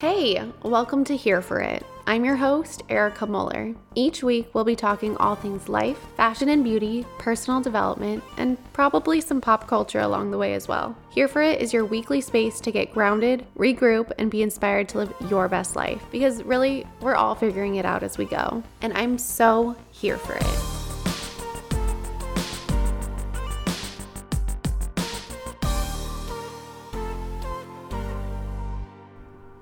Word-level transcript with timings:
Hey, 0.00 0.48
welcome 0.62 1.02
to 1.06 1.16
Here 1.16 1.42
for 1.42 1.58
It. 1.58 1.84
I'm 2.06 2.24
your 2.24 2.36
host, 2.36 2.84
Erica 2.88 3.26
Muller. 3.26 3.74
Each 3.96 4.22
week, 4.22 4.48
we'll 4.54 4.62
be 4.62 4.76
talking 4.76 5.16
all 5.16 5.34
things 5.34 5.68
life, 5.68 5.98
fashion 6.16 6.48
and 6.50 6.62
beauty, 6.62 7.04
personal 7.18 7.60
development, 7.60 8.22
and 8.36 8.58
probably 8.72 9.20
some 9.20 9.40
pop 9.40 9.66
culture 9.66 9.98
along 9.98 10.30
the 10.30 10.38
way 10.38 10.54
as 10.54 10.68
well. 10.68 10.96
Here 11.10 11.26
for 11.26 11.42
It 11.42 11.60
is 11.60 11.72
your 11.72 11.84
weekly 11.84 12.20
space 12.20 12.60
to 12.60 12.70
get 12.70 12.94
grounded, 12.94 13.44
regroup, 13.56 14.12
and 14.20 14.30
be 14.30 14.42
inspired 14.42 14.88
to 14.90 14.98
live 14.98 15.14
your 15.28 15.48
best 15.48 15.74
life 15.74 16.00
because 16.12 16.44
really, 16.44 16.86
we're 17.00 17.16
all 17.16 17.34
figuring 17.34 17.74
it 17.74 17.84
out 17.84 18.04
as 18.04 18.18
we 18.18 18.24
go. 18.24 18.62
And 18.80 18.92
I'm 18.92 19.18
so 19.18 19.74
here 19.90 20.16
for 20.16 20.34
it. 20.34 20.77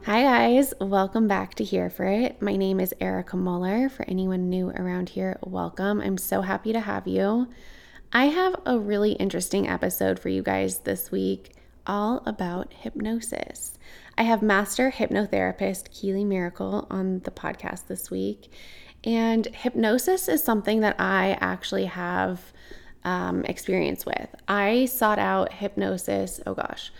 Hi, 0.06 0.22
guys, 0.22 0.72
welcome 0.80 1.26
back 1.26 1.56
to 1.56 1.64
Here 1.64 1.90
for 1.90 2.04
It. 2.04 2.40
My 2.40 2.54
name 2.54 2.78
is 2.78 2.94
Erica 3.00 3.36
Muller. 3.36 3.88
For 3.88 4.04
anyone 4.08 4.48
new 4.48 4.70
around 4.70 5.08
here, 5.08 5.36
welcome. 5.42 6.00
I'm 6.00 6.16
so 6.16 6.42
happy 6.42 6.72
to 6.72 6.78
have 6.78 7.08
you. 7.08 7.48
I 8.12 8.26
have 8.26 8.54
a 8.64 8.78
really 8.78 9.14
interesting 9.14 9.68
episode 9.68 10.20
for 10.20 10.28
you 10.28 10.44
guys 10.44 10.78
this 10.78 11.10
week, 11.10 11.54
all 11.88 12.22
about 12.24 12.72
hypnosis. 12.72 13.78
I 14.16 14.22
have 14.22 14.42
master 14.42 14.92
hypnotherapist 14.92 15.90
Keylee 15.90 16.24
Miracle 16.24 16.86
on 16.88 17.18
the 17.24 17.32
podcast 17.32 17.88
this 17.88 18.08
week, 18.08 18.52
and 19.02 19.44
hypnosis 19.46 20.28
is 20.28 20.40
something 20.40 20.82
that 20.82 21.00
I 21.00 21.36
actually 21.40 21.86
have 21.86 22.52
um, 23.02 23.44
experience 23.46 24.06
with. 24.06 24.28
I 24.46 24.84
sought 24.84 25.18
out 25.18 25.54
hypnosis, 25.54 26.40
oh 26.46 26.54
gosh 26.54 26.92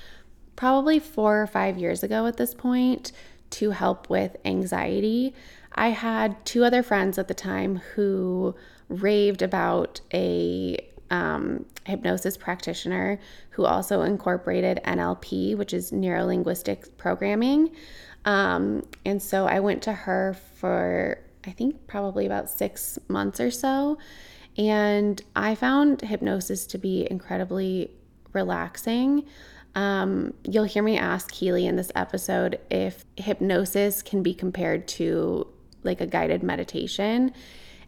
probably 0.57 0.99
four 0.99 1.41
or 1.41 1.47
five 1.47 1.79
years 1.79 2.03
ago 2.03 2.27
at 2.27 2.37
this 2.37 2.55
point 2.55 3.13
to 3.51 3.71
help 3.71 4.11
with 4.11 4.37
anxiety. 4.45 5.35
I 5.75 5.91
had 5.91 6.45
two 6.45 6.65
other 6.65 6.83
friends 6.83 7.19
at 7.19 7.29
the 7.29 7.35
time 7.35 7.77
who 7.95 8.55
raved 8.89 9.43
about 9.43 10.01
a 10.13 10.79
um, 11.11 11.65
hypnosis 11.85 12.37
practitioner 12.37 13.21
who 13.51 13.65
also 13.65 14.03
incorporated 14.03 14.81
NLP, 14.85 15.57
which 15.57 15.73
is 15.73 15.93
neuro 15.93 16.27
linguistic 16.27 16.97
programming. 16.97 17.71
Um, 18.25 18.83
and 19.05 19.23
so 19.23 19.47
I 19.47 19.61
went 19.61 19.83
to 19.83 19.93
her 19.93 20.37
for, 20.57 21.19
I 21.47 21.51
think, 21.51 21.87
probably 21.87 22.27
about 22.27 22.51
six 22.51 22.99
months 23.09 23.39
or 23.39 23.51
so. 23.51 23.99
And 24.59 25.23
I 25.37 25.55
found 25.55 26.01
hypnosis 26.01 26.67
to 26.69 26.79
be 26.79 27.07
incredibly 27.11 27.93
relaxing. 28.33 29.27
Um, 29.77 30.33
you'll 30.43 30.65
hear 30.65 30.83
me 30.83 30.99
ask 30.99 31.31
Keylee 31.31 31.69
in 31.69 31.77
this 31.77 31.93
episode 31.95 32.59
if 32.71 33.05
hypnosis 33.17 34.03
can 34.03 34.23
be 34.23 34.35
compared 34.35 34.89
to 34.89 35.47
like 35.83 36.01
a 36.01 36.07
guided 36.07 36.43
meditation. 36.43 37.33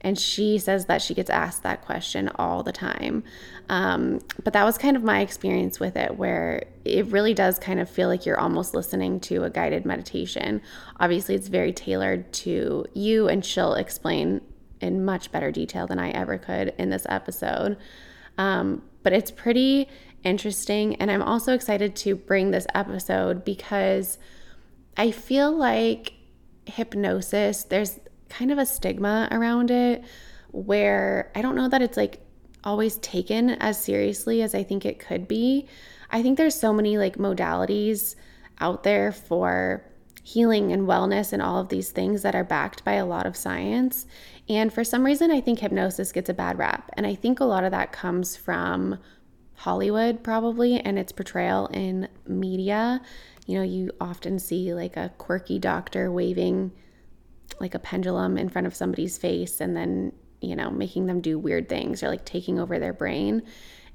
And 0.03 0.16
she 0.16 0.59
says 0.59 0.87
that 0.87 1.03
she 1.03 1.15
gets 1.15 1.31
asked 1.31 1.65
that 1.65 1.84
question 1.84 2.31
all 2.37 2.62
the 2.62 2.72
time. 2.72 3.25
Um, 3.69 4.21
but 4.44 4.53
that 4.53 4.65
was 4.65 4.78
kind 4.78 4.97
of 4.97 5.03
my 5.03 5.21
experience 5.21 5.81
with 5.81 5.97
it, 5.97 6.16
where 6.16 6.65
it 6.84 7.06
really 7.06 7.34
does 7.34 7.59
kind 7.59 7.81
of 7.81 7.91
feel 7.91 8.06
like 8.06 8.25
you're 8.25 8.38
almost 8.38 8.75
listening 8.75 9.19
to 9.20 9.43
a 9.43 9.50
guided 9.50 9.84
meditation. 9.84 10.62
Obviously, 11.00 11.34
it's 11.34 11.49
very 11.49 11.72
tailored 11.72 12.32
to 12.34 12.84
you, 12.94 13.28
and 13.28 13.44
she'll 13.44 13.75
explain 13.75 14.41
in 14.81 15.05
much 15.05 15.32
better 15.32 15.50
detail 15.50 15.88
than 15.88 15.99
I 15.99 16.10
ever 16.10 16.38
could 16.38 16.75
in 16.78 16.91
this 16.91 17.06
episode. 17.09 17.76
Um, 18.37 18.82
but 19.03 19.12
it's 19.12 19.32
pretty 19.32 19.88
interesting. 20.25 20.97
And 20.97 21.11
I'm 21.11 21.23
also 21.23 21.55
excited 21.55 21.97
to 21.97 22.15
bring 22.15 22.51
this 22.51 22.67
episode 22.75 23.45
because 23.45 24.19
I 24.97 25.11
feel 25.11 25.53
like 25.53 26.12
hypnosis, 26.67 27.65
there's 27.65 27.99
kind 28.29 28.51
of 28.51 28.59
a 28.59 28.67
stigma 28.67 29.29
around 29.31 29.71
it 29.71 30.05
where 30.51 31.31
I 31.34 31.43
don't 31.43 31.56
know 31.56 31.69
that 31.69 31.83
it's 31.83 31.97
like 31.97 32.21
always 32.65 32.97
taken 32.97 33.51
as 33.51 33.83
seriously 33.83 34.43
as 34.43 34.55
I 34.55 34.62
think 34.62 34.84
it 34.84 34.99
could 34.99 35.29
be. 35.29 35.67
I 36.11 36.23
think 36.23 36.37
there's 36.37 36.59
so 36.59 36.73
many 36.73 36.99
like 36.99 37.17
modalities 37.17 38.17
out 38.61 38.83
there 38.83 39.12
for 39.12 39.85
healing 40.23 40.73
and 40.73 40.87
wellness 40.87 41.33
and 41.33 41.41
all 41.41 41.59
of 41.59 41.69
these 41.69 41.91
things 41.91 42.23
that 42.23 42.35
are 42.35 42.45
backed 42.45 42.85
by 42.85 42.95
a 42.95 43.06
lot 43.06 43.27
of 43.27 43.37
science. 43.37 44.06
And 44.49 44.73
for 44.73 44.85
some 44.85 45.05
reason, 45.05 45.31
I 45.31 45.41
think 45.41 45.59
hypnosis 45.59 46.12
gets 46.12 46.29
a 46.29 46.35
bad 46.35 46.59
rap. 46.59 46.91
And 46.95 47.06
I 47.06 47.15
think 47.15 47.41
a 47.41 47.45
lot 47.45 47.65
of 47.65 47.71
that 47.71 47.93
comes 47.93 48.37
from 48.37 48.99
Hollywood, 49.58 50.22
probably, 50.22 50.78
and 50.78 50.96
its 50.96 51.10
portrayal 51.10 51.66
in 51.72 52.06
media. 52.28 53.00
You 53.46 53.58
know, 53.58 53.64
you 53.64 53.91
often 54.00 54.38
see 54.38 54.72
like 54.72 54.96
a 54.96 55.12
quirky 55.19 55.58
doctor 55.58 56.12
waving 56.12 56.70
like 57.58 57.74
a 57.74 57.80
pendulum 57.80 58.38
in 58.38 58.48
front 58.48 58.69
of 58.69 58.76
somebody's 58.76 59.19
face 59.19 59.60
and 59.60 59.76
then, 59.76 60.12
you 60.41 60.54
know, 60.54 60.70
making 60.70 61.06
them 61.06 61.20
do 61.20 61.41
weird 61.41 61.69
things 61.69 62.04
or 62.04 62.08
like 62.08 62.24
taking 62.24 62.60
over 62.60 62.78
their 62.78 62.92
brain. 62.92 63.42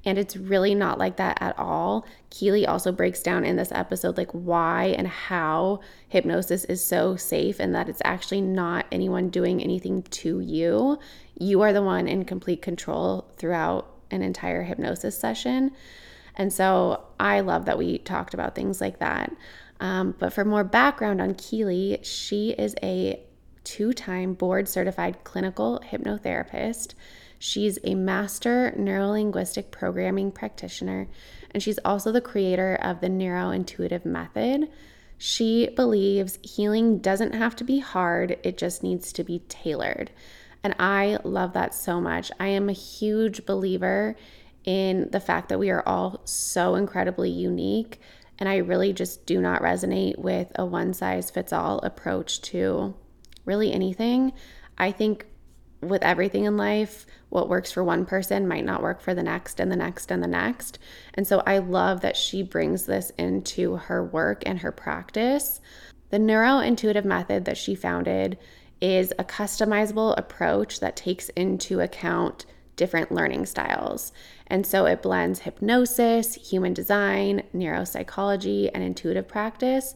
And 0.04 0.18
it's 0.18 0.36
really 0.36 0.74
not 0.74 0.98
like 0.98 1.16
that 1.16 1.38
at 1.40 1.58
all. 1.58 2.06
Keylee 2.30 2.68
also 2.68 2.92
breaks 2.92 3.22
down 3.22 3.46
in 3.46 3.56
this 3.56 3.72
episode 3.72 4.18
like 4.18 4.32
why 4.32 4.94
and 4.98 5.08
how 5.08 5.80
hypnosis 6.10 6.66
is 6.66 6.84
so 6.86 7.16
safe 7.16 7.58
and 7.58 7.74
that 7.74 7.88
it's 7.88 8.02
actually 8.04 8.42
not 8.42 8.84
anyone 8.92 9.30
doing 9.30 9.62
anything 9.62 10.02
to 10.02 10.40
you. 10.40 10.98
You 11.40 11.62
are 11.62 11.72
the 11.72 11.80
one 11.80 12.06
in 12.06 12.26
complete 12.26 12.60
control 12.60 13.32
throughout 13.38 13.93
an 14.14 14.22
entire 14.22 14.62
hypnosis 14.62 15.18
session. 15.18 15.72
And 16.36 16.52
so 16.52 17.04
I 17.20 17.40
love 17.40 17.66
that 17.66 17.78
we 17.78 17.98
talked 17.98 18.34
about 18.34 18.54
things 18.54 18.80
like 18.80 18.98
that. 18.98 19.32
Um, 19.80 20.14
but 20.18 20.32
for 20.32 20.44
more 20.44 20.64
background 20.64 21.20
on 21.20 21.34
Keylee, 21.34 22.04
she 22.04 22.50
is 22.50 22.74
a 22.82 23.20
two 23.64 23.92
time 23.92 24.34
board 24.34 24.68
certified 24.68 25.24
clinical 25.24 25.80
hypnotherapist. 25.90 26.94
She's 27.38 27.78
a 27.84 27.94
master 27.94 28.72
neurolinguistic 28.78 29.70
programming 29.70 30.32
practitioner, 30.32 31.08
and 31.50 31.62
she's 31.62 31.78
also 31.84 32.10
the 32.10 32.20
creator 32.20 32.76
of 32.76 33.00
the 33.00 33.08
neurointuitive 33.08 34.04
method. 34.04 34.70
She 35.18 35.68
believes 35.76 36.38
healing 36.42 36.98
doesn't 36.98 37.34
have 37.34 37.54
to 37.56 37.64
be 37.64 37.80
hard, 37.80 38.38
it 38.42 38.56
just 38.56 38.82
needs 38.82 39.12
to 39.12 39.24
be 39.24 39.40
tailored. 39.48 40.10
And 40.64 40.74
I 40.78 41.18
love 41.24 41.52
that 41.52 41.74
so 41.74 42.00
much. 42.00 42.32
I 42.40 42.48
am 42.48 42.68
a 42.68 42.72
huge 42.72 43.44
believer 43.44 44.16
in 44.64 45.10
the 45.10 45.20
fact 45.20 45.50
that 45.50 45.58
we 45.58 45.70
are 45.70 45.86
all 45.86 46.22
so 46.24 46.74
incredibly 46.74 47.30
unique. 47.30 48.00
And 48.38 48.48
I 48.48 48.56
really 48.56 48.94
just 48.94 49.26
do 49.26 49.40
not 49.40 49.60
resonate 49.60 50.18
with 50.18 50.50
a 50.56 50.64
one 50.64 50.94
size 50.94 51.30
fits 51.30 51.52
all 51.52 51.78
approach 51.80 52.40
to 52.42 52.94
really 53.44 53.72
anything. 53.72 54.32
I 54.78 54.90
think 54.90 55.26
with 55.82 56.02
everything 56.02 56.44
in 56.44 56.56
life, 56.56 57.04
what 57.28 57.50
works 57.50 57.70
for 57.70 57.84
one 57.84 58.06
person 58.06 58.48
might 58.48 58.64
not 58.64 58.82
work 58.82 59.02
for 59.02 59.14
the 59.14 59.22
next 59.22 59.60
and 59.60 59.70
the 59.70 59.76
next 59.76 60.10
and 60.10 60.22
the 60.22 60.28
next. 60.28 60.78
And 61.12 61.26
so 61.26 61.42
I 61.46 61.58
love 61.58 62.00
that 62.00 62.16
she 62.16 62.42
brings 62.42 62.86
this 62.86 63.10
into 63.18 63.76
her 63.76 64.02
work 64.02 64.42
and 64.46 64.60
her 64.60 64.72
practice. 64.72 65.60
The 66.08 66.18
neurointuitive 66.18 67.04
method 67.04 67.44
that 67.44 67.58
she 67.58 67.74
founded 67.74 68.38
is 68.80 69.12
a 69.18 69.24
customizable 69.24 70.16
approach 70.16 70.80
that 70.80 70.96
takes 70.96 71.28
into 71.30 71.80
account 71.80 72.46
different 72.76 73.12
learning 73.12 73.46
styles. 73.46 74.12
And 74.46 74.66
so 74.66 74.86
it 74.86 75.02
blends 75.02 75.40
hypnosis, 75.40 76.34
human 76.34 76.74
design, 76.74 77.42
neuropsychology, 77.54 78.70
and 78.74 78.82
intuitive 78.82 79.28
practice 79.28 79.94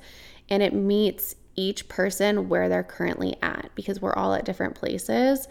and 0.49 0.63
it 0.63 0.75
meets 0.75 1.35
each 1.57 1.89
person 1.89 2.49
where 2.49 2.69
they're 2.69 2.83
currently 2.83 3.37
at 3.43 3.71
because 3.75 4.01
we're 4.01 4.15
all 4.15 4.35
at 4.35 4.45
different 4.45 4.75
places. 4.75 5.49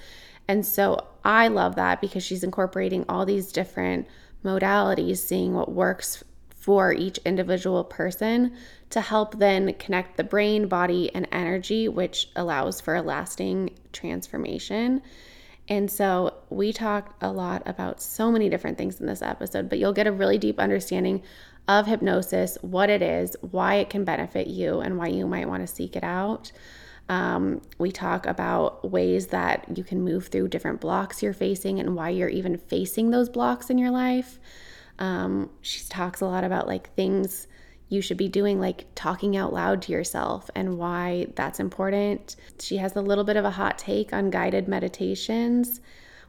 And 0.47 0.65
so 0.65 1.05
I 1.23 1.49
love 1.49 1.75
that 1.75 2.01
because 2.01 2.23
she's 2.23 2.43
incorporating 2.43 3.05
all 3.09 3.25
these 3.25 3.51
different 3.51 4.07
modalities, 4.43 5.17
seeing 5.17 5.53
what 5.53 5.71
works 5.71 6.23
for 6.67 6.91
each 6.91 7.17
individual 7.19 7.85
person 7.85 8.53
to 8.89 8.99
help 8.99 9.39
then 9.39 9.73
connect 9.75 10.17
the 10.17 10.23
brain, 10.25 10.67
body, 10.67 11.09
and 11.15 11.25
energy, 11.31 11.87
which 11.87 12.29
allows 12.35 12.81
for 12.81 12.93
a 12.93 13.01
lasting 13.01 13.69
transformation. 13.93 15.01
And 15.69 15.89
so 15.89 16.33
we 16.49 16.73
talked 16.73 17.23
a 17.23 17.31
lot 17.31 17.63
about 17.65 18.01
so 18.01 18.29
many 18.29 18.49
different 18.49 18.77
things 18.77 18.99
in 18.99 19.05
this 19.05 19.21
episode, 19.21 19.69
but 19.69 19.79
you'll 19.79 19.93
get 19.93 20.07
a 20.07 20.11
really 20.11 20.37
deep 20.37 20.59
understanding 20.59 21.23
of 21.69 21.87
hypnosis, 21.87 22.57
what 22.59 22.89
it 22.89 23.01
is, 23.01 23.37
why 23.39 23.75
it 23.75 23.89
can 23.89 24.03
benefit 24.03 24.47
you, 24.47 24.81
and 24.81 24.97
why 24.97 25.07
you 25.07 25.25
might 25.25 25.47
want 25.47 25.65
to 25.65 25.73
seek 25.73 25.95
it 25.95 26.03
out. 26.03 26.51
Um, 27.07 27.61
we 27.77 27.93
talk 27.93 28.25
about 28.25 28.91
ways 28.91 29.27
that 29.27 29.77
you 29.77 29.85
can 29.85 30.01
move 30.01 30.27
through 30.27 30.49
different 30.49 30.81
blocks 30.81 31.23
you're 31.23 31.31
facing 31.31 31.79
and 31.79 31.95
why 31.95 32.09
you're 32.09 32.27
even 32.27 32.57
facing 32.57 33.11
those 33.11 33.29
blocks 33.29 33.69
in 33.69 33.77
your 33.77 33.91
life. 33.91 34.37
Um, 34.99 35.49
she 35.61 35.83
talks 35.89 36.21
a 36.21 36.25
lot 36.25 36.43
about 36.43 36.67
like 36.67 36.93
things 36.95 37.47
you 37.89 38.01
should 38.01 38.17
be 38.17 38.27
doing, 38.27 38.59
like 38.59 38.85
talking 38.95 39.37
out 39.37 39.53
loud 39.53 39.81
to 39.83 39.91
yourself 39.91 40.49
and 40.55 40.77
why 40.77 41.27
that's 41.35 41.59
important. 41.59 42.35
She 42.59 42.77
has 42.77 42.95
a 42.95 43.01
little 43.01 43.23
bit 43.23 43.37
of 43.37 43.45
a 43.45 43.51
hot 43.51 43.77
take 43.77 44.13
on 44.13 44.29
guided 44.29 44.67
meditations. 44.67 45.79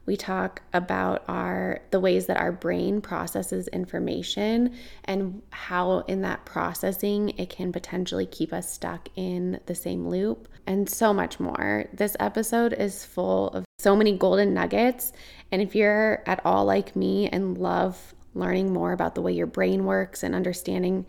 We 0.07 0.17
talk 0.17 0.63
about 0.73 1.25
our 1.29 1.81
the 1.91 2.01
ways 2.01 2.27
that 2.27 2.39
our 2.39 2.53
brain 2.53 3.03
processes 3.03 3.69
information 3.69 4.75
and 5.05 5.43
how 5.51 5.99
in 6.09 6.23
that 6.23 6.47
processing 6.47 7.31
it 7.37 7.51
can 7.51 7.73
potentially 7.73 8.25
keep 8.25 8.55
us 8.55 8.73
stuck 8.73 9.11
in 9.17 9.61
the 9.67 9.75
same 9.75 10.09
loop 10.09 10.49
and 10.67 10.89
so 10.89 11.13
much 11.13 11.39
more. 11.39 11.85
This 11.93 12.17
episode 12.21 12.73
is 12.73 13.05
full 13.05 13.49
of 13.49 13.67
so 13.79 13.95
many 13.95 14.17
golden 14.17 14.55
nuggets 14.55 15.13
and 15.53 15.61
if 15.61 15.75
you're 15.75 16.23
at 16.27 16.41
all 16.43 16.65
like 16.65 16.97
me 16.97 17.29
and 17.29 17.59
love 17.59 18.15
learning 18.39 18.73
more 18.73 18.93
about 18.93 19.15
the 19.15 19.23
way 19.23 19.33
your 19.33 19.47
brain 19.47 19.85
works 19.85 20.23
and 20.23 20.35
understanding 20.35 21.07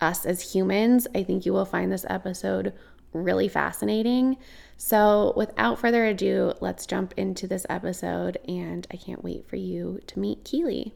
us 0.00 0.24
as 0.24 0.40
humans, 0.40 1.06
I 1.14 1.22
think 1.22 1.44
you 1.44 1.52
will 1.52 1.64
find 1.64 1.92
this 1.92 2.06
episode 2.08 2.72
really 3.12 3.48
fascinating. 3.48 4.36
So, 4.76 5.34
without 5.36 5.78
further 5.78 6.06
ado, 6.06 6.54
let's 6.60 6.86
jump 6.86 7.14
into 7.16 7.46
this 7.46 7.66
episode, 7.68 8.38
and 8.48 8.86
I 8.90 8.96
can't 8.96 9.22
wait 9.22 9.48
for 9.48 9.56
you 9.56 10.00
to 10.06 10.18
meet 10.18 10.44
Keylee. 10.44 10.92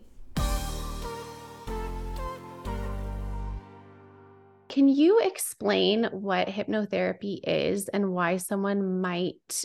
Can 4.68 4.88
you 4.88 5.20
explain 5.20 6.08
what 6.10 6.48
hypnotherapy 6.48 7.38
is 7.44 7.88
and 7.88 8.12
why 8.12 8.38
someone 8.38 9.00
might 9.00 9.64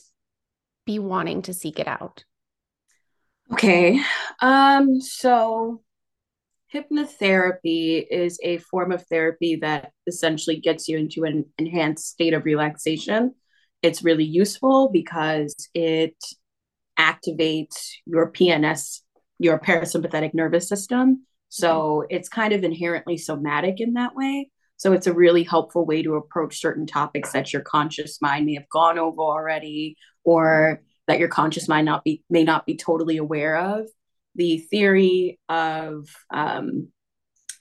be 0.85 0.99
wanting 0.99 1.41
to 1.43 1.53
seek 1.53 1.79
it 1.79 1.87
out? 1.87 2.25
Okay. 3.51 3.99
Um 4.39 5.01
so 5.01 5.81
hypnotherapy 6.73 8.05
is 8.09 8.39
a 8.43 8.57
form 8.57 8.91
of 8.91 9.05
therapy 9.07 9.57
that 9.57 9.91
essentially 10.07 10.57
gets 10.57 10.87
you 10.87 10.97
into 10.97 11.23
an 11.23 11.45
enhanced 11.57 12.07
state 12.07 12.33
of 12.33 12.45
relaxation. 12.45 13.33
It's 13.81 14.03
really 14.03 14.25
useful 14.25 14.89
because 14.91 15.55
it 15.73 16.15
activates 16.97 17.91
your 18.05 18.31
PNS, 18.31 18.99
your 19.39 19.59
parasympathetic 19.59 20.33
nervous 20.33 20.67
system. 20.67 21.25
So 21.47 21.69
mm-hmm. 21.69 22.15
it's 22.15 22.29
kind 22.29 22.53
of 22.53 22.63
inherently 22.63 23.17
somatic 23.17 23.79
in 23.79 23.93
that 23.93 24.15
way. 24.15 24.51
So 24.77 24.93
it's 24.93 25.07
a 25.07 25.13
really 25.13 25.43
helpful 25.43 25.85
way 25.85 26.03
to 26.03 26.15
approach 26.15 26.61
certain 26.61 26.85
topics 26.85 27.33
that 27.33 27.51
your 27.51 27.61
conscious 27.63 28.21
mind 28.21 28.45
may 28.45 28.53
have 28.53 28.69
gone 28.69 28.97
over 28.97 29.21
already 29.21 29.97
or 30.23 30.81
that 31.07 31.19
your 31.19 31.27
conscious 31.27 31.67
mind 31.67 31.85
not 31.85 32.03
be 32.03 32.23
may 32.29 32.43
not 32.43 32.65
be 32.65 32.77
totally 32.77 33.17
aware 33.17 33.57
of 33.57 33.87
the 34.39 34.59
theory 34.71 35.37
of 35.49 36.07
um, 36.33 36.87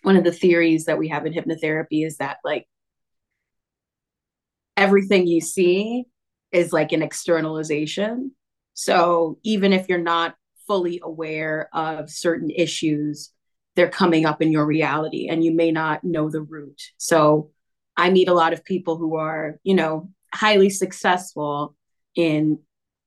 one 0.03 0.17
of 0.17 0.23
the 0.23 0.33
theories 0.33 0.85
that 0.85 0.97
we 0.97 1.09
have 1.09 1.27
in 1.27 1.33
hypnotherapy 1.33 2.07
is 2.07 2.19
that 2.19 2.39
like 2.45 2.69
everything 4.77 5.27
you 5.27 5.41
see 5.41 6.05
is 6.53 6.73
like 6.73 6.93
an 6.93 7.03
externalization. 7.03 8.31
So 8.75 9.41
even 9.43 9.73
if 9.73 9.89
you're 9.89 9.99
not 9.99 10.37
fully 10.69 11.01
aware 11.03 11.69
of 11.73 12.11
certain 12.11 12.49
issues, 12.49 13.33
they're 13.75 13.91
coming 13.91 14.25
up 14.25 14.41
in 14.41 14.53
your 14.53 14.65
reality 14.65 15.27
and 15.29 15.43
you 15.43 15.53
may 15.53 15.73
not 15.73 16.05
know 16.05 16.31
the 16.31 16.43
root. 16.43 16.81
So 16.97 17.51
I 17.97 18.11
meet 18.11 18.29
a 18.29 18.35
lot 18.35 18.53
of 18.53 18.65
people 18.65 18.97
who 18.97 19.17
are, 19.17 19.59
you 19.65 19.75
know, 19.75 20.11
highly 20.33 20.71
successful 20.71 21.75
in 22.15 22.61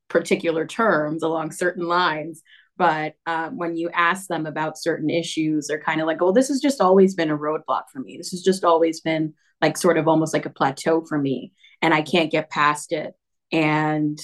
particular 0.09 0.68
terms 0.68 1.23
along 1.23 1.53
certain 1.53 1.88
lines 1.88 2.44
but 2.77 3.13
um, 3.25 3.57
when 3.57 3.75
you 3.75 3.89
ask 3.94 4.27
them 4.27 4.45
about 4.45 4.77
certain 4.77 5.09
issues 5.09 5.68
they're 5.68 5.81
kind 5.81 6.01
of 6.01 6.07
like 6.07 6.21
oh 6.21 6.31
this 6.31 6.47
has 6.47 6.59
just 6.59 6.81
always 6.81 7.15
been 7.15 7.29
a 7.31 7.38
roadblock 7.38 7.83
for 7.91 8.00
me. 8.00 8.18
This 8.18 8.31
has 8.31 8.41
just 8.41 8.63
always 8.63 9.01
been 9.01 9.33
like 9.62 9.77
sort 9.77 9.97
of 9.97 10.07
almost 10.07 10.33
like 10.33 10.45
a 10.45 10.50
plateau 10.50 11.06
for 11.06 11.18
me 11.18 11.53
and 11.81 11.94
i 11.94 12.01
can't 12.01 12.31
get 12.31 12.50
past 12.50 12.91
it. 12.91 13.13
And 13.51 14.19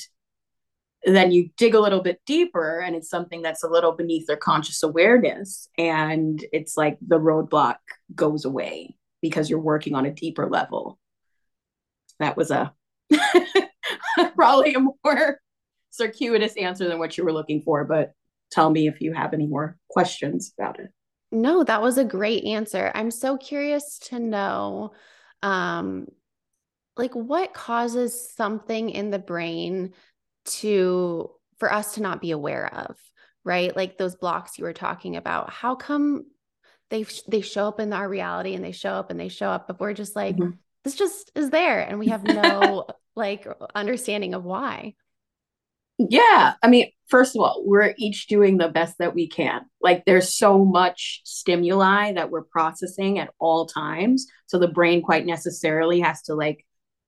then 1.05 1.31
you 1.31 1.49
dig 1.57 1.75
a 1.75 1.79
little 1.79 2.01
bit 2.01 2.21
deeper 2.25 2.79
and 2.79 2.95
it's 2.95 3.09
something 3.09 3.41
that's 3.41 3.63
a 3.63 3.69
little 3.69 3.91
beneath 3.91 4.27
their 4.27 4.37
conscious 4.37 4.83
awareness 4.83 5.69
and 5.77 6.43
it's 6.51 6.75
like 6.75 6.97
the 7.05 7.19
roadblock 7.19 7.75
goes 8.15 8.45
away 8.45 8.95
because 9.21 9.49
you're 9.49 9.59
working 9.59 9.95
on 9.95 10.05
a 10.05 10.13
deeper 10.13 10.49
level. 10.49 10.97
That 12.19 12.35
was 12.35 12.51
a 12.51 12.73
probably 14.35 14.73
a 14.73 14.79
more 14.79 15.39
circuitous 15.91 16.55
answer 16.57 16.87
than 16.87 16.99
what 16.99 17.17
you 17.17 17.23
were 17.23 17.33
looking 17.33 17.61
for 17.61 17.85
but 17.85 18.11
tell 18.51 18.69
me 18.69 18.87
if 18.87 19.01
you 19.01 19.13
have 19.13 19.33
any 19.33 19.47
more 19.47 19.77
questions 19.89 20.53
about 20.57 20.79
it. 20.79 20.89
No, 21.31 21.63
that 21.63 21.81
was 21.81 21.97
a 21.97 22.05
great 22.05 22.45
answer. 22.45 22.91
I'm 22.95 23.11
so 23.11 23.37
curious 23.37 23.99
to 24.05 24.19
know 24.19 24.91
um 25.43 26.07
like 26.95 27.13
what 27.13 27.53
causes 27.53 28.33
something 28.35 28.89
in 28.89 29.11
the 29.11 29.19
brain 29.19 29.93
to 30.45 31.29
for 31.57 31.71
us 31.71 31.95
to 31.95 32.01
not 32.01 32.21
be 32.21 32.31
aware 32.31 32.73
of, 32.73 32.95
right? 33.43 33.75
Like 33.75 33.97
those 33.97 34.15
blocks 34.15 34.57
you 34.57 34.63
were 34.63 34.73
talking 34.73 35.15
about. 35.15 35.51
How 35.51 35.75
come 35.75 36.25
they 36.89 37.05
they 37.27 37.41
show 37.41 37.67
up 37.67 37.79
in 37.79 37.93
our 37.93 38.07
reality 38.07 38.53
and 38.55 38.63
they 38.63 38.71
show 38.71 38.93
up 38.93 39.11
and 39.11 39.19
they 39.19 39.27
show 39.27 39.49
up 39.49 39.67
but 39.67 39.77
we're 39.79 39.93
just 39.93 40.15
like 40.15 40.37
mm-hmm. 40.37 40.51
this 40.85 40.95
just 40.95 41.31
is 41.35 41.49
there 41.49 41.81
and 41.81 41.99
we 41.99 42.07
have 42.07 42.23
no 42.23 42.87
like 43.15 43.47
understanding 43.75 44.33
of 44.33 44.43
why. 44.43 44.93
Yeah. 45.97 46.53
I 46.61 46.67
mean, 46.67 46.91
first 47.07 47.35
of 47.35 47.41
all, 47.41 47.63
we're 47.65 47.93
each 47.97 48.27
doing 48.27 48.57
the 48.57 48.69
best 48.69 48.97
that 48.99 49.15
we 49.15 49.27
can. 49.27 49.61
Like 49.81 50.05
there's 50.05 50.37
so 50.37 50.63
much 50.63 51.21
stimuli 51.23 52.13
that 52.13 52.29
we're 52.29 52.43
processing 52.43 53.19
at 53.19 53.31
all 53.39 53.65
times. 53.65 54.27
So 54.45 54.59
the 54.59 54.67
brain 54.67 55.01
quite 55.01 55.25
necessarily 55.25 56.01
has 56.01 56.21
to 56.23 56.35
like 56.35 56.65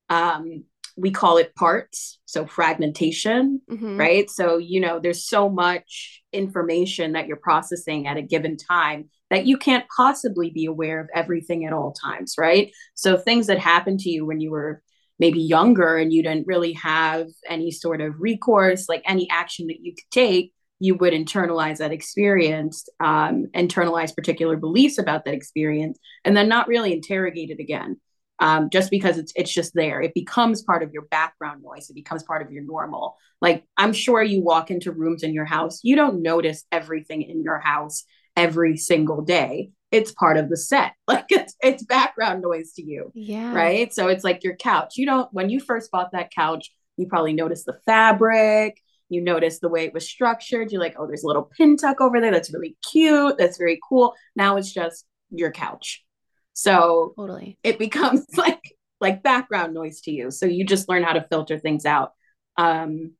um 0.09 0.63
we 0.99 1.11
call 1.11 1.37
it 1.37 1.55
parts, 1.55 2.19
so 2.25 2.45
fragmentation, 2.45 3.61
mm-hmm. 3.71 3.97
right? 3.97 4.29
So, 4.29 4.57
you 4.57 4.81
know, 4.81 4.99
there's 4.99 5.25
so 5.25 5.49
much 5.49 6.21
information 6.33 7.13
that 7.13 7.27
you're 7.27 7.37
processing 7.37 8.05
at 8.05 8.17
a 8.17 8.21
given 8.21 8.57
time 8.57 9.09
that 9.29 9.45
you 9.45 9.57
can't 9.57 9.85
possibly 9.95 10.49
be 10.49 10.65
aware 10.65 10.99
of 10.99 11.09
everything 11.13 11.65
at 11.65 11.73
all 11.73 11.93
times, 11.93 12.35
right? 12.37 12.71
So 12.95 13.17
things 13.17 13.47
that 13.47 13.59
happened 13.59 14.01
to 14.01 14.09
you 14.09 14.25
when 14.25 14.39
you 14.39 14.51
were 14.51 14.81
maybe 15.19 15.39
younger 15.39 15.97
and 15.97 16.13
you 16.13 16.23
didn't 16.23 16.47
really 16.47 16.73
have 16.73 17.27
any 17.47 17.71
sort 17.71 18.01
of 18.01 18.19
recourse, 18.19 18.87
like 18.87 19.03
any 19.05 19.29
action 19.29 19.67
that 19.67 19.81
you 19.81 19.93
could 19.93 20.09
take, 20.11 20.53
you 20.79 20.95
would 20.95 21.13
internalize 21.13 21.77
that 21.77 21.91
experience, 21.91 22.87
um, 22.99 23.47
internalize 23.53 24.15
particular 24.15 24.55
beliefs 24.55 24.97
about 24.97 25.25
that 25.25 25.33
experience, 25.33 25.99
and 26.23 26.35
then 26.35 26.47
not 26.47 26.67
really 26.67 26.93
interrogate 26.93 27.49
it 27.49 27.59
again. 27.59 27.99
Um, 28.41 28.69
just 28.69 28.89
because 28.89 29.17
it's 29.17 29.33
it's 29.35 29.53
just 29.53 29.73
there. 29.73 30.01
It 30.01 30.13
becomes 30.13 30.61
part 30.61 30.81
of 30.81 30.93
your 30.93 31.01
background 31.11 31.61
noise. 31.61 31.89
It 31.89 31.95
becomes 31.95 32.23
part 32.23 32.41
of 32.41 32.49
your 32.53 32.63
normal. 32.63 33.17
Like 33.41 33.65
I'm 33.75 33.91
sure 33.91 34.23
you 34.23 34.41
walk 34.41 34.71
into 34.71 34.93
rooms 34.93 35.23
in 35.23 35.33
your 35.33 35.43
house, 35.43 35.81
you 35.83 35.97
don't 35.97 36.21
notice 36.21 36.63
everything 36.71 37.21
in 37.23 37.43
your 37.43 37.59
house 37.59 38.05
every 38.37 38.77
single 38.77 39.21
day 39.23 39.71
it's 39.91 40.11
part 40.11 40.37
of 40.37 40.49
the 40.49 40.57
set. 40.57 40.93
Like 41.07 41.25
it's 41.31 41.55
it's 41.61 41.83
background 41.83 42.43
noise 42.43 42.73
to 42.73 42.83
you. 42.83 43.11
Yeah. 43.15 43.53
Right. 43.53 43.91
So 43.93 44.07
it's 44.09 44.23
like 44.23 44.43
your 44.43 44.55
couch. 44.55 44.93
You 44.95 45.07
don't 45.07 45.27
when 45.33 45.49
you 45.49 45.59
first 45.59 45.89
bought 45.89 46.11
that 46.11 46.31
couch, 46.31 46.71
you 46.97 47.07
probably 47.07 47.33
noticed 47.33 47.65
the 47.65 47.79
fabric, 47.85 48.79
you 49.09 49.21
noticed 49.21 49.61
the 49.61 49.69
way 49.69 49.85
it 49.85 49.93
was 49.93 50.07
structured. 50.07 50.71
You're 50.71 50.81
like, 50.81 50.95
oh, 50.99 51.07
there's 51.07 51.23
a 51.23 51.27
little 51.27 51.49
pin 51.57 51.77
tuck 51.77 51.99
over 51.99 52.21
there. 52.21 52.31
That's 52.31 52.53
really 52.53 52.77
cute. 52.91 53.39
That's 53.39 53.57
very 53.57 53.79
cool. 53.87 54.13
Now 54.35 54.57
it's 54.57 54.71
just 54.71 55.05
your 55.31 55.51
couch. 55.51 56.05
So 56.53 57.13
totally 57.17 57.57
it 57.63 57.79
becomes 57.79 58.25
like 58.37 58.75
like 59.01 59.23
background 59.23 59.73
noise 59.73 60.01
to 60.01 60.11
you. 60.11 60.29
So 60.29 60.45
you 60.45 60.63
just 60.63 60.89
learn 60.89 61.03
how 61.03 61.13
to 61.13 61.25
filter 61.29 61.57
things 61.57 61.85
out. 61.85 62.11
Um, 62.55 63.13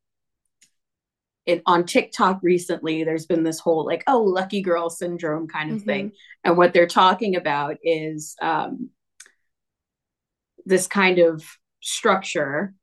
it, 1.50 1.64
on 1.66 1.84
TikTok 1.84 2.40
recently, 2.44 3.04
there's 3.04 3.26
been 3.26 3.44
this 3.44 3.60
whole 3.60 3.84
like, 3.84 4.04
oh, 4.06 4.22
lucky 4.22 4.62
girl 4.62 4.88
syndrome 4.88 5.48
kind 5.48 5.72
of 5.72 5.78
mm-hmm. 5.78 5.86
thing. 5.90 6.12
And 6.44 6.58
what 6.58 6.74
they're 6.74 6.86
talking 6.86 7.36
about 7.36 7.78
is 7.84 8.36
um, 8.40 8.92
this 10.64 10.86
kind 10.86 11.18
of 11.18 11.44
structure. 11.82 12.76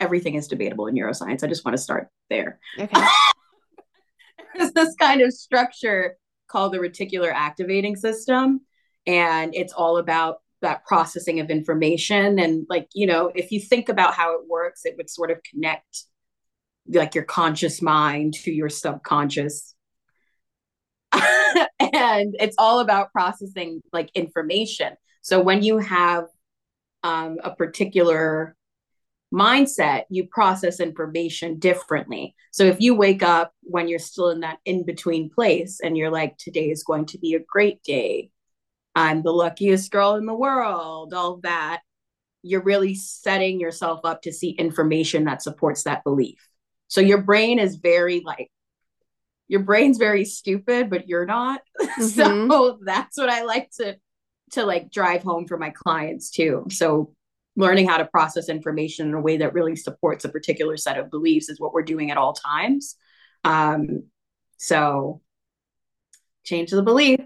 Everything 0.00 0.34
is 0.34 0.48
debatable 0.48 0.88
in 0.88 0.96
neuroscience. 0.96 1.44
I 1.44 1.46
just 1.46 1.64
want 1.64 1.76
to 1.76 1.82
start 1.82 2.08
there. 2.28 2.58
Okay. 2.76 3.06
There's 4.56 4.72
this 4.72 4.96
kind 4.96 5.20
of 5.20 5.32
structure 5.32 6.16
called 6.48 6.72
the 6.72 6.78
reticular 6.78 7.32
activating 7.32 7.94
system. 7.94 8.62
And 9.06 9.54
it's 9.54 9.72
all 9.72 9.98
about 9.98 10.38
that 10.60 10.84
processing 10.86 11.38
of 11.38 11.50
information. 11.50 12.40
And, 12.40 12.66
like, 12.68 12.88
you 12.94 13.06
know, 13.06 13.30
if 13.32 13.52
you 13.52 13.60
think 13.60 13.88
about 13.88 14.14
how 14.14 14.34
it 14.34 14.48
works, 14.48 14.84
it 14.84 14.96
would 14.96 15.08
sort 15.08 15.30
of 15.30 15.40
connect 15.44 16.04
like 16.86 17.14
your 17.14 17.24
conscious 17.24 17.80
mind 17.80 18.34
to 18.34 18.52
your 18.52 18.68
subconscious. 18.68 19.74
and 21.12 22.34
it's 22.40 22.56
all 22.58 22.80
about 22.80 23.12
processing 23.12 23.82
like 23.92 24.10
information. 24.14 24.94
So 25.22 25.40
when 25.40 25.62
you 25.62 25.78
have 25.78 26.26
um, 27.02 27.38
a 27.44 27.54
particular 27.54 28.56
mindset, 29.32 30.04
you 30.10 30.26
process 30.26 30.78
information 30.78 31.58
differently. 31.58 32.34
So 32.50 32.64
if 32.64 32.80
you 32.80 32.94
wake 32.94 33.22
up 33.22 33.54
when 33.62 33.88
you're 33.88 33.98
still 33.98 34.30
in 34.30 34.40
that 34.40 34.58
in 34.64 34.84
between 34.84 35.30
place 35.30 35.80
and 35.82 35.96
you're 35.96 36.10
like, 36.10 36.36
today 36.36 36.70
is 36.70 36.84
going 36.84 37.06
to 37.06 37.18
be 37.18 37.34
a 37.34 37.40
great 37.40 37.82
day, 37.82 38.30
I'm 38.94 39.22
the 39.22 39.32
luckiest 39.32 39.90
girl 39.90 40.16
in 40.16 40.26
the 40.26 40.34
world, 40.34 41.14
all 41.14 41.38
that, 41.38 41.80
you're 42.42 42.62
really 42.62 42.94
setting 42.94 43.58
yourself 43.58 44.00
up 44.04 44.22
to 44.22 44.32
see 44.32 44.50
information 44.50 45.24
that 45.24 45.42
supports 45.42 45.84
that 45.84 46.04
belief. 46.04 46.46
So 46.92 47.00
your 47.00 47.22
brain 47.22 47.58
is 47.58 47.76
very 47.76 48.20
like, 48.22 48.50
your 49.48 49.60
brain's 49.60 49.96
very 49.96 50.26
stupid, 50.26 50.90
but 50.90 51.08
you're 51.08 51.24
not. 51.24 51.62
Mm-hmm. 51.82 52.50
so 52.50 52.78
that's 52.84 53.18
what 53.18 53.28
I 53.28 53.42
like 53.44 53.70
to 53.78 53.96
to 54.52 54.64
like 54.64 54.90
drive 54.90 55.22
home 55.22 55.46
for 55.46 55.58
my 55.58 55.70
clients 55.70 56.30
too. 56.30 56.66
So 56.70 57.14
learning 57.56 57.88
how 57.88 57.96
to 57.96 58.04
process 58.04 58.48
information 58.48 59.08
in 59.08 59.14
a 59.14 59.20
way 59.20 59.38
that 59.38 59.52
really 59.52 59.76
supports 59.76 60.24
a 60.24 60.28
particular 60.28 60.76
set 60.76 60.98
of 60.98 61.10
beliefs 61.10 61.48
is 61.48 61.60
what 61.60 61.72
we're 61.72 61.82
doing 61.82 62.10
at 62.10 62.16
all 62.16 62.34
times. 62.34 62.96
Um, 63.44 64.04
so 64.58 65.20
change 66.44 66.70
the 66.70 66.82
belief. 66.82 67.20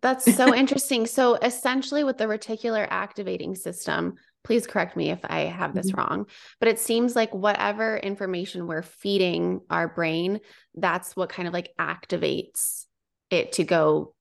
That's 0.00 0.34
so 0.36 0.54
interesting. 0.62 1.06
So 1.06 1.34
essentially 1.36 2.04
with 2.04 2.18
the 2.18 2.24
reticular 2.24 2.86
activating 2.88 3.54
system, 3.54 4.16
please 4.48 4.66
correct 4.66 4.96
me 4.96 5.10
if 5.10 5.20
I 5.24 5.40
have 5.40 5.74
this 5.74 5.90
mm-hmm. 5.90 6.00
wrong, 6.00 6.26
but 6.58 6.70
it 6.70 6.78
seems 6.78 7.14
like 7.14 7.34
whatever 7.34 7.98
information 7.98 8.66
we're 8.66 8.80
feeding 8.80 9.60
our 9.68 9.86
brain, 9.86 10.40
that's 10.74 11.14
what 11.14 11.28
kind 11.28 11.46
of 11.46 11.52
like 11.52 11.74
activates 11.78 12.86
it 13.28 13.52
to 13.52 13.64
go 13.64 14.14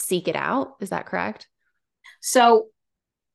seek 0.00 0.26
it 0.26 0.36
out. 0.36 0.76
Is 0.80 0.88
that 0.88 1.04
correct? 1.04 1.48
So 2.22 2.68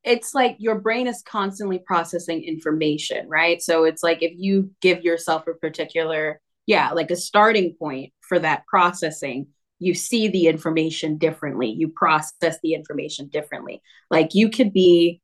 it's 0.03 0.33
like 0.33 0.55
your 0.57 0.79
brain 0.79 1.05
is 1.05 1.21
constantly 1.21 1.77
processing 1.86 2.43
information, 2.43 3.29
right? 3.29 3.62
So 3.62 3.83
it's 3.83 4.01
like 4.01 4.24
if 4.24 4.33
you 4.38 4.71
give 4.81 5.03
yourself 5.03 5.45
a 5.45 5.53
particular, 5.53 6.41
yeah, 6.65 6.93
like 6.93 7.12
a 7.12 7.15
starting 7.15 7.75
point 7.77 8.12
for 8.21 8.39
that 8.39 8.65
processing, 8.65 9.50
you 9.77 9.93
see 9.93 10.29
the 10.29 10.47
information 10.47 11.19
differently, 11.19 11.69
you 11.69 11.89
process 11.89 12.57
the 12.63 12.74
information 12.74 13.27
differently. 13.27 13.83
Like 14.09 14.33
you 14.33 14.50
could 14.50 14.74
be, 14.74 15.21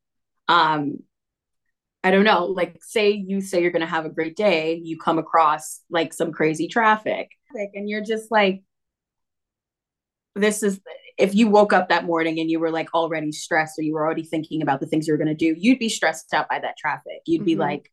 um, 0.48 0.98
I 2.02 2.10
don't 2.10 2.24
know, 2.24 2.46
like 2.46 2.78
say 2.82 3.10
you 3.12 3.40
say 3.40 3.62
you're 3.62 3.70
going 3.70 3.80
to 3.80 3.86
have 3.86 4.04
a 4.04 4.10
great 4.10 4.36
day, 4.36 4.74
you 4.74 4.98
come 4.98 5.18
across 5.18 5.80
like 5.90 6.12
some 6.12 6.32
crazy 6.32 6.68
traffic, 6.68 7.30
and 7.74 7.88
you're 7.88 8.04
just 8.04 8.30
like, 8.30 8.62
this 10.34 10.62
is 10.62 10.80
if 11.16 11.34
you 11.34 11.48
woke 11.48 11.72
up 11.72 11.88
that 11.88 12.04
morning 12.04 12.40
and 12.40 12.50
you 12.50 12.58
were 12.58 12.70
like 12.70 12.92
already 12.92 13.32
stressed 13.32 13.78
or 13.78 13.82
you 13.82 13.94
were 13.94 14.04
already 14.04 14.24
thinking 14.24 14.62
about 14.62 14.80
the 14.80 14.86
things 14.86 15.06
you 15.06 15.14
were 15.14 15.18
going 15.18 15.28
to 15.28 15.34
do, 15.34 15.54
you'd 15.56 15.78
be 15.78 15.88
stressed 15.88 16.34
out 16.34 16.48
by 16.48 16.58
that 16.58 16.76
traffic. 16.76 17.22
You'd 17.26 17.40
mm-hmm. 17.40 17.46
be 17.46 17.56
like, 17.56 17.90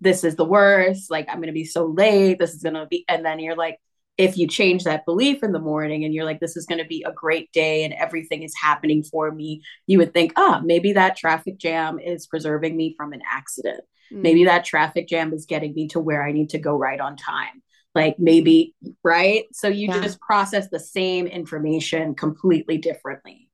this 0.00 0.24
is 0.24 0.36
the 0.36 0.44
worst. 0.44 1.10
Like, 1.10 1.28
I'm 1.28 1.38
going 1.38 1.48
to 1.48 1.52
be 1.52 1.64
so 1.64 1.86
late. 1.86 2.38
This 2.38 2.54
is 2.54 2.62
going 2.62 2.74
to 2.74 2.86
be, 2.86 3.04
and 3.08 3.24
then 3.24 3.40
you're 3.40 3.56
like, 3.56 3.78
if 4.18 4.36
you 4.36 4.46
change 4.46 4.84
that 4.84 5.06
belief 5.06 5.42
in 5.42 5.52
the 5.52 5.58
morning 5.58 6.04
and 6.04 6.12
you're 6.12 6.24
like, 6.24 6.40
this 6.40 6.56
is 6.56 6.66
going 6.66 6.80
to 6.80 6.86
be 6.86 7.04
a 7.06 7.12
great 7.12 7.50
day 7.52 7.84
and 7.84 7.94
everything 7.94 8.42
is 8.42 8.54
happening 8.60 9.02
for 9.02 9.30
me, 9.30 9.62
you 9.86 9.98
would 9.98 10.12
think, 10.12 10.32
ah, 10.36 10.60
maybe 10.62 10.92
that 10.92 11.16
traffic 11.16 11.58
jam 11.58 11.98
is 11.98 12.26
preserving 12.26 12.76
me 12.76 12.94
from 12.96 13.12
an 13.12 13.22
accident. 13.30 13.80
Mm-hmm. 14.12 14.22
Maybe 14.22 14.44
that 14.44 14.64
traffic 14.64 15.08
jam 15.08 15.32
is 15.32 15.46
getting 15.46 15.74
me 15.74 15.88
to 15.88 16.00
where 16.00 16.22
I 16.22 16.32
need 16.32 16.50
to 16.50 16.58
go 16.58 16.76
right 16.76 17.00
on 17.00 17.16
time. 17.16 17.62
Like 17.94 18.16
maybe 18.18 18.74
right? 19.02 19.44
So 19.52 19.68
you 19.68 19.88
yeah. 19.88 20.00
just 20.02 20.20
process 20.20 20.68
the 20.68 20.80
same 20.80 21.26
information 21.26 22.14
completely 22.14 22.78
differently. 22.78 23.50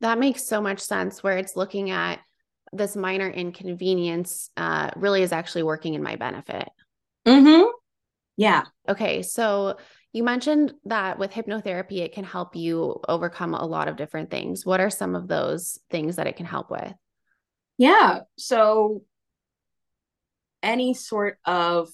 That 0.00 0.18
makes 0.18 0.44
so 0.44 0.60
much 0.60 0.80
sense 0.80 1.22
where 1.22 1.38
it's 1.38 1.56
looking 1.56 1.90
at 1.90 2.20
this 2.72 2.96
minor 2.96 3.28
inconvenience 3.28 4.50
uh, 4.56 4.90
really 4.96 5.22
is 5.22 5.32
actually 5.32 5.62
working 5.64 5.94
in 5.94 6.02
my 6.02 6.16
benefit. 6.16 6.68
Mm-hmm. 7.26 7.68
Yeah. 8.38 8.64
Okay 8.88 9.22
so 9.22 9.76
you 10.12 10.22
mentioned 10.22 10.74
that 10.84 11.18
with 11.18 11.32
hypnotherapy 11.32 11.98
it 11.98 12.12
can 12.12 12.24
help 12.24 12.54
you 12.54 13.00
overcome 13.08 13.54
a 13.54 13.66
lot 13.66 13.88
of 13.88 13.96
different 13.96 14.30
things 14.30 14.66
what 14.66 14.80
are 14.80 14.90
some 14.90 15.14
of 15.14 15.28
those 15.28 15.78
things 15.90 16.16
that 16.16 16.26
it 16.26 16.36
can 16.36 16.46
help 16.46 16.70
with 16.70 16.94
yeah 17.78 18.20
so 18.36 19.02
any 20.62 20.94
sort 20.94 21.38
of 21.44 21.88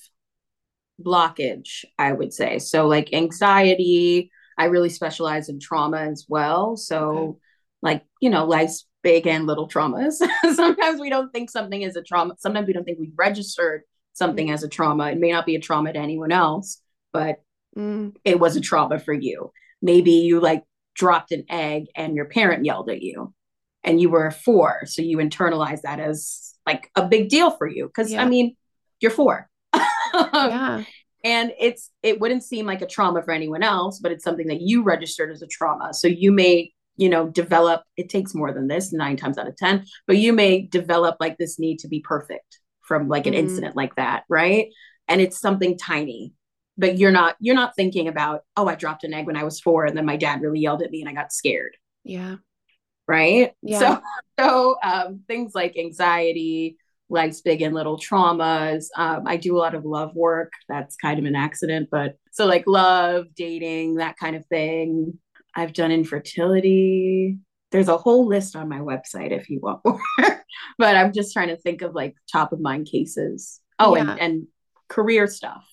blockage, 1.03 1.85
I 1.99 2.13
would 2.13 2.33
say. 2.33 2.59
So, 2.59 2.87
like 2.87 3.13
anxiety, 3.13 4.31
I 4.57 4.67
really 4.67 4.91
specialize 4.91 5.49
in 5.49 5.61
trauma 5.61 5.99
as 5.99 6.27
well. 6.29 6.77
So, 6.77 7.11
okay. 7.11 7.39
like, 7.83 8.05
you 8.21 8.31
know, 8.31 8.45
life's 8.45 8.87
big 9.03 9.27
and 9.27 9.47
little 9.47 9.69
traumas. 9.69 10.15
Sometimes 10.55 11.01
we 11.01 11.11
don't 11.11 11.33
think 11.33 11.51
something 11.51 11.83
is 11.83 11.97
a 11.97 12.03
trauma. 12.03 12.35
Sometimes 12.39 12.67
we 12.67 12.73
don't 12.73 12.85
think 12.85 12.99
we've 12.99 13.13
registered 13.17 13.83
something 14.13 14.47
mm-hmm. 14.47 14.55
as 14.55 14.65
a 14.65 14.69
trauma. 14.69 15.11
It 15.11 15.19
may 15.19 15.31
not 15.31 15.47
be 15.47 15.57
a 15.57 15.61
trauma 15.61 15.93
to 15.93 15.99
anyone 15.99 16.33
else, 16.33 16.83
but 17.13 17.37
mm. 17.77 18.15
it 18.25 18.39
was 18.39 18.57
a 18.57 18.61
trauma 18.61 18.99
for 18.99 19.13
you. 19.13 19.53
Maybe 19.83 20.13
you 20.13 20.41
like 20.41 20.65
dropped 20.95 21.33
an 21.33 21.45
egg 21.49 21.87
and 21.95 22.15
your 22.15 22.27
parent 22.27 22.65
yelled 22.65 22.91
at 22.91 23.03
you 23.03 23.33
and 23.85 24.01
you 24.01 24.11
were 24.11 24.31
four. 24.31 24.81
So 24.87 25.03
you 25.03 25.19
internalize 25.19 25.83
that 25.83 26.01
as 26.01 26.55
like 26.67 26.91
a 26.95 27.07
big 27.07 27.29
deal 27.29 27.51
for 27.51 27.67
you. 27.67 27.91
Cause 27.95 28.13
yeah. 28.13 28.23
I 28.23 28.27
mean, 28.27 28.57
you're 29.01 29.11
four. 29.11 29.49
yeah. 30.15 30.85
And 31.25 31.53
it's 31.59 31.91
it 32.03 32.21
wouldn't 32.21 32.45
seem 32.45 32.67
like 32.67 32.83
a 32.83 32.87
trauma 32.87 33.23
for 33.23 33.33
anyone 33.33 33.63
else, 33.63 33.99
but 34.01 34.13
it's 34.13 34.25
something 34.25 34.49
that 34.49 34.61
you 34.61 34.83
registered 34.83 35.31
as 35.31 35.43
a 35.43 35.47
trauma. 35.47 35.93
So 35.93 36.07
you 36.07 36.33
may, 36.33 36.73
you 36.97 37.09
know, 37.09 37.29
develop 37.29 37.83
it 37.97 38.09
takes 38.09 38.35
more 38.35 38.53
than 38.53 38.69
this, 38.69 38.93
nine 38.93 39.17
times 39.17 39.39
out 39.39 39.49
of 39.49 39.57
10, 39.57 39.85
but 40.07 40.17
you 40.17 40.33
may 40.33 40.63
develop 40.63 41.17
like 41.21 41.37
this 41.39 41.59
need 41.59 41.79
to 41.81 41.89
be 41.89 42.01
perfect 42.01 42.61
from 42.83 43.09
like 43.09 43.27
an 43.27 43.35
mm-hmm. 43.35 43.49
incident 43.49 43.77
like 43.77 43.95
that, 43.97 44.25
right? 44.29 44.69
And 45.07 45.21
it's 45.21 45.41
something 45.41 45.79
tiny. 45.79 46.33
But 46.79 46.97
you're 46.97 47.11
not 47.11 47.37
you're 47.41 47.55
not 47.55 47.75
thinking 47.75 48.09
about, 48.09 48.45
oh, 48.57 48.69
I 48.69 48.77
dropped 48.77 49.05
an 49.05 49.13
egg 49.13 49.27
when 49.27 49.37
I 49.37 49.45
was 49.45 49.61
four 49.61 49.85
and 49.85 49.97
then 49.97 50.07
my 50.07 50.17
dad 50.17 50.41
really 50.41 50.61
yelled 50.61 50.83
at 50.83 50.91
me 50.91 51.01
and 51.01 51.11
I 51.11 51.13
got 51.13 51.33
scared. 51.33 51.77
Yeah. 52.05 52.37
Right. 53.07 53.53
Yeah. 53.63 53.79
So 53.79 54.01
so 54.41 54.77
um, 54.83 55.23
things 55.27 55.55
like 55.55 55.77
anxiety, 55.77 56.79
life's 57.09 57.41
big 57.41 57.63
and 57.63 57.75
little 57.75 57.99
traumas. 57.99 58.87
Um, 58.97 59.25
I 59.27 59.37
do 59.37 59.57
a 59.57 59.59
lot 59.59 59.75
of 59.75 59.85
love 59.85 60.15
work. 60.15 60.53
That's 60.69 60.97
kind 60.97 61.19
of 61.19 61.25
an 61.25 61.35
accident, 61.35 61.89
but 61.91 62.17
so 62.33 62.47
like 62.47 62.65
love, 62.67 63.27
dating, 63.35 63.97
that 63.97 64.17
kind 64.19 64.37
of 64.37 64.47
thing. 64.47 65.19
I've 65.55 65.73
done 65.73 65.91
infertility. 65.91 67.39
There's 67.73 67.89
a 67.89 67.97
whole 67.97 68.27
list 68.27 68.55
on 68.55 68.69
my 68.69 68.79
website 68.79 69.33
if 69.33 69.51
you 69.51 69.61
want 69.61 69.81
more, 69.85 70.01
but 70.79 70.97
I'm 70.97 71.13
just 71.13 71.33
trying 71.33 71.49
to 71.49 71.57
think 71.57 71.83
of 71.83 71.95
like 71.95 72.15
top 72.31 72.53
of 72.53 72.61
mind 72.61 72.87
cases. 72.91 73.61
Oh, 73.79 73.97
yeah. 73.97 74.13
and, 74.13 74.21
and 74.21 74.47
career 74.89 75.27
stuff. 75.27 75.65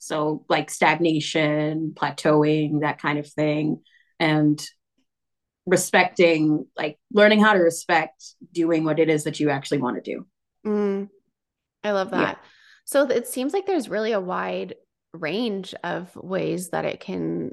So 0.00 0.44
like 0.48 0.70
stagnation, 0.70 1.92
plateauing, 1.94 2.80
that 2.80 3.00
kind 3.00 3.18
of 3.18 3.28
thing. 3.28 3.82
And 4.18 4.60
respecting, 5.66 6.66
like 6.76 6.98
learning 7.12 7.40
how 7.40 7.52
to 7.52 7.60
respect 7.60 8.24
doing 8.52 8.82
what 8.84 8.98
it 8.98 9.08
is 9.08 9.24
that 9.24 9.38
you 9.38 9.50
actually 9.50 9.78
want 9.78 10.02
to 10.02 10.14
do. 10.14 10.26
Mm, 10.66 11.08
I 11.84 11.92
love 11.92 12.10
that. 12.10 12.38
Yeah. 12.42 12.48
So 12.86 13.04
it 13.04 13.28
seems 13.28 13.52
like 13.52 13.66
there's 13.66 13.88
really 13.88 14.12
a 14.12 14.20
wide 14.20 14.74
range 15.12 15.74
of 15.84 16.14
ways 16.16 16.70
that 16.70 16.84
it 16.84 17.00
can 17.00 17.52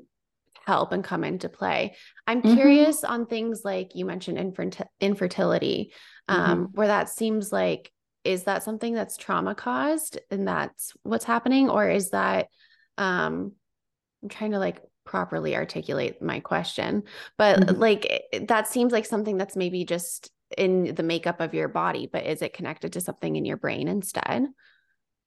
help 0.65 0.91
and 0.91 1.03
come 1.03 1.23
into 1.23 1.49
play. 1.49 1.95
I'm 2.25 2.41
mm-hmm. 2.41 2.55
curious 2.55 3.03
on 3.03 3.25
things 3.25 3.61
like 3.63 3.91
you 3.93 4.05
mentioned 4.05 4.37
infertility, 4.99 5.93
um, 6.27 6.39
mm-hmm. 6.39 6.63
where 6.73 6.87
that 6.87 7.09
seems 7.09 7.51
like 7.51 7.91
is 8.27 8.43
that 8.43 8.63
something 8.63 8.93
that's 8.93 9.17
trauma 9.17 9.55
caused 9.55 10.19
and 10.29 10.47
that's 10.47 10.93
what's 11.03 11.25
happening, 11.25 11.69
or 11.69 11.89
is 11.89 12.11
that 12.11 12.47
um, 12.97 13.53
I'm 14.21 14.29
trying 14.29 14.51
to 14.51 14.59
like 14.59 14.81
properly 15.05 15.55
articulate 15.55 16.21
my 16.21 16.41
question, 16.41 17.03
but 17.37 17.59
mm-hmm. 17.59 17.79
like 17.79 18.23
that 18.47 18.67
seems 18.67 18.91
like 18.91 19.05
something 19.05 19.37
that's 19.37 19.55
maybe 19.55 19.85
just 19.85 20.29
in 20.57 20.93
the 20.95 21.03
makeup 21.03 21.39
of 21.39 21.53
your 21.53 21.67
body, 21.67 22.09
but 22.11 22.25
is 22.25 22.41
it 22.41 22.53
connected 22.53 22.93
to 22.93 23.01
something 23.01 23.35
in 23.35 23.45
your 23.45 23.57
brain 23.57 23.87
instead? 23.87 24.45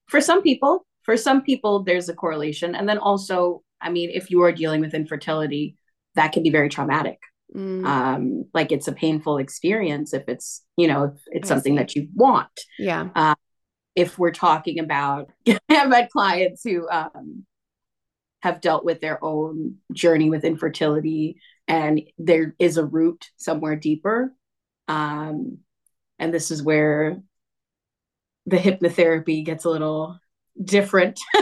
For 0.07 0.21
some 0.21 0.43
people, 0.43 0.87
for 1.03 1.17
some 1.17 1.43
people, 1.43 1.83
there's 1.85 2.09
a 2.09 2.15
correlation. 2.15 2.75
And 2.75 2.89
then 2.89 2.99
also, 2.99 3.63
I 3.81 3.91
mean, 3.91 4.11
if 4.13 4.31
you 4.31 4.43
are 4.43 4.53
dealing 4.53 4.81
with 4.81 4.95
infertility, 4.95 5.77
that 6.15 6.33
can 6.33 6.43
be 6.43 6.51
very 6.51 6.69
traumatic, 6.69 7.19
mm. 7.55 7.85
um, 7.85 8.45
like 8.55 8.73
it's 8.73 8.89
a 8.89 8.93
painful 8.93 9.39
experience 9.39 10.13
if 10.13 10.29
it's 10.29 10.65
you 10.77 10.87
know 10.87 11.05
if 11.05 11.23
it's 11.27 11.49
something 11.49 11.77
that 11.77 11.95
you 11.95 12.09
want. 12.15 12.49
Yeah. 12.79 13.09
Uh, 13.15 13.35
if 13.97 14.19
we're 14.19 14.31
talking 14.31 14.79
about 14.79 15.31
i've 15.69 15.93
had 15.93 16.09
clients 16.11 16.63
who 16.63 16.89
um, 16.89 17.45
have 18.43 18.61
dealt 18.61 18.85
with 18.85 19.01
their 19.01 19.23
own 19.23 19.77
journey 19.93 20.31
with 20.31 20.45
infertility 20.45 21.41
and 21.69 22.01
there 22.19 22.55
is 22.59 22.77
a 22.79 22.85
root 22.85 23.27
somewhere 23.37 23.77
deeper. 23.77 24.35
Um, 24.89 25.59
and 26.19 26.35
this 26.35 26.51
is 26.51 26.63
where 26.63 27.23
the 28.47 28.57
hypnotherapy 28.57 29.45
gets 29.45 29.65
a 29.65 29.71
little 29.71 30.19
different. 30.63 31.19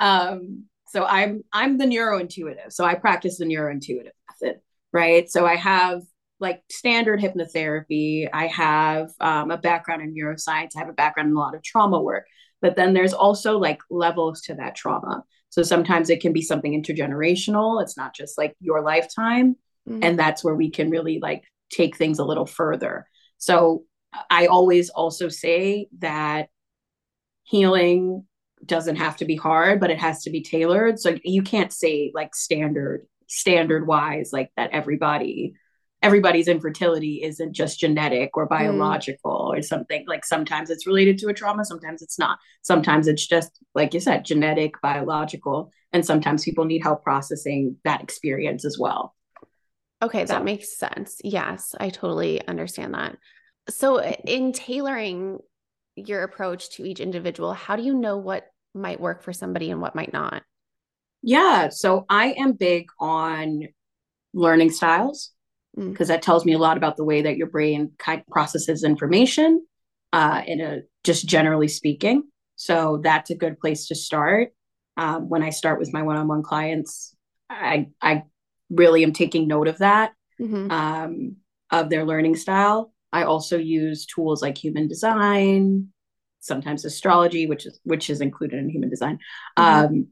Um, 0.00 0.64
so 0.88 1.04
i'm 1.04 1.44
i'm 1.52 1.78
the 1.78 1.84
neurointuitive. 1.84 2.72
So 2.72 2.84
i 2.84 2.94
practice 2.94 3.38
the 3.38 3.44
neurointuitive 3.44 4.10
right? 4.94 5.30
So 5.30 5.44
i 5.44 5.56
have 5.56 6.00
like 6.40 6.62
standard 6.70 7.20
hypnotherapy. 7.20 8.28
I 8.32 8.46
have 8.48 9.10
um, 9.20 9.50
a 9.50 9.58
background 9.58 10.02
in 10.02 10.14
neuroscience. 10.14 10.70
I 10.76 10.80
have 10.80 10.88
a 10.88 10.94
background 10.94 11.28
in 11.28 11.36
a 11.36 11.38
lot 11.38 11.54
of 11.54 11.62
trauma 11.62 12.00
work. 12.00 12.26
But 12.60 12.76
then 12.76 12.92
there's 12.94 13.12
also 13.12 13.58
like 13.58 13.78
levels 13.90 14.40
to 14.42 14.54
that 14.54 14.74
trauma. 14.74 15.22
So 15.50 15.62
sometimes 15.62 16.10
it 16.10 16.20
can 16.20 16.32
be 16.32 16.42
something 16.42 16.72
intergenerational. 16.72 17.82
It's 17.82 17.96
not 17.96 18.14
just 18.14 18.38
like 18.38 18.56
your 18.60 18.82
lifetime. 18.82 19.56
Mm-hmm. 19.88 20.02
and 20.02 20.18
that's 20.18 20.42
where 20.42 20.54
we 20.54 20.70
can 20.70 20.88
really 20.88 21.18
like 21.20 21.44
take 21.68 21.98
things 21.98 22.18
a 22.18 22.24
little 22.24 22.46
further. 22.46 23.06
So 23.38 23.84
i 24.30 24.46
always 24.46 24.90
also 24.90 25.28
say 25.28 25.88
that 25.98 26.48
healing 27.42 28.24
doesn't 28.64 28.96
have 28.96 29.16
to 29.18 29.26
be 29.26 29.36
hard, 29.36 29.80
but 29.80 29.90
it 29.90 29.98
has 29.98 30.22
to 30.22 30.30
be 30.30 30.40
tailored. 30.40 30.98
So 30.98 31.18
you 31.22 31.42
can't 31.42 31.70
say 31.70 32.12
like 32.14 32.34
standard, 32.34 33.06
standard 33.28 33.86
wise, 33.86 34.30
like 34.32 34.50
that 34.56 34.70
everybody, 34.72 35.54
everybody's 36.02 36.48
infertility 36.48 37.22
isn't 37.22 37.52
just 37.52 37.80
genetic 37.80 38.36
or 38.36 38.46
mm. 38.46 38.50
biological 38.50 39.52
mm. 39.52 39.58
or 39.58 39.62
something. 39.62 40.04
Like 40.06 40.24
sometimes 40.24 40.70
it's 40.70 40.86
related 40.86 41.18
to 41.18 41.28
a 41.28 41.34
trauma, 41.34 41.64
sometimes 41.64 42.02
it's 42.02 42.18
not. 42.18 42.38
Sometimes 42.62 43.08
it's 43.08 43.26
just, 43.26 43.50
like 43.74 43.94
you 43.94 44.00
said, 44.00 44.24
genetic, 44.24 44.80
biological. 44.82 45.72
And 45.92 46.04
sometimes 46.04 46.44
people 46.44 46.64
need 46.64 46.82
help 46.82 47.02
processing 47.02 47.76
that 47.84 48.02
experience 48.02 48.64
as 48.64 48.78
well. 48.78 49.14
Okay, 50.02 50.24
that 50.24 50.44
makes 50.44 50.76
sense. 50.76 51.20
Yes, 51.24 51.74
I 51.80 51.88
totally 51.88 52.46
understand 52.46 52.92
that. 52.94 53.16
So, 53.70 54.02
in 54.02 54.52
tailoring 54.52 55.38
your 55.96 56.24
approach 56.24 56.70
to 56.70 56.84
each 56.84 57.00
individual, 57.00 57.54
how 57.54 57.76
do 57.76 57.82
you 57.82 57.94
know 57.94 58.18
what 58.18 58.46
might 58.74 59.00
work 59.00 59.22
for 59.22 59.32
somebody 59.32 59.70
and 59.70 59.80
what 59.80 59.94
might 59.94 60.12
not? 60.12 60.42
Yeah. 61.26 61.70
So 61.70 62.04
I 62.10 62.32
am 62.32 62.52
big 62.52 62.88
on 63.00 63.68
learning 64.34 64.70
styles 64.70 65.30
because 65.74 66.06
mm. 66.06 66.08
that 66.08 66.20
tells 66.20 66.44
me 66.44 66.52
a 66.52 66.58
lot 66.58 66.76
about 66.76 66.98
the 66.98 67.04
way 67.04 67.22
that 67.22 67.38
your 67.38 67.46
brain 67.46 67.92
kind 67.98 68.20
of 68.20 68.26
processes 68.26 68.84
information 68.84 69.66
uh, 70.12 70.42
in 70.46 70.60
a 70.60 70.82
just 71.02 71.26
generally 71.26 71.68
speaking. 71.68 72.24
So 72.56 73.00
that's 73.02 73.30
a 73.30 73.34
good 73.34 73.58
place 73.58 73.86
to 73.88 73.94
start. 73.94 74.52
Um, 74.98 75.30
when 75.30 75.42
I 75.42 75.48
start 75.48 75.78
with 75.78 75.94
my 75.94 76.02
one-on-one 76.02 76.42
clients, 76.42 77.16
I 77.48 77.88
I 78.02 78.24
really 78.68 79.02
am 79.02 79.14
taking 79.14 79.48
note 79.48 79.66
of 79.66 79.78
that 79.78 80.12
mm-hmm. 80.38 80.70
um, 80.70 81.36
of 81.70 81.88
their 81.88 82.04
learning 82.04 82.36
style. 82.36 82.92
I 83.14 83.22
also 83.22 83.56
use 83.56 84.04
tools 84.04 84.42
like 84.42 84.58
human 84.58 84.88
design, 84.88 85.88
sometimes 86.40 86.84
astrology, 86.84 87.46
which 87.46 87.64
is 87.64 87.80
which 87.84 88.10
is 88.10 88.20
included 88.20 88.58
in 88.58 88.68
human 88.68 88.90
design, 88.90 89.18
mm-hmm. 89.58 89.86
um, 89.86 90.08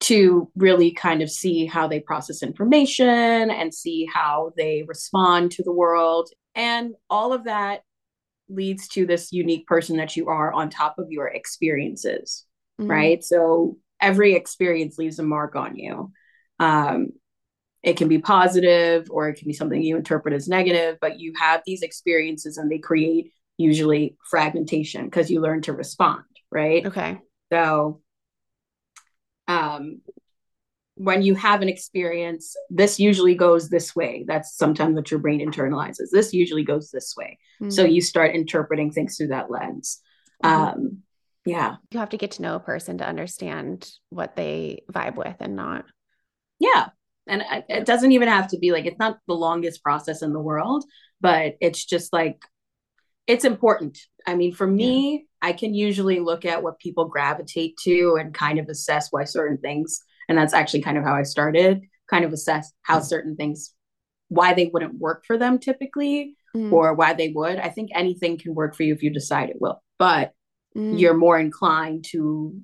to 0.00 0.50
really 0.56 0.92
kind 0.92 1.22
of 1.22 1.30
see 1.30 1.66
how 1.66 1.86
they 1.86 2.00
process 2.00 2.42
information 2.42 3.50
and 3.50 3.74
see 3.74 4.08
how 4.12 4.52
they 4.56 4.82
respond 4.86 5.52
to 5.52 5.62
the 5.62 5.72
world, 5.72 6.30
and 6.54 6.94
all 7.08 7.32
of 7.32 7.44
that 7.44 7.82
leads 8.48 8.88
to 8.88 9.06
this 9.06 9.32
unique 9.32 9.66
person 9.66 9.96
that 9.98 10.16
you 10.16 10.28
are 10.28 10.52
on 10.52 10.70
top 10.70 10.98
of 10.98 11.10
your 11.10 11.28
experiences, 11.28 12.44
mm-hmm. 12.80 12.90
right? 12.90 13.24
So 13.24 13.76
every 14.00 14.34
experience 14.34 14.98
leaves 14.98 15.18
a 15.18 15.22
mark 15.22 15.54
on 15.54 15.76
you. 15.76 16.12
Um, 16.58 17.08
it 17.82 17.96
can 17.96 18.08
be 18.08 18.18
positive 18.18 19.06
or 19.10 19.28
it 19.28 19.36
can 19.36 19.46
be 19.46 19.54
something 19.54 19.80
you 19.80 19.96
interpret 19.96 20.34
as 20.34 20.48
negative, 20.48 20.98
but 21.00 21.18
you 21.18 21.32
have 21.38 21.62
these 21.64 21.82
experiences 21.82 22.58
and 22.58 22.70
they 22.70 22.78
create 22.78 23.32
usually 23.56 24.16
fragmentation 24.28 25.04
because 25.04 25.30
you 25.30 25.40
learn 25.40 25.62
to 25.62 25.72
respond, 25.72 26.24
right? 26.50 26.84
Okay. 26.86 27.18
So 27.52 28.00
um 29.50 30.00
when 30.96 31.22
you 31.22 31.34
have 31.34 31.62
an 31.62 31.68
experience, 31.70 32.54
this 32.68 33.00
usually 33.00 33.34
goes 33.34 33.70
this 33.70 33.96
way. 33.96 34.24
That's 34.28 34.54
sometimes 34.54 34.94
what 34.94 35.10
your 35.10 35.18
brain 35.18 35.40
internalizes. 35.40 36.10
This 36.12 36.34
usually 36.34 36.62
goes 36.62 36.90
this 36.90 37.14
way. 37.16 37.38
Mm-hmm. 37.62 37.70
So 37.70 37.84
you 37.84 38.02
start 38.02 38.34
interpreting 38.34 38.90
things 38.90 39.16
through 39.16 39.28
that 39.28 39.50
lens. 39.50 40.02
Mm-hmm. 40.44 40.62
Um, 40.62 40.98
yeah. 41.46 41.76
You 41.90 42.00
have 42.00 42.10
to 42.10 42.18
get 42.18 42.32
to 42.32 42.42
know 42.42 42.56
a 42.56 42.60
person 42.60 42.98
to 42.98 43.08
understand 43.08 43.90
what 44.10 44.36
they 44.36 44.82
vibe 44.92 45.16
with 45.16 45.36
and 45.40 45.56
not. 45.56 45.86
Yeah. 46.58 46.88
And 47.26 47.44
it 47.70 47.86
doesn't 47.86 48.12
even 48.12 48.28
have 48.28 48.48
to 48.48 48.58
be 48.58 48.70
like, 48.70 48.84
it's 48.84 48.98
not 48.98 49.20
the 49.26 49.34
longest 49.34 49.82
process 49.82 50.20
in 50.20 50.34
the 50.34 50.38
world, 50.38 50.84
but 51.18 51.54
it's 51.62 51.82
just 51.82 52.12
like 52.12 52.42
it's 53.26 53.46
important. 53.46 53.98
I 54.26 54.34
mean, 54.34 54.52
for 54.52 54.66
me. 54.66 55.26
I 55.42 55.52
can 55.52 55.74
usually 55.74 56.20
look 56.20 56.44
at 56.44 56.62
what 56.62 56.78
people 56.78 57.06
gravitate 57.06 57.76
to 57.84 58.16
and 58.20 58.34
kind 58.34 58.58
of 58.58 58.68
assess 58.68 59.08
why 59.10 59.24
certain 59.24 59.58
things, 59.58 60.02
and 60.28 60.36
that's 60.36 60.54
actually 60.54 60.82
kind 60.82 60.98
of 60.98 61.04
how 61.04 61.14
I 61.14 61.22
started, 61.22 61.82
kind 62.08 62.24
of 62.24 62.32
assess 62.32 62.72
how 62.82 62.98
mm. 62.98 63.04
certain 63.04 63.36
things, 63.36 63.74
why 64.28 64.54
they 64.54 64.70
wouldn't 64.72 64.98
work 64.98 65.24
for 65.26 65.38
them 65.38 65.58
typically, 65.58 66.36
mm. 66.54 66.72
or 66.72 66.94
why 66.94 67.14
they 67.14 67.28
would. 67.28 67.58
I 67.58 67.68
think 67.68 67.90
anything 67.94 68.38
can 68.38 68.54
work 68.54 68.74
for 68.74 68.82
you 68.82 68.94
if 68.94 69.02
you 69.02 69.10
decide 69.10 69.50
it 69.50 69.60
will, 69.60 69.82
but 69.98 70.32
mm. 70.76 70.98
you're 70.98 71.14
more 71.14 71.38
inclined 71.38 72.04
to 72.10 72.60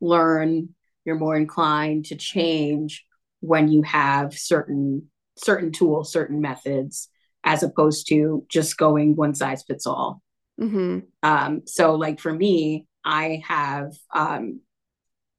learn, 0.00 0.70
you're 1.04 1.18
more 1.18 1.36
inclined 1.36 2.06
to 2.06 2.16
change 2.16 3.04
when 3.40 3.68
you 3.68 3.82
have 3.82 4.38
certain 4.38 5.08
certain 5.36 5.72
tools, 5.72 6.12
certain 6.12 6.40
methods 6.40 7.08
as 7.44 7.62
opposed 7.62 8.08
to 8.08 8.44
just 8.48 8.76
going 8.76 9.16
one 9.16 9.34
size 9.34 9.62
fits 9.62 9.86
all. 9.86 10.22
Mm-hmm. 10.60 10.98
Um, 11.22 11.62
so, 11.66 11.94
like 11.94 12.20
for 12.20 12.32
me, 12.32 12.86
I 13.04 13.42
have, 13.46 13.92
um, 14.14 14.60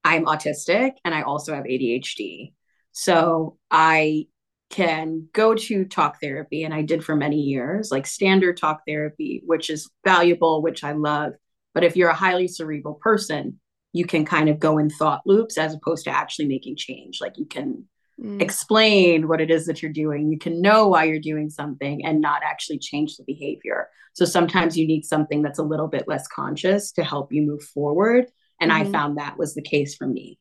I'm 0.03 0.25
autistic 0.25 0.93
and 1.05 1.13
I 1.13 1.21
also 1.21 1.53
have 1.53 1.65
ADHD. 1.65 2.53
So, 2.91 3.57
I 3.69 4.27
can 4.71 5.27
go 5.33 5.53
to 5.53 5.85
talk 5.85 6.19
therapy, 6.21 6.63
and 6.63 6.73
I 6.73 6.81
did 6.81 7.03
for 7.03 7.15
many 7.15 7.41
years, 7.41 7.91
like 7.91 8.07
standard 8.07 8.57
talk 8.57 8.81
therapy, 8.87 9.43
which 9.45 9.69
is 9.69 9.89
valuable, 10.05 10.61
which 10.61 10.83
I 10.83 10.93
love. 10.93 11.33
But 11.73 11.83
if 11.83 11.95
you're 11.95 12.09
a 12.09 12.15
highly 12.15 12.47
cerebral 12.47 12.95
person, 12.95 13.59
you 13.93 14.05
can 14.05 14.25
kind 14.25 14.49
of 14.49 14.59
go 14.59 14.77
in 14.77 14.89
thought 14.89 15.21
loops 15.25 15.57
as 15.57 15.73
opposed 15.73 16.05
to 16.05 16.11
actually 16.11 16.47
making 16.47 16.77
change. 16.77 17.19
Like 17.21 17.37
you 17.37 17.45
can 17.45 17.85
mm. 18.21 18.41
explain 18.41 19.27
what 19.27 19.41
it 19.41 19.51
is 19.51 19.65
that 19.65 19.81
you're 19.81 19.91
doing. 19.91 20.29
You 20.31 20.37
can 20.37 20.61
know 20.61 20.87
why 20.87 21.05
you're 21.05 21.19
doing 21.19 21.49
something 21.49 22.05
and 22.05 22.21
not 22.21 22.41
actually 22.43 22.79
change 22.79 23.17
the 23.17 23.23
behavior. 23.23 23.89
So 24.13 24.25
sometimes 24.25 24.77
you 24.77 24.87
need 24.87 25.05
something 25.05 25.41
that's 25.41 25.59
a 25.59 25.63
little 25.63 25.87
bit 25.87 26.07
less 26.07 26.27
conscious 26.27 26.91
to 26.93 27.03
help 27.03 27.31
you 27.31 27.41
move 27.43 27.63
forward. 27.63 28.25
And 28.59 28.71
mm-hmm. 28.71 28.87
I 28.87 28.91
found 28.91 29.17
that 29.17 29.37
was 29.37 29.53
the 29.55 29.61
case 29.61 29.95
for 29.95 30.07
me. 30.07 30.37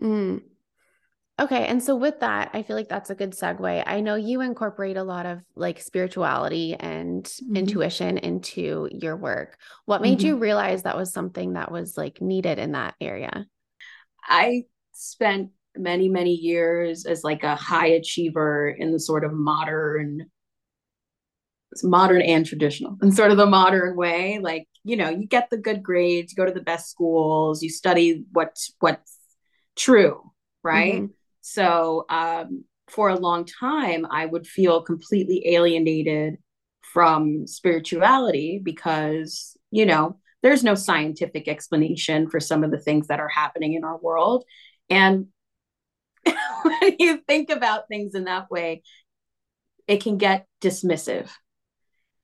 Mm. 0.00 0.42
Okay. 1.40 1.66
And 1.66 1.82
so 1.82 1.96
with 1.96 2.20
that, 2.20 2.50
I 2.52 2.62
feel 2.62 2.76
like 2.76 2.88
that's 2.88 3.10
a 3.10 3.14
good 3.14 3.32
segue. 3.32 3.82
I 3.86 4.00
know 4.00 4.16
you 4.16 4.42
incorporate 4.42 4.96
a 4.96 5.02
lot 5.02 5.24
of 5.24 5.40
like 5.56 5.80
spirituality 5.80 6.74
and 6.74 7.24
mm-hmm. 7.24 7.56
intuition 7.56 8.18
into 8.18 8.88
your 8.92 9.16
work. 9.16 9.56
What 9.86 10.02
made 10.02 10.18
mm-hmm. 10.18 10.26
you 10.26 10.36
realize 10.36 10.82
that 10.82 10.96
was 10.96 11.12
something 11.12 11.54
that 11.54 11.72
was 11.72 11.96
like 11.96 12.20
needed 12.20 12.58
in 12.58 12.72
that 12.72 12.94
area? 13.00 13.46
I 14.22 14.64
spent 14.92 15.50
many 15.76 16.08
many 16.08 16.34
years 16.34 17.06
as 17.06 17.24
like 17.24 17.42
a 17.42 17.56
high 17.56 17.86
achiever 17.86 18.68
in 18.68 18.92
the 18.92 19.00
sort 19.00 19.24
of 19.24 19.32
modern 19.32 20.26
modern 21.82 22.20
and 22.20 22.44
traditional 22.44 22.98
and 23.00 23.14
sort 23.14 23.30
of 23.30 23.38
the 23.38 23.46
modern 23.46 23.96
way. 23.96 24.38
Like 24.38 24.68
you 24.84 24.96
know 24.96 25.08
you 25.08 25.26
get 25.26 25.48
the 25.50 25.56
good 25.56 25.82
grades 25.82 26.32
you 26.32 26.36
go 26.36 26.46
to 26.46 26.52
the 26.52 26.60
best 26.60 26.90
schools 26.90 27.62
you 27.62 27.70
study 27.70 28.24
what's 28.32 28.74
what's 28.80 29.16
true 29.76 30.20
right? 30.64 30.94
Mm-hmm. 30.94 31.06
so 31.40 32.04
um 32.08 32.64
for 32.88 33.08
a 33.08 33.18
long 33.18 33.44
time 33.44 34.06
i 34.10 34.26
would 34.26 34.44
feel 34.46 34.82
completely 34.82 35.54
alienated 35.54 36.36
from 36.92 37.46
spirituality 37.46 38.60
because 38.62 39.56
you 39.70 39.86
know 39.86 40.18
there's 40.42 40.64
no 40.64 40.74
scientific 40.74 41.48
explanation 41.48 42.28
for 42.28 42.40
some 42.40 42.64
of 42.64 42.70
the 42.70 42.78
things 42.78 43.06
that 43.06 43.20
are 43.20 43.28
happening 43.28 43.74
in 43.74 43.84
our 43.84 43.96
world. 43.98 44.44
And 44.90 45.28
when 46.62 46.96
you 46.98 47.18
think 47.26 47.50
about 47.50 47.88
things 47.88 48.14
in 48.14 48.24
that 48.24 48.50
way, 48.50 48.82
it 49.86 50.02
can 50.02 50.18
get 50.18 50.46
dismissive. 50.60 51.28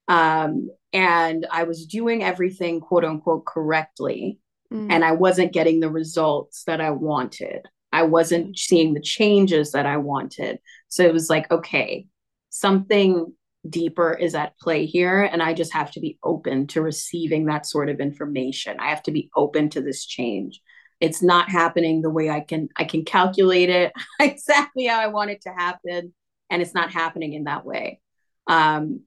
Um, 0.07 0.69
and 0.91 1.45
I 1.51 1.63
was 1.63 1.85
doing 1.85 2.23
everything 2.23 2.79
quote 2.79 3.05
unquote 3.05 3.45
correctly, 3.45 4.39
mm. 4.73 4.87
and 4.89 5.05
I 5.05 5.11
wasn't 5.11 5.53
getting 5.53 5.79
the 5.79 5.89
results 5.89 6.63
that 6.65 6.81
I 6.81 6.91
wanted. 6.91 7.67
I 7.91 8.03
wasn't 8.03 8.57
seeing 8.57 8.93
the 8.93 9.01
changes 9.01 9.71
that 9.71 9.85
I 9.85 9.97
wanted. 9.97 10.59
So 10.89 11.03
it 11.03 11.13
was 11.13 11.29
like, 11.29 11.49
okay, 11.51 12.07
something 12.49 13.33
deeper 13.67 14.13
is 14.13 14.35
at 14.35 14.57
play 14.59 14.85
here. 14.85 15.23
And 15.23 15.41
I 15.41 15.53
just 15.53 15.73
have 15.73 15.91
to 15.91 15.99
be 15.99 16.17
open 16.23 16.67
to 16.67 16.81
receiving 16.81 17.45
that 17.45 17.65
sort 17.65 17.89
of 17.89 17.99
information. 17.99 18.79
I 18.79 18.89
have 18.89 19.03
to 19.03 19.11
be 19.11 19.29
open 19.35 19.69
to 19.71 19.81
this 19.81 20.05
change. 20.05 20.61
It's 20.99 21.21
not 21.21 21.49
happening 21.49 22.01
the 22.01 22.09
way 22.09 22.29
I 22.29 22.41
can 22.41 22.69
I 22.75 22.83
can 22.83 23.05
calculate 23.05 23.69
it 23.69 23.93
exactly 24.19 24.85
how 24.85 24.99
I 24.99 25.07
want 25.07 25.31
it 25.31 25.41
to 25.41 25.49
happen. 25.49 26.13
And 26.49 26.61
it's 26.61 26.73
not 26.73 26.91
happening 26.91 27.33
in 27.33 27.45
that 27.45 27.65
way. 27.65 28.01
Um, 28.47 29.01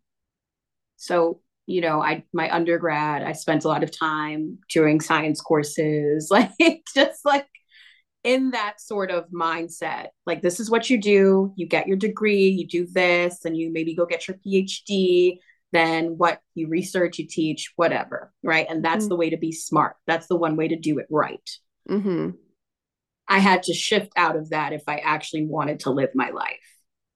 so 0.96 1.40
you 1.66 1.80
know, 1.80 2.02
I 2.02 2.24
my 2.32 2.52
undergrad, 2.54 3.22
I 3.22 3.32
spent 3.32 3.64
a 3.64 3.68
lot 3.68 3.82
of 3.82 3.96
time 3.96 4.58
doing 4.68 5.00
science 5.00 5.40
courses, 5.40 6.28
like 6.30 6.82
just 6.94 7.24
like 7.24 7.46
in 8.24 8.50
that 8.52 8.80
sort 8.80 9.10
of 9.10 9.28
mindset. 9.30 10.08
Like 10.26 10.42
this 10.42 10.60
is 10.60 10.70
what 10.70 10.90
you 10.90 11.00
do, 11.00 11.52
you 11.56 11.66
get 11.66 11.86
your 11.86 11.96
degree, 11.96 12.48
you 12.48 12.66
do 12.66 12.86
this, 12.86 13.44
and 13.44 13.56
you 13.56 13.72
maybe 13.72 13.94
go 13.94 14.06
get 14.06 14.28
your 14.28 14.36
PhD, 14.46 15.38
then 15.72 16.18
what 16.18 16.40
you 16.54 16.68
research, 16.68 17.18
you 17.18 17.26
teach, 17.26 17.72
whatever, 17.76 18.32
right? 18.42 18.66
And 18.68 18.84
that's 18.84 19.04
mm-hmm. 19.04 19.08
the 19.08 19.16
way 19.16 19.30
to 19.30 19.36
be 19.36 19.52
smart. 19.52 19.96
That's 20.06 20.26
the 20.26 20.36
one 20.36 20.56
way 20.56 20.68
to 20.68 20.76
do 20.76 20.98
it 20.98 21.06
right. 21.10 21.50
Mm-hmm. 21.88 22.30
I 23.28 23.38
had 23.38 23.64
to 23.64 23.74
shift 23.74 24.12
out 24.16 24.36
of 24.36 24.50
that 24.50 24.72
if 24.72 24.82
I 24.86 24.96
actually 24.98 25.46
wanted 25.46 25.80
to 25.80 25.90
live 25.90 26.10
my 26.14 26.30
life. 26.30 26.58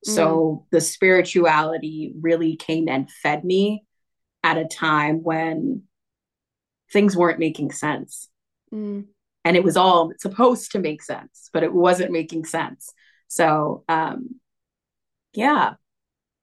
So 0.04 0.64
mm. 0.64 0.70
the 0.70 0.80
spirituality 0.80 2.14
really 2.20 2.56
came 2.56 2.88
and 2.88 3.10
fed 3.10 3.44
me 3.44 3.84
at 4.42 4.56
a 4.56 4.64
time 4.64 5.22
when 5.22 5.82
things 6.92 7.16
weren't 7.16 7.40
making 7.40 7.72
sense. 7.72 8.28
Mm. 8.72 9.06
And 9.44 9.56
it 9.56 9.64
was 9.64 9.76
all 9.76 10.12
supposed 10.18 10.72
to 10.72 10.78
make 10.78 11.02
sense, 11.02 11.50
but 11.52 11.62
it 11.62 11.72
wasn't 11.72 12.12
making 12.12 12.44
sense. 12.44 12.92
So, 13.28 13.84
um, 13.88 14.40
yeah. 15.34 15.74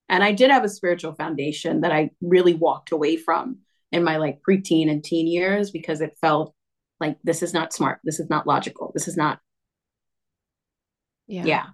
And 0.10 0.24
I 0.24 0.34
did 0.34 0.52
have 0.52 0.64
a 0.64 0.70
spiritual 0.70 1.14
foundation 1.14 1.82
that 1.82 1.92
I 1.92 2.12
really 2.22 2.54
walked 2.54 2.92
away 2.92 3.18
from 3.18 3.60
in 3.92 4.04
my 4.04 4.18
like 4.18 4.42
preteen 4.48 4.90
and 4.90 5.04
teen 5.04 5.28
years 5.28 5.72
because 5.72 6.02
it 6.02 6.18
felt 6.20 6.54
like 6.99 7.17
this 7.23 7.43
is 7.43 7.53
not 7.53 7.73
smart. 7.73 7.99
This 8.03 8.19
is 8.19 8.29
not 8.29 8.47
logical. 8.47 8.91
This 8.93 9.08
is 9.08 9.17
not. 9.17 9.39
Yeah. 11.27 11.45
Yeah. 11.45 11.65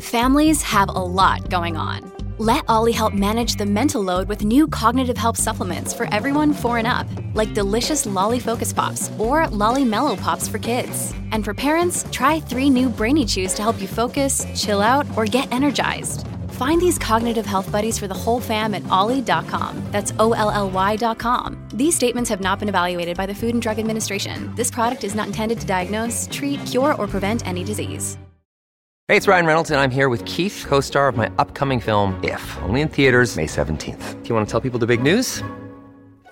Families 0.00 0.62
have 0.62 0.88
a 0.88 0.92
lot 0.92 1.48
going 1.48 1.76
on. 1.76 2.12
Let 2.38 2.64
OLLY 2.68 2.92
help 2.92 3.14
manage 3.14 3.54
the 3.54 3.64
mental 3.64 4.02
load 4.02 4.28
with 4.28 4.44
new 4.44 4.68
cognitive 4.68 5.16
help 5.16 5.38
supplements 5.38 5.94
for 5.94 6.06
everyone 6.12 6.52
four 6.52 6.76
and 6.76 6.86
up, 6.86 7.06
like 7.32 7.54
delicious 7.54 8.04
Lolly 8.04 8.38
Focus 8.38 8.74
Pops 8.74 9.10
or 9.18 9.48
Lolly 9.48 9.86
Mellow 9.86 10.16
Pops 10.16 10.46
for 10.46 10.58
kids. 10.58 11.14
And 11.32 11.42
for 11.42 11.54
parents, 11.54 12.04
try 12.12 12.40
three 12.40 12.68
new 12.68 12.90
Brainy 12.90 13.24
Chews 13.24 13.54
to 13.54 13.62
help 13.62 13.80
you 13.80 13.88
focus, 13.88 14.46
chill 14.54 14.82
out, 14.82 15.06
or 15.16 15.24
get 15.24 15.50
energized. 15.50 16.26
Find 16.56 16.80
these 16.80 16.98
cognitive 16.98 17.44
health 17.44 17.70
buddies 17.70 17.98
for 17.98 18.08
the 18.08 18.14
whole 18.14 18.40
fam 18.40 18.72
at 18.72 18.88
olly.com. 18.88 19.82
That's 19.90 20.14
O 20.18 20.32
L 20.32 20.50
L 20.50 20.70
Y.com. 20.70 21.68
These 21.74 21.94
statements 21.94 22.30
have 22.30 22.40
not 22.40 22.58
been 22.58 22.70
evaluated 22.70 23.14
by 23.14 23.26
the 23.26 23.34
Food 23.34 23.54
and 23.54 23.60
Drug 23.60 23.78
Administration. 23.78 24.54
This 24.54 24.70
product 24.70 25.04
is 25.04 25.14
not 25.14 25.26
intended 25.26 25.60
to 25.60 25.66
diagnose, 25.66 26.26
treat, 26.32 26.64
cure, 26.64 26.94
or 26.94 27.06
prevent 27.06 27.46
any 27.46 27.62
disease. 27.62 28.16
Hey, 29.08 29.16
it's 29.16 29.28
Ryan 29.28 29.46
Reynolds, 29.46 29.70
and 29.70 29.78
I'm 29.78 29.90
here 29.90 30.08
with 30.08 30.24
Keith, 30.24 30.64
co 30.66 30.80
star 30.80 31.08
of 31.08 31.16
my 31.16 31.30
upcoming 31.38 31.78
film, 31.78 32.18
If, 32.24 32.42
only 32.62 32.80
in 32.80 32.88
theaters, 32.88 33.36
May 33.36 33.46
17th. 33.46 34.22
Do 34.22 34.28
you 34.28 34.34
want 34.34 34.48
to 34.48 34.50
tell 34.50 34.62
people 34.62 34.78
the 34.78 34.86
big 34.86 35.02
news? 35.02 35.42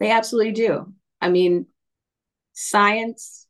They 0.00 0.10
absolutely 0.10 0.52
do. 0.52 0.92
I 1.20 1.30
mean, 1.30 1.66
science 2.52 3.46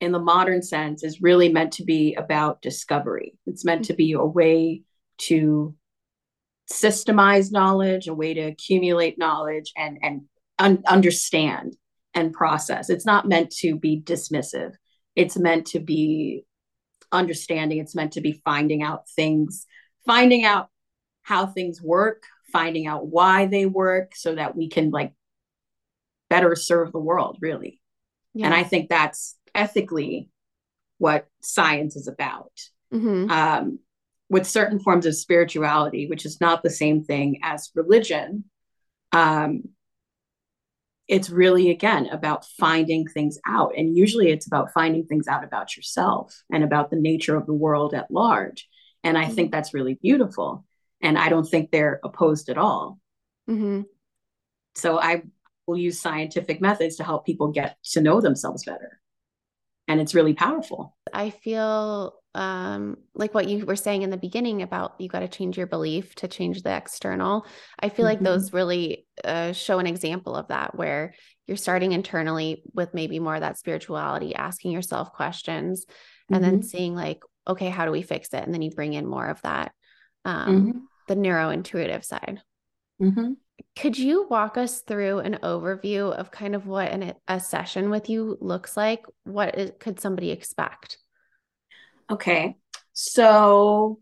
in 0.00 0.12
the 0.12 0.18
modern 0.18 0.62
sense 0.62 1.02
is 1.02 1.22
really 1.22 1.50
meant 1.50 1.72
to 1.72 1.84
be 1.84 2.14
about 2.14 2.62
discovery. 2.62 3.38
It's 3.46 3.64
meant 3.64 3.86
to 3.86 3.94
be 3.94 4.12
a 4.12 4.24
way 4.24 4.82
to 5.18 5.74
systemize 6.70 7.52
knowledge, 7.52 8.08
a 8.08 8.14
way 8.14 8.34
to 8.34 8.42
accumulate 8.42 9.18
knowledge 9.18 9.72
and 9.76 9.98
and 10.02 10.22
un- 10.58 10.82
understand 10.86 11.76
and 12.14 12.32
process. 12.32 12.90
It's 12.90 13.06
not 13.06 13.28
meant 13.28 13.50
to 13.58 13.76
be 13.76 14.00
dismissive. 14.00 14.72
It's 15.14 15.38
meant 15.38 15.66
to 15.68 15.80
be 15.80 16.44
understanding. 17.12 17.78
It's 17.78 17.94
meant 17.94 18.12
to 18.12 18.20
be 18.20 18.40
finding 18.44 18.82
out 18.82 19.08
things, 19.10 19.66
finding 20.04 20.44
out 20.44 20.68
how 21.22 21.46
things 21.46 21.80
work, 21.82 22.24
finding 22.56 22.86
out 22.86 23.06
why 23.06 23.44
they 23.44 23.66
work 23.66 24.16
so 24.16 24.34
that 24.34 24.56
we 24.56 24.68
can 24.68 24.90
like 24.90 25.12
better 26.30 26.56
serve 26.56 26.90
the 26.90 26.98
world 26.98 27.36
really. 27.40 27.80
And 28.42 28.52
i 28.52 28.62
think 28.62 28.88
that's 28.88 29.36
ethically 29.54 30.28
what 30.98 31.26
science 31.42 31.96
is 31.96 32.08
about. 32.08 32.52
Mm-hmm. 32.92 33.30
um, 33.30 33.80
with 34.28 34.46
certain 34.46 34.78
forms 34.78 35.06
of 35.06 35.16
spirituality 35.16 36.06
which 36.08 36.24
is 36.24 36.40
not 36.40 36.62
the 36.62 36.70
same 36.70 37.02
thing 37.02 37.40
as 37.42 37.70
religion 37.74 38.44
um, 39.12 39.64
it's 41.08 41.30
really 41.30 41.70
again 41.70 42.06
about 42.06 42.44
finding 42.44 43.06
things 43.06 43.38
out. 43.46 43.72
And 43.76 43.96
usually 43.96 44.30
it's 44.30 44.46
about 44.46 44.72
finding 44.72 45.04
things 45.06 45.28
out 45.28 45.44
about 45.44 45.76
yourself 45.76 46.42
and 46.52 46.64
about 46.64 46.90
the 46.90 46.96
nature 46.96 47.36
of 47.36 47.46
the 47.46 47.52
world 47.52 47.94
at 47.94 48.10
large. 48.10 48.68
And 49.04 49.16
i 49.16 49.24
mm-hmm. 49.24 49.34
think 49.34 49.52
that's 49.52 49.74
really 49.74 49.94
beautiful 49.94 50.64
and 51.00 51.18
I 51.18 51.28
don't 51.28 51.48
think 51.48 51.70
they're 51.70 52.00
opposed 52.02 52.48
at 52.48 52.58
all. 52.58 52.98
Mm-hmm. 53.48 53.82
So 54.74 55.00
I 55.00 55.22
will 55.66 55.78
use 55.78 56.00
scientific 56.00 56.60
methods 56.60 56.96
to 56.96 57.04
help 57.04 57.26
people 57.26 57.48
get 57.48 57.76
to 57.92 58.00
know 58.00 58.20
themselves 58.20 58.64
better, 58.64 59.00
and 59.88 60.00
it's 60.00 60.14
really 60.14 60.34
powerful. 60.34 60.96
I 61.12 61.30
feel 61.30 62.14
um, 62.34 62.98
like 63.14 63.32
what 63.32 63.48
you 63.48 63.64
were 63.64 63.76
saying 63.76 64.02
in 64.02 64.10
the 64.10 64.18
beginning 64.18 64.60
about 64.60 64.94
you 64.98 65.08
got 65.08 65.20
to 65.20 65.28
change 65.28 65.56
your 65.56 65.66
belief 65.66 66.14
to 66.16 66.28
change 66.28 66.62
the 66.62 66.76
external. 66.76 67.46
I 67.80 67.88
feel 67.88 68.04
mm-hmm. 68.04 68.04
like 68.04 68.20
those 68.20 68.52
really 68.52 69.06
uh, 69.24 69.52
show 69.52 69.78
an 69.78 69.86
example 69.86 70.36
of 70.36 70.48
that, 70.48 70.74
where 70.74 71.14
you're 71.46 71.56
starting 71.56 71.92
internally 71.92 72.62
with 72.74 72.92
maybe 72.92 73.20
more 73.20 73.36
of 73.36 73.40
that 73.40 73.58
spirituality, 73.58 74.34
asking 74.34 74.72
yourself 74.72 75.12
questions, 75.12 75.86
and 76.30 76.42
mm-hmm. 76.42 76.50
then 76.50 76.62
seeing 76.62 76.94
like, 76.94 77.22
okay, 77.48 77.70
how 77.70 77.86
do 77.86 77.92
we 77.92 78.02
fix 78.02 78.28
it? 78.34 78.42
And 78.42 78.52
then 78.52 78.62
you 78.62 78.70
bring 78.72 78.92
in 78.92 79.06
more 79.06 79.28
of 79.28 79.40
that 79.42 79.72
um, 80.26 80.66
mm-hmm. 80.66 80.78
the 81.06 81.14
neurointuitive 81.14 82.04
side. 82.04 82.42
Mm-hmm. 83.00 83.34
Could 83.76 83.96
you 83.96 84.26
walk 84.28 84.58
us 84.58 84.80
through 84.80 85.20
an 85.20 85.38
overview 85.42 86.12
of 86.12 86.30
kind 86.30 86.54
of 86.54 86.66
what 86.66 86.90
an, 86.90 87.14
a 87.28 87.40
session 87.40 87.88
with 87.90 88.10
you 88.10 88.36
looks 88.40 88.76
like? 88.76 89.06
What 89.24 89.56
is, 89.56 89.72
could 89.78 90.00
somebody 90.00 90.30
expect? 90.30 90.98
Okay. 92.10 92.56
So 92.92 94.00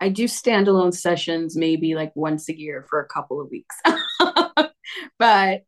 I 0.00 0.08
do 0.08 0.24
standalone 0.24 0.94
sessions 0.94 1.56
maybe 1.56 1.94
like 1.94 2.12
once 2.16 2.48
a 2.48 2.58
year 2.58 2.84
for 2.90 3.00
a 3.00 3.08
couple 3.08 3.40
of 3.40 3.50
weeks. 3.50 3.76
but 5.18 5.62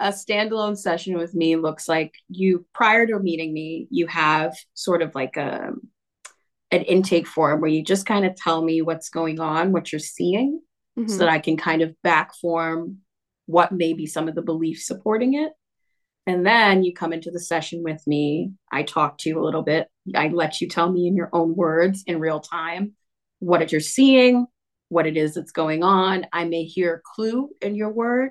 a 0.00 0.08
standalone 0.08 0.76
session 0.76 1.16
with 1.16 1.34
me 1.34 1.56
looks 1.56 1.88
like 1.88 2.12
you 2.28 2.66
prior 2.74 3.06
to 3.06 3.18
meeting 3.20 3.54
me, 3.54 3.86
you 3.90 4.06
have 4.08 4.54
sort 4.74 5.00
of 5.00 5.14
like 5.14 5.36
a 5.36 5.70
an 6.74 6.82
intake 6.82 7.26
form 7.26 7.60
where 7.60 7.70
you 7.70 7.82
just 7.82 8.06
kind 8.06 8.24
of 8.24 8.36
tell 8.36 8.62
me 8.62 8.82
what's 8.82 9.08
going 9.08 9.40
on, 9.40 9.72
what 9.72 9.92
you're 9.92 9.98
seeing, 9.98 10.60
mm-hmm. 10.98 11.08
so 11.08 11.18
that 11.18 11.28
I 11.28 11.38
can 11.38 11.56
kind 11.56 11.82
of 11.82 11.94
back 12.02 12.34
form 12.34 12.98
what 13.46 13.72
may 13.72 13.92
be 13.92 14.06
some 14.06 14.28
of 14.28 14.34
the 14.34 14.42
beliefs 14.42 14.86
supporting 14.86 15.34
it. 15.34 15.52
And 16.26 16.46
then 16.46 16.82
you 16.82 16.94
come 16.94 17.12
into 17.12 17.30
the 17.30 17.40
session 17.40 17.82
with 17.82 18.02
me. 18.06 18.52
I 18.72 18.82
talk 18.82 19.18
to 19.18 19.28
you 19.28 19.38
a 19.38 19.44
little 19.44 19.62
bit. 19.62 19.88
I 20.14 20.28
let 20.28 20.60
you 20.60 20.68
tell 20.68 20.90
me 20.90 21.06
in 21.06 21.16
your 21.16 21.28
own 21.32 21.54
words 21.54 22.02
in 22.06 22.18
real 22.18 22.40
time 22.40 22.94
what 23.40 23.60
it 23.60 23.72
you're 23.72 23.80
seeing, 23.80 24.46
what 24.88 25.06
it 25.06 25.16
is 25.16 25.34
that's 25.34 25.52
going 25.52 25.82
on. 25.82 26.26
I 26.32 26.44
may 26.44 26.64
hear 26.64 26.94
a 26.94 27.00
clue 27.14 27.50
in 27.60 27.74
your 27.74 27.90
word, 27.90 28.30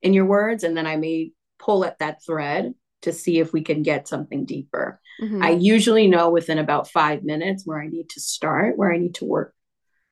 in 0.00 0.14
your 0.14 0.26
words, 0.26 0.62
and 0.62 0.76
then 0.76 0.86
I 0.86 0.96
may 0.96 1.32
pull 1.58 1.84
at 1.84 1.98
that 1.98 2.24
thread 2.24 2.74
to 3.02 3.12
see 3.12 3.40
if 3.40 3.52
we 3.52 3.62
can 3.62 3.82
get 3.82 4.06
something 4.06 4.44
deeper. 4.44 5.00
Mm-hmm. 5.20 5.42
I 5.42 5.50
usually 5.50 6.06
know 6.06 6.30
within 6.30 6.58
about 6.58 6.90
five 6.90 7.22
minutes 7.22 7.62
where 7.64 7.80
I 7.80 7.88
need 7.88 8.10
to 8.10 8.20
start, 8.20 8.76
where 8.76 8.92
I 8.92 8.98
need 8.98 9.14
to 9.16 9.24
work 9.24 9.54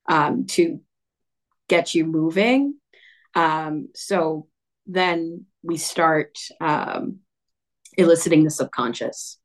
um, 0.09 0.47
to 0.49 0.81
get 1.69 1.95
you 1.95 2.05
moving. 2.05 2.75
Um, 3.35 3.88
so 3.95 4.47
then 4.87 5.47
we 5.62 5.77
start 5.77 6.38
um, 6.61 7.21
eliciting 7.97 8.45
the 8.45 8.51
subconscious. 8.51 9.38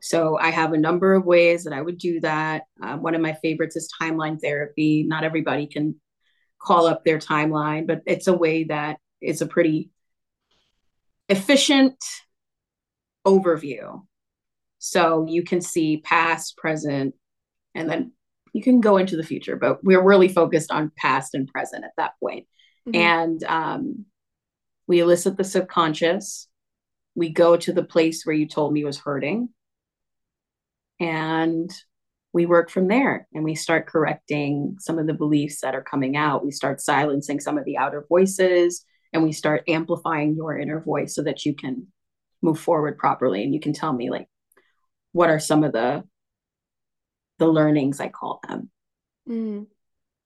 so 0.00 0.38
I 0.38 0.50
have 0.50 0.72
a 0.72 0.78
number 0.78 1.14
of 1.14 1.24
ways 1.24 1.64
that 1.64 1.72
I 1.72 1.80
would 1.80 1.98
do 1.98 2.20
that. 2.20 2.62
Uh, 2.82 2.96
one 2.96 3.14
of 3.14 3.20
my 3.20 3.32
favorites 3.34 3.76
is 3.76 3.92
timeline 4.00 4.40
therapy. 4.40 5.02
Not 5.02 5.24
everybody 5.24 5.66
can 5.66 6.00
call 6.60 6.86
up 6.86 7.04
their 7.04 7.18
timeline, 7.18 7.86
but 7.86 8.02
it's 8.06 8.26
a 8.26 8.34
way 8.34 8.64
that 8.64 8.98
is 9.20 9.40
a 9.40 9.46
pretty 9.46 9.90
efficient 11.28 11.96
overview. 13.26 14.02
So 14.86 15.26
you 15.28 15.42
can 15.42 15.60
see 15.60 15.98
past, 15.98 16.56
present, 16.56 17.14
and 17.74 17.90
then 17.90 18.12
you 18.52 18.62
can 18.62 18.80
go 18.80 18.96
into 18.96 19.16
the 19.16 19.24
future, 19.24 19.56
but 19.56 19.82
we're 19.82 20.02
really 20.02 20.28
focused 20.28 20.70
on 20.70 20.92
past 20.96 21.34
and 21.34 21.48
present 21.48 21.84
at 21.84 21.90
that 21.96 22.12
point. 22.20 22.46
Mm-hmm. 22.88 23.00
And 23.00 23.44
um, 23.44 24.04
we 24.86 25.00
elicit 25.00 25.36
the 25.36 25.44
subconscious. 25.44 26.48
We 27.16 27.30
go 27.30 27.56
to 27.56 27.72
the 27.72 27.82
place 27.82 28.24
where 28.24 28.36
you 28.36 28.46
told 28.46 28.72
me 28.72 28.84
was 28.84 28.98
hurting. 28.98 29.48
And 31.00 31.70
we 32.32 32.46
work 32.46 32.70
from 32.70 32.86
there 32.86 33.26
and 33.34 33.42
we 33.42 33.56
start 33.56 33.88
correcting 33.88 34.76
some 34.78 35.00
of 35.00 35.08
the 35.08 35.14
beliefs 35.14 35.62
that 35.62 35.74
are 35.74 35.82
coming 35.82 36.16
out. 36.16 36.44
We 36.44 36.52
start 36.52 36.80
silencing 36.80 37.40
some 37.40 37.58
of 37.58 37.64
the 37.64 37.76
outer 37.76 38.06
voices 38.08 38.84
and 39.12 39.24
we 39.24 39.32
start 39.32 39.64
amplifying 39.68 40.36
your 40.36 40.56
inner 40.56 40.80
voice 40.80 41.14
so 41.14 41.24
that 41.24 41.44
you 41.44 41.54
can 41.54 41.88
move 42.40 42.60
forward 42.60 42.98
properly 42.98 43.42
and 43.42 43.52
you 43.52 43.60
can 43.60 43.72
tell 43.72 43.92
me 43.92 44.10
like 44.10 44.28
what 45.16 45.30
are 45.30 45.40
some 45.40 45.64
of 45.64 45.72
the 45.72 46.04
the 47.38 47.46
learnings 47.46 48.00
I 48.00 48.08
call 48.08 48.40
them. 48.46 48.70
Mm. 49.26 49.66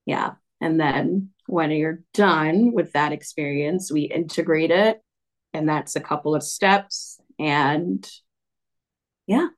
Yeah. 0.05 0.33
And 0.61 0.81
then 0.81 1.31
when 1.47 1.71
you're 1.71 2.03
done 2.13 2.73
with 2.73 2.93
that 2.93 3.13
experience, 3.13 3.93
we 3.93 4.03
integrate 4.03 4.73
it. 4.73 5.01
And 5.53 5.69
that's 5.69 5.95
a 5.95 6.01
couple 6.01 6.35
of 6.35 6.43
steps. 6.43 7.21
And 7.39 8.09
yeah. 9.27 9.49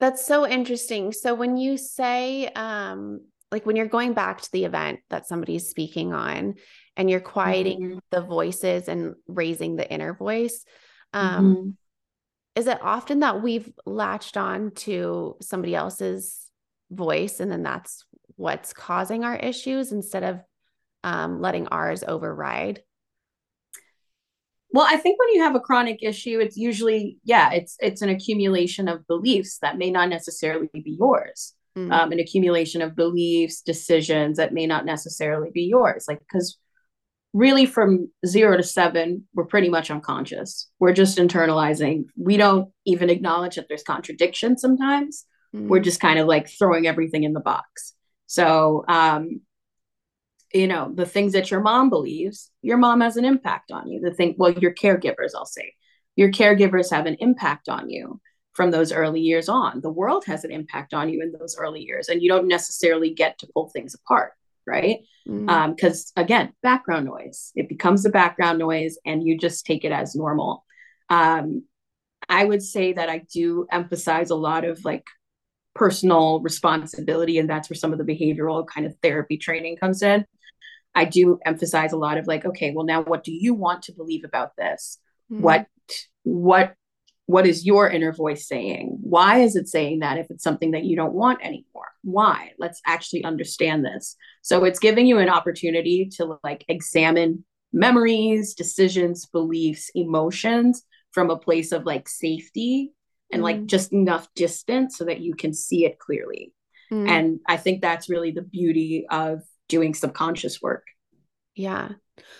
That's 0.00 0.26
so 0.26 0.46
interesting. 0.46 1.12
So 1.12 1.34
when 1.34 1.58
you 1.58 1.76
say, 1.76 2.46
um, 2.48 3.20
like 3.52 3.66
when 3.66 3.76
you're 3.76 3.86
going 3.86 4.14
back 4.14 4.40
to 4.40 4.52
the 4.52 4.64
event 4.64 5.00
that 5.10 5.26
somebody's 5.26 5.68
speaking 5.68 6.14
on 6.14 6.54
and 6.96 7.10
you're 7.10 7.20
quieting 7.20 7.80
mm-hmm. 7.80 7.98
the 8.10 8.22
voices 8.22 8.88
and 8.88 9.14
raising 9.26 9.76
the 9.76 9.90
inner 9.90 10.14
voice, 10.14 10.64
um, 11.12 11.56
mm-hmm. 11.56 11.70
Is 12.58 12.66
it 12.66 12.82
often 12.82 13.20
that 13.20 13.40
we've 13.40 13.72
latched 13.86 14.36
on 14.36 14.72
to 14.72 15.36
somebody 15.40 15.76
else's 15.76 16.50
voice 16.90 17.38
and 17.38 17.52
then 17.52 17.62
that's 17.62 18.04
what's 18.34 18.72
causing 18.72 19.22
our 19.24 19.36
issues 19.36 19.92
instead 19.92 20.24
of 20.24 20.40
um, 21.04 21.40
letting 21.40 21.68
ours 21.68 22.02
override 22.06 22.82
well 24.72 24.86
i 24.88 24.96
think 24.96 25.18
when 25.20 25.34
you 25.34 25.40
have 25.40 25.54
a 25.54 25.60
chronic 25.60 25.98
issue 26.02 26.40
it's 26.40 26.56
usually 26.56 27.18
yeah 27.22 27.52
it's 27.52 27.76
it's 27.78 28.02
an 28.02 28.08
accumulation 28.08 28.88
of 28.88 29.06
beliefs 29.06 29.58
that 29.62 29.78
may 29.78 29.90
not 29.90 30.08
necessarily 30.08 30.68
be 30.72 30.96
yours 30.98 31.54
mm-hmm. 31.76 31.92
um, 31.92 32.10
an 32.10 32.18
accumulation 32.18 32.82
of 32.82 32.96
beliefs 32.96 33.60
decisions 33.60 34.38
that 34.38 34.52
may 34.52 34.66
not 34.66 34.84
necessarily 34.84 35.50
be 35.54 35.62
yours 35.62 36.06
like 36.08 36.18
because 36.18 36.58
really 37.38 37.66
from 37.66 38.10
zero 38.26 38.56
to 38.56 38.62
seven 38.64 39.24
we're 39.32 39.44
pretty 39.44 39.68
much 39.68 39.90
unconscious. 39.90 40.68
We're 40.80 40.92
just 40.92 41.18
internalizing. 41.18 42.06
We 42.16 42.36
don't 42.36 42.70
even 42.84 43.10
acknowledge 43.10 43.54
that 43.56 43.66
there's 43.68 43.84
contradiction 43.84 44.58
sometimes. 44.58 45.24
Mm. 45.56 45.68
we're 45.68 45.80
just 45.80 45.98
kind 45.98 46.18
of 46.18 46.26
like 46.26 46.46
throwing 46.46 46.86
everything 46.86 47.24
in 47.24 47.32
the 47.32 47.40
box. 47.40 47.94
So 48.26 48.84
um 48.88 49.40
you 50.52 50.66
know 50.66 50.90
the 50.92 51.06
things 51.06 51.32
that 51.34 51.50
your 51.50 51.60
mom 51.60 51.90
believes 51.90 52.50
your 52.62 52.78
mom 52.78 53.00
has 53.02 53.16
an 53.16 53.24
impact 53.24 53.70
on 53.70 53.88
you. 53.88 54.00
The 54.00 54.14
thing 54.14 54.34
well 54.36 54.52
your 54.52 54.74
caregivers 54.74 55.32
i'll 55.36 55.46
say. 55.46 55.74
Your 56.16 56.30
caregivers 56.32 56.90
have 56.90 57.06
an 57.06 57.16
impact 57.20 57.68
on 57.68 57.88
you 57.88 58.20
from 58.54 58.72
those 58.72 58.90
early 58.90 59.20
years 59.20 59.48
on. 59.48 59.80
The 59.80 59.96
world 60.00 60.24
has 60.26 60.42
an 60.42 60.50
impact 60.50 60.92
on 60.92 61.08
you 61.08 61.22
in 61.22 61.30
those 61.30 61.56
early 61.56 61.82
years 61.82 62.08
and 62.08 62.20
you 62.20 62.28
don't 62.28 62.48
necessarily 62.48 63.10
get 63.14 63.38
to 63.38 63.48
pull 63.54 63.68
things 63.68 63.94
apart 63.94 64.32
right? 64.68 64.98
Because 65.24 66.12
mm. 66.14 66.18
um, 66.18 66.24
again 66.24 66.52
background 66.62 67.06
noise. 67.06 67.52
It 67.54 67.68
becomes 67.68 68.04
a 68.04 68.10
background 68.10 68.58
noise 68.58 68.98
and 69.04 69.26
you 69.26 69.38
just 69.38 69.66
take 69.66 69.84
it 69.84 69.92
as 69.92 70.14
normal. 70.14 70.64
Um, 71.08 71.64
i 72.28 72.44
would 72.44 72.62
say 72.62 72.92
that 72.92 73.08
i 73.08 73.22
do 73.32 73.66
emphasize 73.72 74.28
a 74.28 74.34
lot 74.34 74.64
of 74.64 74.84
like 74.84 75.04
personal 75.78 76.40
responsibility 76.40 77.38
and 77.38 77.48
that's 77.48 77.70
where 77.70 77.76
some 77.76 77.92
of 77.92 77.98
the 77.98 78.04
behavioral 78.04 78.66
kind 78.66 78.84
of 78.84 78.94
therapy 79.00 79.38
training 79.38 79.76
comes 79.76 80.02
in. 80.02 80.26
I 80.94 81.04
do 81.04 81.38
emphasize 81.46 81.92
a 81.92 81.96
lot 81.96 82.18
of 82.18 82.26
like 82.26 82.44
okay 82.44 82.72
well 82.74 82.84
now 82.84 83.02
what 83.02 83.22
do 83.22 83.32
you 83.32 83.54
want 83.54 83.84
to 83.84 83.92
believe 83.92 84.24
about 84.24 84.56
this? 84.56 84.98
Mm-hmm. 85.30 85.42
what 85.42 85.66
what 86.24 86.74
what 87.28 87.46
is 87.46 87.64
your 87.66 87.88
inner 87.88 88.12
voice 88.12 88.48
saying 88.48 88.96
why 89.00 89.40
is 89.40 89.54
it 89.54 89.68
saying 89.68 90.00
that 90.00 90.18
if 90.18 90.26
it's 90.30 90.42
something 90.42 90.72
that 90.72 90.84
you 90.84 90.96
don't 90.96 91.12
want 91.12 91.40
anymore 91.42 91.92
why 92.02 92.50
let's 92.58 92.80
actually 92.86 93.22
understand 93.24 93.84
this 93.84 94.16
so 94.42 94.64
it's 94.64 94.78
giving 94.78 95.06
you 95.06 95.18
an 95.18 95.28
opportunity 95.28 96.08
to 96.10 96.38
like 96.42 96.64
examine 96.68 97.44
memories 97.72 98.54
decisions 98.54 99.26
beliefs 99.26 99.90
emotions 99.94 100.84
from 101.12 101.30
a 101.30 101.38
place 101.38 101.72
of 101.72 101.84
like 101.84 102.08
safety 102.08 102.92
and 103.32 103.40
mm. 103.40 103.44
like 103.44 103.66
just 103.66 103.92
enough 103.92 104.28
distance 104.34 104.96
so 104.96 105.04
that 105.04 105.20
you 105.20 105.34
can 105.34 105.52
see 105.52 105.84
it 105.84 105.98
clearly. 105.98 106.52
Mm. 106.92 107.08
And 107.08 107.40
I 107.46 107.56
think 107.56 107.80
that's 107.80 108.08
really 108.08 108.30
the 108.30 108.42
beauty 108.42 109.06
of 109.10 109.42
doing 109.68 109.94
subconscious 109.94 110.62
work. 110.62 110.86
Yeah. 111.54 111.90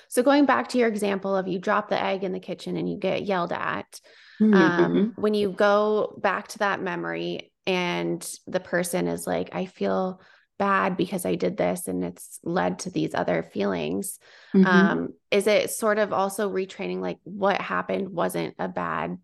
So 0.09 0.23
going 0.23 0.47
back 0.47 0.69
to 0.69 0.79
your 0.79 0.89
example 0.89 1.37
of 1.37 1.49
you 1.49 1.59
drop 1.59 1.89
the 1.89 2.03
egg 2.03 2.25
in 2.25 2.33
the 2.33 2.41
kitchen 2.41 2.77
and 2.77 2.89
you 2.89 2.99
get 2.99 3.27
yelled 3.27 3.53
at, 3.53 4.01
mm-hmm. 4.41 4.55
um, 4.55 4.95
mm-hmm. 4.95 5.21
when 5.21 5.35
you 5.35 5.51
go 5.51 6.19
back 6.23 6.49
to 6.49 6.59
that 6.59 6.81
memory 6.81 7.53
and 7.67 8.27
the 8.47 8.61
person 8.61 9.07
is 9.07 9.27
like, 9.27 9.51
I 9.55 9.67
feel 9.67 10.21
bad 10.59 10.97
because 10.97 11.25
I 11.25 11.37
did 11.37 11.57
this 11.57 11.87
and 11.87 12.05
it's 12.05 12.41
led 12.43 12.81
to 12.81 12.91
these 12.91 13.15
other 13.15 13.43
feelings. 13.43 14.19
Mm-hmm. 14.55 14.67
Um, 14.67 15.15
is 15.31 15.47
it 15.47 15.71
sort 15.71 15.99
of 15.99 16.13
also 16.13 16.51
retraining 16.51 17.01
like 17.01 17.19
what 17.25 17.61
happened 17.61 18.09
wasn't 18.09 18.55
a 18.59 18.69
bad 18.69 19.19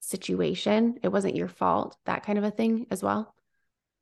situation. 0.00 0.96
It 1.02 1.08
wasn't 1.08 1.36
your 1.36 1.48
fault, 1.48 1.96
that 2.06 2.24
kind 2.24 2.38
of 2.38 2.44
a 2.44 2.50
thing 2.50 2.86
as 2.90 3.02
well. 3.02 3.34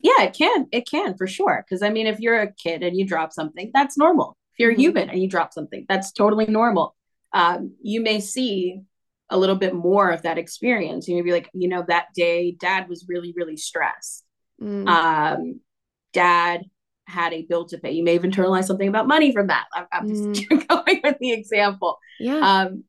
Yeah, 0.01 0.23
it 0.23 0.35
can. 0.35 0.66
It 0.71 0.88
can 0.88 1.16
for 1.16 1.27
sure. 1.27 1.64
Because 1.64 1.83
I 1.83 1.90
mean, 1.90 2.07
if 2.07 2.21
you're 2.21 2.40
a 2.40 2.53
kid 2.53 2.83
and 2.83 2.97
you 2.97 3.05
drop 3.05 3.33
something, 3.33 3.71
that's 3.75 3.99
normal. 3.99 4.37
If 4.55 4.61
you're 4.61 4.73
mm-hmm. 4.73 4.81
human 4.81 5.11
and 5.11 5.21
you 5.21 5.29
drop 5.29 5.53
something, 5.53 5.87
that's 5.88 6.12
totally 6.12 6.47
normal. 6.47 6.94
Um, 7.33 7.75
you 7.83 8.01
may 8.01 8.21
see 8.21 8.81
a 9.31 9.38
little 9.38 9.57
bit 9.57 9.75
more 9.75 10.11
of 10.11 10.23
that 10.23 10.38
experience. 10.38 11.09
You 11.09 11.17
may 11.17 11.23
be 11.23 11.33
like, 11.33 11.51
you 11.53 11.69
know, 11.69 11.85
that 11.88 12.07
day 12.14 12.53
dad 12.53 12.88
was 12.88 13.07
really, 13.09 13.33
really 13.37 13.57
stressed. 13.57 14.25
Mm. 14.61 14.88
Um, 14.88 15.61
dad 16.12 16.62
had 17.07 17.33
a 17.33 17.43
bill 17.43 17.67
to 17.67 17.79
pay. 17.79 17.93
You 17.93 18.05
may 18.05 18.14
have 18.14 18.23
internalized 18.23 18.67
something 18.67 18.88
about 18.88 19.07
money 19.07 19.33
from 19.33 19.49
that. 19.49 19.67
I'm, 19.75 19.87
I'm 19.93 20.09
mm. 20.09 20.35
just 20.35 20.69
going 20.69 21.01
with 21.03 21.19
the 21.21 21.33
example. 21.33 21.99
Yeah. 22.19 22.38
Um, 22.38 22.85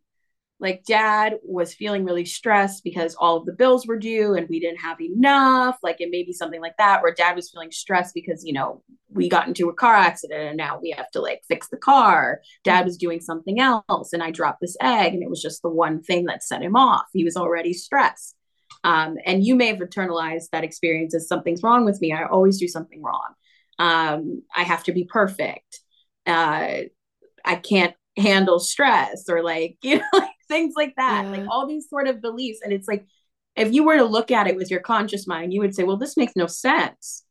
like 0.59 0.83
dad 0.85 1.35
was 1.43 1.73
feeling 1.73 2.03
really 2.03 2.25
stressed 2.25 2.83
because 2.83 3.15
all 3.15 3.37
of 3.37 3.45
the 3.45 3.53
bills 3.53 3.87
were 3.87 3.97
due 3.97 4.33
and 4.35 4.47
we 4.49 4.59
didn't 4.59 4.79
have 4.79 4.99
enough 4.99 5.77
like 5.81 6.01
it 6.01 6.11
may 6.11 6.23
be 6.23 6.33
something 6.33 6.61
like 6.61 6.75
that 6.77 7.01
where 7.01 7.13
dad 7.13 7.35
was 7.35 7.49
feeling 7.49 7.71
stressed 7.71 8.13
because 8.13 8.43
you 8.43 8.53
know 8.53 8.83
we 9.11 9.29
got 9.29 9.47
into 9.47 9.69
a 9.69 9.73
car 9.73 9.95
accident 9.95 10.41
and 10.41 10.57
now 10.57 10.79
we 10.81 10.91
have 10.91 11.09
to 11.11 11.21
like 11.21 11.41
fix 11.47 11.67
the 11.69 11.77
car. 11.77 12.41
Dad 12.63 12.85
was 12.85 12.97
doing 12.97 13.19
something 13.19 13.59
else 13.59 14.13
and 14.13 14.21
i 14.21 14.31
dropped 14.31 14.61
this 14.61 14.77
egg 14.81 15.13
and 15.13 15.23
it 15.23 15.29
was 15.29 15.41
just 15.41 15.61
the 15.61 15.69
one 15.69 16.01
thing 16.01 16.25
that 16.25 16.43
set 16.43 16.61
him 16.61 16.75
off. 16.75 17.05
He 17.13 17.23
was 17.23 17.37
already 17.37 17.73
stressed. 17.73 18.35
Um, 18.83 19.17
and 19.25 19.43
you 19.43 19.55
may 19.55 19.67
have 19.67 19.79
internalized 19.79 20.49
that 20.51 20.63
experience 20.63 21.13
as 21.15 21.27
something's 21.27 21.63
wrong 21.63 21.85
with 21.85 21.99
me. 22.01 22.13
I 22.13 22.25
always 22.25 22.59
do 22.59 22.67
something 22.67 23.01
wrong. 23.01 23.33
Um, 23.77 24.43
i 24.55 24.63
have 24.63 24.83
to 24.83 24.91
be 24.91 25.05
perfect. 25.05 25.79
Uh, 26.25 26.81
i 27.45 27.55
can't 27.55 27.95
handle 28.19 28.59
stress 28.59 29.25
or 29.29 29.43
like 29.43 29.77
you 29.83 29.97
know 29.97 30.05
like 30.13 30.29
things 30.47 30.73
like 30.75 30.93
that 30.97 31.25
yeah. 31.25 31.31
like 31.31 31.47
all 31.49 31.67
these 31.67 31.89
sort 31.89 32.07
of 32.07 32.21
beliefs 32.21 32.59
and 32.63 32.73
it's 32.73 32.87
like 32.87 33.05
if 33.55 33.73
you 33.73 33.83
were 33.83 33.97
to 33.97 34.05
look 34.05 34.31
at 34.31 34.47
it 34.47 34.55
with 34.55 34.71
your 34.71 34.79
conscious 34.79 35.27
mind 35.27 35.53
you 35.53 35.59
would 35.59 35.75
say 35.75 35.83
well 35.83 35.97
this 35.97 36.17
makes 36.17 36.35
no 36.35 36.47
sense 36.47 37.23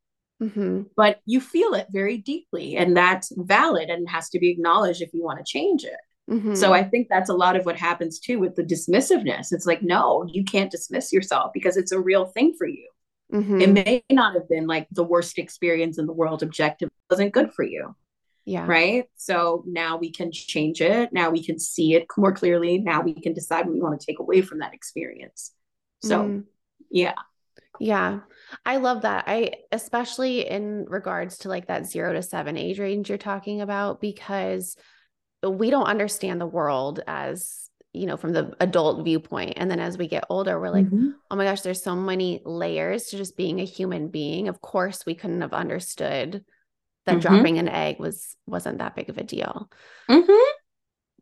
mm-hmm. 0.43 0.83
but 0.97 1.21
you 1.27 1.41
feel 1.41 1.75
it 1.75 1.87
very 1.91 2.19
deeply 2.19 2.77
and 2.77 2.97
that's 2.97 3.33
valid 3.37 3.89
and 3.89 4.09
has 4.09 4.29
to 4.29 4.39
be 4.39 4.51
acknowledged 4.51 5.03
if 5.03 5.13
you 5.13 5.23
want 5.23 5.39
to 5.39 5.45
change 5.45 5.85
it 5.85 6.01
mm-hmm. 6.31 6.55
so 6.55 6.73
i 6.73 6.83
think 6.83 7.09
that's 7.09 7.31
a 7.31 7.35
lot 7.35 7.57
of 7.57 7.67
what 7.67 7.77
happens 7.77 8.19
too 8.19 8.39
with 8.39 8.55
the 8.55 8.63
dismissiveness 8.63 9.49
it's 9.51 9.67
like 9.67 9.83
no 9.83 10.25
you 10.29 10.45
can't 10.45 10.71
dismiss 10.71 11.13
yourself 11.13 11.51
because 11.53 11.77
it's 11.77 11.93
a 11.93 12.01
real 12.01 12.27
thing 12.27 12.55
for 12.57 12.69
you 12.69 12.89
mm-hmm. 13.33 13.61
it 13.61 13.71
may 13.71 14.05
not 14.11 14.35
have 14.35 14.49
been 14.49 14.67
like 14.67 14.87
the 14.93 15.05
worst 15.05 15.39
experience 15.39 15.99
in 15.99 16.07
the 16.07 16.13
world 16.13 16.43
objective 16.43 16.89
wasn't 17.11 17.33
good 17.33 17.53
for 17.53 17.65
you 17.65 17.95
yeah. 18.49 18.65
Right. 18.67 19.05
So 19.17 19.63
now 19.67 19.99
we 19.99 20.11
can 20.11 20.33
change 20.33 20.81
it. 20.81 21.13
Now 21.13 21.29
we 21.29 21.45
can 21.45 21.59
see 21.59 21.93
it 21.93 22.07
more 22.17 22.33
clearly. 22.33 22.79
Now 22.79 23.03
we 23.03 23.13
can 23.13 23.35
decide 23.35 23.67
what 23.67 23.75
we 23.75 23.81
want 23.83 24.01
to 24.01 24.07
take 24.07 24.21
away 24.21 24.41
from 24.41 24.61
that 24.61 24.73
experience. 24.73 25.53
So, 26.03 26.23
mm. 26.23 26.45
yeah. 26.91 27.13
Yeah. 27.79 28.21
I 28.65 28.79
love 28.79 29.03
that. 29.03 29.25
I, 29.27 29.53
especially 29.71 30.49
in 30.49 30.87
regards 30.89 31.39
to 31.39 31.51
like 31.51 31.67
that 31.67 31.85
zero 31.85 32.15
to 32.15 32.23
seven 32.23 32.57
age 32.57 32.79
range 32.79 33.11
you're 33.11 33.19
talking 33.19 33.61
about, 33.61 34.01
because 34.01 34.77
we 35.47 35.69
don't 35.69 35.85
understand 35.85 36.41
the 36.41 36.47
world 36.47 37.01
as 37.07 37.69
you 37.93 38.07
know, 38.07 38.17
from 38.17 38.33
the 38.33 38.55
adult 38.61 39.05
viewpoint. 39.05 39.55
And 39.57 39.71
then 39.71 39.81
as 39.81 39.99
we 39.99 40.09
get 40.09 40.25
older, 40.31 40.59
we're 40.59 40.71
like, 40.71 40.87
Mhm. 40.87 41.15
oh 41.31 41.37
my 41.37 41.45
gosh, 41.45 41.63
there's 41.63 41.83
so 41.83 41.97
many 41.97 42.41
layers 42.45 43.07
to 43.07 43.17
just 43.19 43.37
being 43.37 43.61
a 43.61 43.65
human 43.65 44.09
being. 44.09 44.49
Of 44.49 44.61
course, 44.61 45.05
we 45.05 45.15
couldn't 45.15 45.41
have 45.41 45.53
understood 45.53 46.45
that 47.09 47.17
Mhm. 47.17 47.23
dropping 47.23 47.59
an 47.59 47.69
egg 47.69 47.99
was 47.99 48.37
wasn't 48.47 48.79
that 48.79 48.95
big 48.95 49.09
of 49.11 49.19
a 49.19 49.25
deal. 49.25 49.69
Mhm. 50.09 50.45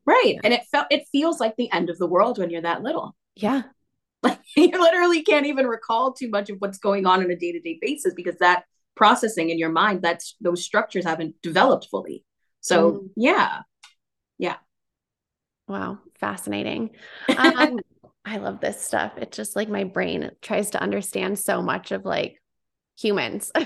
Right. 0.04 0.36
And 0.44 0.52
it 0.52 0.62
felt 0.70 0.86
it 0.90 1.08
feels 1.10 1.40
like 1.40 1.56
the 1.56 1.72
end 1.72 1.90
of 1.90 1.98
the 1.98 2.06
world 2.06 2.38
when 2.38 2.50
you're 2.50 2.62
that 2.62 2.82
little. 2.82 3.16
Yeah. 3.34 3.62
Like 4.22 4.40
you 4.56 4.68
literally 4.70 5.22
can't 5.22 5.46
even 5.46 5.66
recall 5.66 6.12
too 6.12 6.28
much 6.28 6.50
of 6.50 6.56
what's 6.58 6.78
going 6.78 7.06
on 7.06 7.22
on 7.22 7.30
a 7.30 7.36
day-to-day 7.36 7.78
basis 7.80 8.12
because 8.14 8.36
that 8.38 8.64
processing 8.96 9.50
in 9.50 9.58
your 9.58 9.70
mind, 9.70 10.02
that's 10.02 10.34
those 10.40 10.64
structures 10.64 11.04
haven't 11.04 11.34
developed 11.42 11.86
fully. 11.90 12.24
So 12.60 12.92
Mm. 12.92 13.08
yeah. 13.16 13.62
Wow. 15.68 15.98
Fascinating. 16.18 16.90
Um, 17.38 17.80
I 18.24 18.38
love 18.38 18.60
this 18.60 18.80
stuff. 18.80 19.12
It's 19.16 19.36
just 19.36 19.54
like 19.54 19.68
my 19.68 19.84
brain 19.84 20.30
tries 20.42 20.70
to 20.70 20.82
understand 20.82 21.38
so 21.38 21.62
much 21.62 21.92
of 21.92 22.04
like 22.04 22.40
humans. 22.98 23.52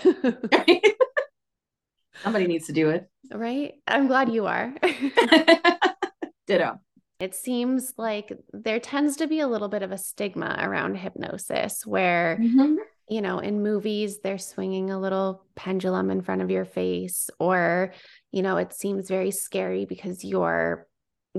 Somebody 2.23 2.47
needs 2.47 2.67
to 2.67 2.73
do 2.73 2.91
it. 2.91 3.09
right? 3.33 3.75
I'm 3.87 4.07
glad 4.09 4.33
you 4.33 4.47
are. 4.47 4.75
Ditto. 6.47 6.81
it 7.21 7.35
seems 7.35 7.93
like 7.99 8.33
there 8.53 8.81
tends 8.81 9.17
to 9.19 9.27
be 9.27 9.41
a 9.41 9.47
little 9.47 9.69
bit 9.69 9.83
of 9.83 9.93
a 9.93 9.99
stigma 9.99 10.57
around 10.61 10.97
hypnosis 10.97 11.87
where, 11.87 12.39
Mhm. 12.41 12.77
you 13.09 13.21
know, 13.21 13.39
in 13.41 13.63
movies, 13.63 14.21
they're 14.21 14.39
swinging 14.39 14.91
a 14.91 14.99
little 14.99 15.45
pendulum 15.55 16.11
in 16.11 16.23
front 16.23 16.41
of 16.43 16.51
your 16.51 16.65
face, 16.65 17.29
or, 17.39 17.93
you 18.33 18.43
know, 18.43 18.57
it 18.57 18.73
seems 18.73 19.09
very 19.09 19.31
scary 19.31 19.85
because 19.85 20.25
you're 20.25 20.87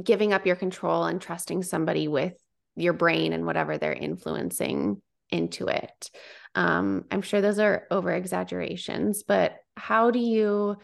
giving 0.01 0.31
up 0.33 0.45
your 0.45 0.55
control 0.55 1.03
and 1.05 1.19
trusting 1.21 1.63
somebody 1.63 2.07
with 2.07 2.37
your 2.75 2.93
brain 2.93 3.33
and 3.33 3.45
whatever 3.45 3.77
they're 3.77 3.91
influencing 3.93 5.01
into 5.31 5.67
it. 5.67 6.09
Um, 6.55 7.05
I'm 7.11 7.21
sure 7.21 7.41
those 7.41 7.59
are 7.59 7.87
over 7.91 8.11
exaggerations, 8.11 9.23
but 9.23 9.55
how 9.77 10.11
do 10.11 10.19
you 10.19 10.77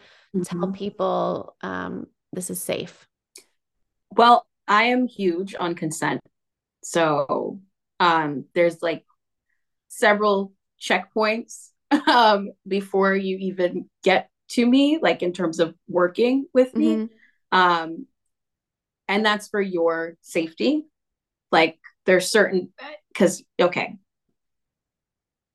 tell 0.44 0.68
Mhm. 0.68 0.74
people 0.74 1.56
um, 1.62 2.06
this 2.32 2.50
is 2.50 2.60
safe? 2.60 3.06
Well, 4.16 4.46
I 4.66 4.84
am 4.84 5.06
huge 5.06 5.54
on 5.58 5.74
consent. 5.74 6.20
So 6.82 7.60
um, 8.00 8.44
there's 8.54 8.82
like 8.82 9.04
several 9.88 10.52
checkpoints 10.80 11.70
um, 12.08 12.52
before 12.66 13.14
you 13.14 13.36
even 13.38 13.88
get 14.02 14.30
to 14.50 14.66
me, 14.66 14.98
like 15.00 15.22
in 15.22 15.32
terms 15.32 15.60
of 15.60 15.74
working 15.88 16.46
with 16.54 16.74
me. 16.74 16.96
Mhm. 16.96 17.08
Um, 17.52 18.06
and 19.08 19.24
that's 19.24 19.48
for 19.48 19.60
your 19.60 20.16
safety. 20.20 20.84
Like 21.50 21.78
there's 22.04 22.30
certain, 22.30 22.72
because, 23.08 23.42
okay. 23.60 23.96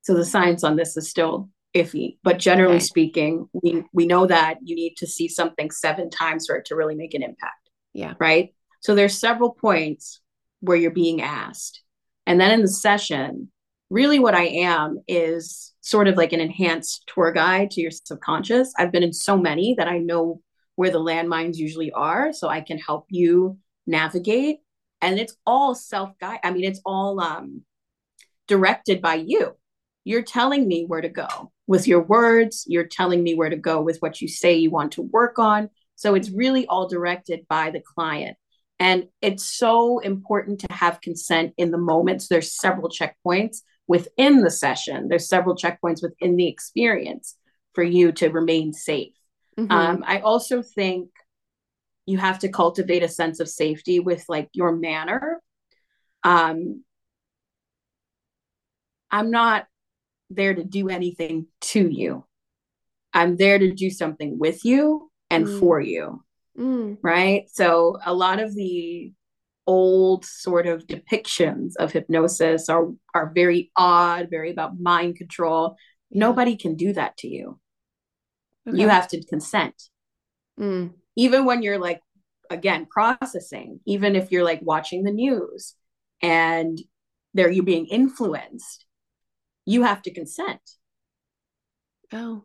So 0.02 0.14
the 0.14 0.24
science 0.24 0.64
on 0.64 0.76
this 0.76 0.96
is 0.96 1.08
still 1.08 1.48
iffy, 1.74 2.18
but 2.22 2.38
generally 2.38 2.76
Okay. 2.76 2.84
speaking, 2.84 3.48
we, 3.52 3.82
we 3.92 4.06
know 4.06 4.26
that 4.26 4.58
you 4.62 4.76
need 4.76 4.94
to 4.98 5.06
see 5.06 5.28
something 5.28 5.70
seven 5.70 6.08
times 6.08 6.46
for 6.46 6.56
it 6.56 6.66
to 6.66 6.76
really 6.76 6.94
make 6.94 7.14
an 7.14 7.22
impact 7.22 7.68
Yeah. 7.92 8.14
right? 8.20 8.54
So 8.80 8.94
there's 8.94 9.18
several 9.18 9.50
points 9.50 10.20
where 10.60 10.76
you're 10.76 10.90
being 10.90 11.20
asked. 11.20 11.82
And 12.26 12.40
then 12.40 12.52
in 12.52 12.62
the 12.62 12.68
session, 12.68 13.50
really 13.90 14.18
what 14.18 14.34
I 14.34 14.44
am 14.44 14.98
is 15.08 15.72
sort 15.80 16.08
of 16.08 16.16
like 16.16 16.32
an 16.32 16.40
enhanced 16.40 17.04
tour 17.12 17.32
guide 17.32 17.70
to 17.72 17.80
your 17.80 17.90
subconscious. 17.90 18.72
I've 18.78 18.92
been 18.92 19.02
in 19.02 19.12
so 19.12 19.36
many 19.36 19.74
that 19.78 19.88
I 19.88 19.98
know 19.98 20.40
where 20.76 20.90
the 20.90 21.00
landmines 21.00 21.56
usually 21.56 21.92
are 21.92 22.32
so 22.32 22.48
I 22.48 22.60
can 22.60 22.78
help 22.78 23.06
you 23.10 23.58
navigate. 23.86 24.58
And 25.02 25.18
it's 25.18 25.36
all 25.44 25.74
self-guide. 25.74 26.40
I 26.42 26.50
mean, 26.50 26.64
it's 26.64 26.80
all 26.86 27.20
um 27.20 27.62
directed 28.48 29.02
by 29.02 29.16
you. 29.16 29.56
You're 30.04 30.22
telling 30.22 30.68
me 30.68 30.84
where 30.84 31.00
to 31.00 31.08
go 31.08 31.50
with 31.66 31.88
your 31.88 32.02
words, 32.02 32.64
you're 32.68 32.86
telling 32.86 33.22
me 33.22 33.34
where 33.34 33.50
to 33.50 33.56
go 33.56 33.80
with 33.80 33.98
what 33.98 34.20
you 34.20 34.28
say 34.28 34.54
you 34.54 34.70
want 34.70 34.92
to 34.92 35.02
work 35.02 35.38
on. 35.38 35.70
So 35.96 36.14
it's 36.14 36.30
really 36.30 36.66
all 36.66 36.88
directed 36.88 37.46
by 37.48 37.70
the 37.70 37.80
client. 37.80 38.36
And 38.78 39.08
it's 39.22 39.44
so 39.44 40.00
important 40.00 40.60
to 40.60 40.72
have 40.72 41.00
consent 41.00 41.54
in 41.56 41.70
the 41.70 41.78
moments. 41.78 42.28
There's 42.28 42.54
several 42.54 42.90
checkpoints 42.90 43.58
within 43.86 44.40
the 44.40 44.50
session, 44.50 45.08
there's 45.08 45.28
several 45.28 45.54
checkpoints 45.56 46.02
within 46.02 46.36
the 46.36 46.48
experience 46.48 47.36
for 47.74 47.84
you 47.84 48.12
to 48.12 48.28
remain 48.28 48.72
safe. 48.72 49.14
Mhm. 49.58 49.70
Um, 49.70 50.04
I 50.06 50.20
also 50.20 50.62
think 50.62 51.10
you 52.06 52.18
have 52.18 52.38
to 52.40 52.48
cultivate 52.48 53.02
a 53.02 53.08
sense 53.08 53.40
of 53.40 53.48
safety 53.48 54.00
with 54.00 54.24
like 54.28 54.48
your 54.52 54.72
manner. 54.72 55.40
Um, 56.22 56.84
I'm 59.10 59.30
not 59.30 59.66
there 60.34 60.54
to 60.54 60.64
do 60.64 60.88
anything 60.88 61.46
to 61.60 61.88
you. 61.88 62.24
I'm 63.12 63.36
there 63.36 63.58
to 63.58 63.72
do 63.72 63.90
something 63.90 64.38
with 64.38 64.64
you 64.64 65.10
and 65.30 65.46
Mm. 65.46 65.60
for 65.60 65.80
you 65.80 66.24
Mm. 66.56 66.98
right? 67.02 67.48
So 67.50 67.98
a 68.04 68.14
lot 68.14 68.38
of 68.40 68.54
the 68.54 69.12
old 69.66 70.24
sort 70.24 70.66
of 70.66 70.86
depictions 70.86 71.72
of 71.78 71.90
hypnosis 71.92 72.68
are 72.68 72.92
are 73.14 73.32
very 73.34 73.72
odd, 73.76 74.28
very 74.30 74.50
about 74.50 74.78
mind 74.78 75.16
control. 75.16 75.76
Nobody 76.10 76.56
can 76.56 76.74
do 76.76 76.92
that 76.92 77.16
to 77.18 77.28
you. 77.28 77.58
You 78.66 78.88
have 78.88 79.08
to 79.08 79.24
consent. 79.24 79.90
Mm. 80.58 80.94
Even 81.16 81.44
when 81.44 81.62
you're 81.62 81.78
like 81.78 82.00
again 82.50 82.86
processing, 82.86 83.80
even 83.86 84.14
if 84.16 84.30
you're 84.30 84.44
like 84.44 84.60
watching 84.62 85.02
the 85.02 85.12
news 85.12 85.74
and 86.22 86.78
there 87.32 87.50
you're 87.50 87.64
being 87.64 87.86
influenced, 87.86 88.86
you 89.66 89.82
have 89.82 90.02
to 90.02 90.12
consent. 90.12 90.60
Oh, 92.12 92.44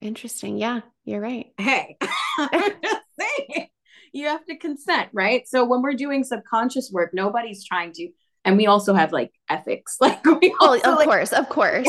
interesting. 0.00 0.58
Yeah, 0.58 0.80
you're 1.04 1.20
right. 1.20 1.46
hey, 1.58 1.96
I'm 2.38 2.72
just 2.82 3.02
saying, 3.18 3.68
you 4.12 4.26
have 4.26 4.44
to 4.46 4.56
consent, 4.56 5.08
right? 5.12 5.46
So 5.46 5.64
when 5.64 5.82
we're 5.82 5.94
doing 5.94 6.24
subconscious 6.24 6.90
work, 6.92 7.10
nobody's 7.12 7.64
trying 7.64 7.92
to, 7.92 8.08
and 8.44 8.56
we 8.56 8.66
also 8.66 8.94
have 8.94 9.12
like 9.12 9.32
ethics, 9.48 9.96
like 10.00 10.24
we 10.24 10.54
Oh, 10.60 10.68
also, 10.68 10.92
of 10.92 10.96
like, 10.98 11.06
course, 11.06 11.32
of 11.32 11.48
course. 11.48 11.88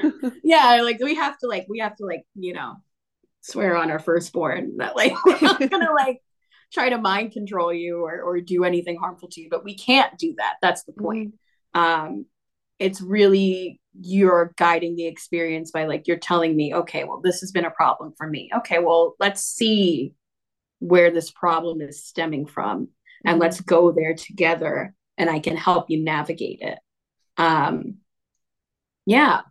yeah, 0.44 0.80
like 0.82 0.98
we 1.00 1.14
have 1.16 1.38
to 1.38 1.46
like 1.46 1.66
we 1.68 1.78
have 1.80 1.96
to 1.96 2.06
like 2.06 2.22
you 2.34 2.52
know 2.52 2.76
swear 3.42 3.76
on 3.76 3.90
our 3.90 3.98
firstborn 3.98 4.78
that 4.78 4.96
like 4.96 5.14
we're 5.24 5.40
not 5.40 5.60
gonna 5.70 5.92
like 5.92 6.20
try 6.72 6.90
to 6.90 6.98
mind 6.98 7.32
control 7.32 7.72
you 7.72 8.04
or 8.04 8.22
or 8.22 8.40
do 8.40 8.64
anything 8.64 8.96
harmful 8.96 9.28
to 9.30 9.40
you, 9.40 9.48
but 9.50 9.64
we 9.64 9.76
can't 9.76 10.18
do 10.18 10.34
that. 10.38 10.56
That's 10.62 10.84
the 10.84 10.92
point. 10.92 11.34
Um, 11.74 12.26
it's 12.80 13.00
really 13.00 13.80
you're 14.00 14.52
guiding 14.56 14.96
the 14.96 15.06
experience 15.06 15.70
by 15.70 15.84
like 15.84 16.08
you're 16.08 16.18
telling 16.18 16.56
me 16.56 16.74
okay 16.74 17.04
well 17.04 17.20
this 17.22 17.40
has 17.40 17.52
been 17.52 17.64
a 17.64 17.70
problem 17.70 18.12
for 18.16 18.26
me 18.26 18.50
okay 18.56 18.78
well 18.80 19.14
let's 19.20 19.44
see 19.44 20.14
where 20.80 21.10
this 21.10 21.30
problem 21.30 21.80
is 21.80 22.04
stemming 22.04 22.46
from 22.46 22.88
and 23.24 23.36
Mhm. 23.36 23.40
let's 23.40 23.60
go 23.60 23.92
there 23.92 24.14
together 24.14 24.94
and 25.18 25.30
i 25.30 25.38
can 25.38 25.56
help 25.56 25.90
you 25.90 26.02
navigate 26.02 26.60
it 26.62 26.78
um 27.36 27.98
yeah 29.06 29.42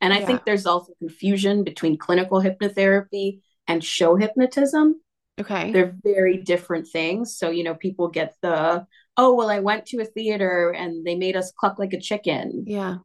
and 0.00 0.12
i 0.12 0.18
Yeah. 0.20 0.26
think 0.26 0.44
there's 0.44 0.66
also 0.66 0.92
confusion 0.98 1.64
between 1.64 1.96
clinical 1.96 2.40
hypnotherapy 2.40 3.40
and 3.66 3.82
show 3.82 4.16
hypnotism 4.16 5.00
Okay. 5.40 5.70
they're 5.72 5.94
very 6.02 6.38
different 6.38 6.88
things. 6.88 7.36
So, 7.36 7.50
you 7.50 7.62
know, 7.62 7.74
people 7.74 8.08
get 8.08 8.34
the, 8.42 8.84
oh, 9.18 9.34
well, 9.34 9.50
I 9.50 9.58
went 9.58 9.84
to 9.86 10.00
a 10.00 10.04
theater 10.04 10.70
and 10.70 11.04
they 11.04 11.16
made 11.16 11.36
us 11.36 11.52
cluck 11.52 11.78
like 11.78 11.92
a 11.92 12.00
chicken. 12.00 12.64
Yeah. 12.66 12.98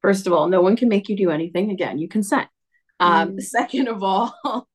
First 0.00 0.26
of 0.26 0.32
all, 0.32 0.48
no 0.48 0.62
one 0.62 0.76
can 0.76 0.88
make 0.88 1.08
you 1.08 1.16
do 1.16 1.30
anything. 1.30 1.70
Again, 1.70 1.98
you 1.98 2.08
consent. 2.08 2.48
Um, 2.98 3.36
Mm. 3.36 3.42
Second 3.42 3.88
of 3.88 4.02
all, 4.02 4.34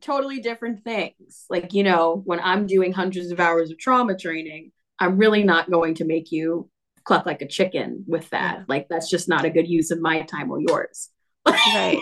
totally 0.00 0.40
different 0.40 0.84
things. 0.84 1.46
Like, 1.50 1.74
you 1.74 1.82
know, 1.82 2.22
when 2.24 2.40
I'm 2.40 2.66
doing 2.66 2.92
hundreds 2.92 3.32
of 3.32 3.40
hours 3.40 3.70
of 3.70 3.78
trauma 3.78 4.16
training, 4.16 4.70
I'm 4.98 5.18
really 5.18 5.42
not 5.42 5.70
going 5.70 5.96
to 5.96 6.04
make 6.04 6.30
you 6.30 6.70
cluck 7.04 7.26
like 7.26 7.42
a 7.42 7.48
chicken 7.48 8.04
with 8.06 8.30
that. 8.30 8.58
Yeah. 8.58 8.64
Like, 8.68 8.86
that's 8.88 9.10
just 9.10 9.28
not 9.28 9.44
a 9.44 9.50
good 9.50 9.66
use 9.68 9.90
of 9.90 10.00
my 10.00 10.22
time 10.22 10.50
or 10.50 10.60
yours. 10.60 11.08
Right. 11.44 11.98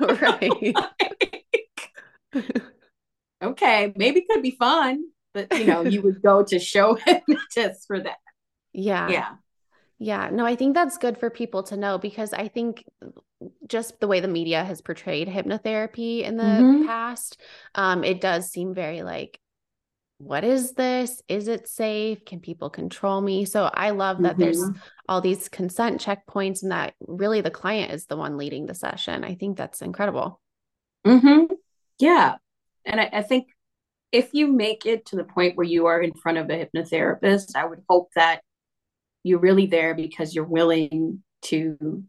right. 0.00 0.74
okay, 3.42 3.92
maybe 3.96 4.26
could 4.28 4.42
be 4.42 4.56
fun, 4.58 5.04
but 5.34 5.56
you 5.58 5.66
know, 5.66 5.82
you 5.82 6.02
would 6.02 6.22
go 6.22 6.42
to 6.44 6.58
show 6.58 6.94
hypnotists 7.06 7.86
for 7.86 8.00
that. 8.00 8.16
Yeah. 8.72 9.10
Yeah. 9.10 9.28
Yeah, 10.02 10.30
no, 10.32 10.46
I 10.46 10.56
think 10.56 10.74
that's 10.74 10.96
good 10.96 11.18
for 11.18 11.28
people 11.28 11.62
to 11.64 11.76
know 11.76 11.98
because 11.98 12.32
I 12.32 12.48
think 12.48 12.84
just 13.66 14.00
the 14.00 14.08
way 14.08 14.20
the 14.20 14.28
media 14.28 14.64
has 14.64 14.80
portrayed 14.80 15.28
hypnotherapy 15.28 16.22
in 16.22 16.38
the 16.38 16.42
Mhm. 16.42 16.86
past, 16.86 17.38
um, 17.74 18.02
it 18.02 18.22
does 18.22 18.50
seem 18.50 18.72
very 18.72 19.02
like, 19.02 19.38
what 20.16 20.42
is 20.42 20.72
this? 20.72 21.22
Is 21.28 21.48
it 21.48 21.68
safe? 21.68 22.24
Can 22.24 22.40
people 22.40 22.70
control 22.70 23.20
me? 23.20 23.44
So 23.44 23.64
I 23.64 23.90
love 23.90 24.22
that 24.22 24.38
there's 24.38 24.58
Mhm. 24.58 24.76
all 25.08 25.20
these 25.20 25.48
consent 25.50 26.00
checkpoints 26.00 26.62
and 26.62 26.72
that 26.72 26.94
really 27.00 27.42
the 27.42 27.50
client 27.50 27.92
is 27.92 28.06
the 28.06 28.16
one 28.16 28.38
leading 28.38 28.66
the 28.66 28.74
session. 28.74 29.22
I 29.24 29.34
think 29.34 29.58
that's 29.58 29.82
incredible. 29.82 30.40
hmm 31.04 31.44
Yeah. 31.98 32.36
And 32.86 33.00
I, 33.00 33.10
I 33.12 33.22
think 33.22 33.48
if 34.12 34.30
you 34.32 34.48
make 34.48 34.86
it 34.86 35.06
to 35.06 35.16
the 35.16 35.24
point 35.24 35.56
where 35.56 35.66
you 35.66 35.86
are 35.86 36.00
in 36.00 36.12
front 36.14 36.38
of 36.38 36.50
a 36.50 36.66
hypnotherapist, 36.66 37.56
I 37.56 37.64
would 37.64 37.82
hope 37.88 38.08
that 38.14 38.40
you're 39.22 39.38
really 39.38 39.66
there 39.66 39.94
because 39.94 40.34
you're 40.34 40.44
willing 40.44 41.22
to 41.42 42.04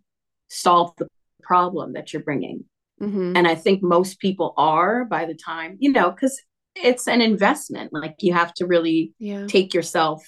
solve 0.50 0.94
the 0.98 1.08
problem 1.42 1.94
that 1.94 2.14
you're 2.14 2.24
bringing. 2.24 2.66
Mm-hmm. 3.02 3.36
And 3.36 3.48
I 3.48 3.56
think 3.56 3.82
most 3.82 4.20
people 4.20 4.54
are 4.58 5.06
by 5.06 5.26
the 5.26 5.36
time, 5.36 5.78
you 5.80 5.92
know, 5.92 6.12
because 6.12 6.40
it's 6.76 7.08
an 7.08 7.22
investment. 7.22 7.92
Like 7.92 8.16
you 8.20 8.34
have 8.34 8.54
to 8.56 8.66
really 8.66 9.14
yeah. 9.20 9.48
take 9.48 9.74
yourself 9.74 10.24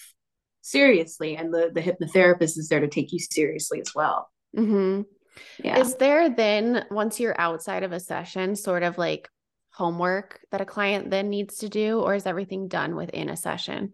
seriously. 0.61 1.37
And 1.37 1.53
the, 1.53 1.71
the 1.73 1.81
hypnotherapist 1.81 2.57
is 2.57 2.67
there 2.69 2.79
to 2.79 2.87
take 2.87 3.11
you 3.11 3.19
seriously 3.19 3.79
as 3.79 3.93
well. 3.95 4.29
Mm-hmm. 4.57 5.01
Yeah. 5.63 5.79
Is 5.79 5.95
there 5.95 6.29
then, 6.29 6.85
once 6.91 7.19
you're 7.19 7.39
outside 7.39 7.83
of 7.83 7.91
a 7.91 7.99
session, 7.99 8.55
sort 8.55 8.83
of 8.83 8.97
like 8.97 9.29
homework 9.73 10.39
that 10.51 10.61
a 10.61 10.65
client 10.65 11.09
then 11.09 11.29
needs 11.29 11.57
to 11.57 11.69
do, 11.69 11.99
or 11.99 12.15
is 12.15 12.25
everything 12.25 12.67
done 12.67 12.95
within 12.95 13.29
a 13.29 13.37
session? 13.37 13.93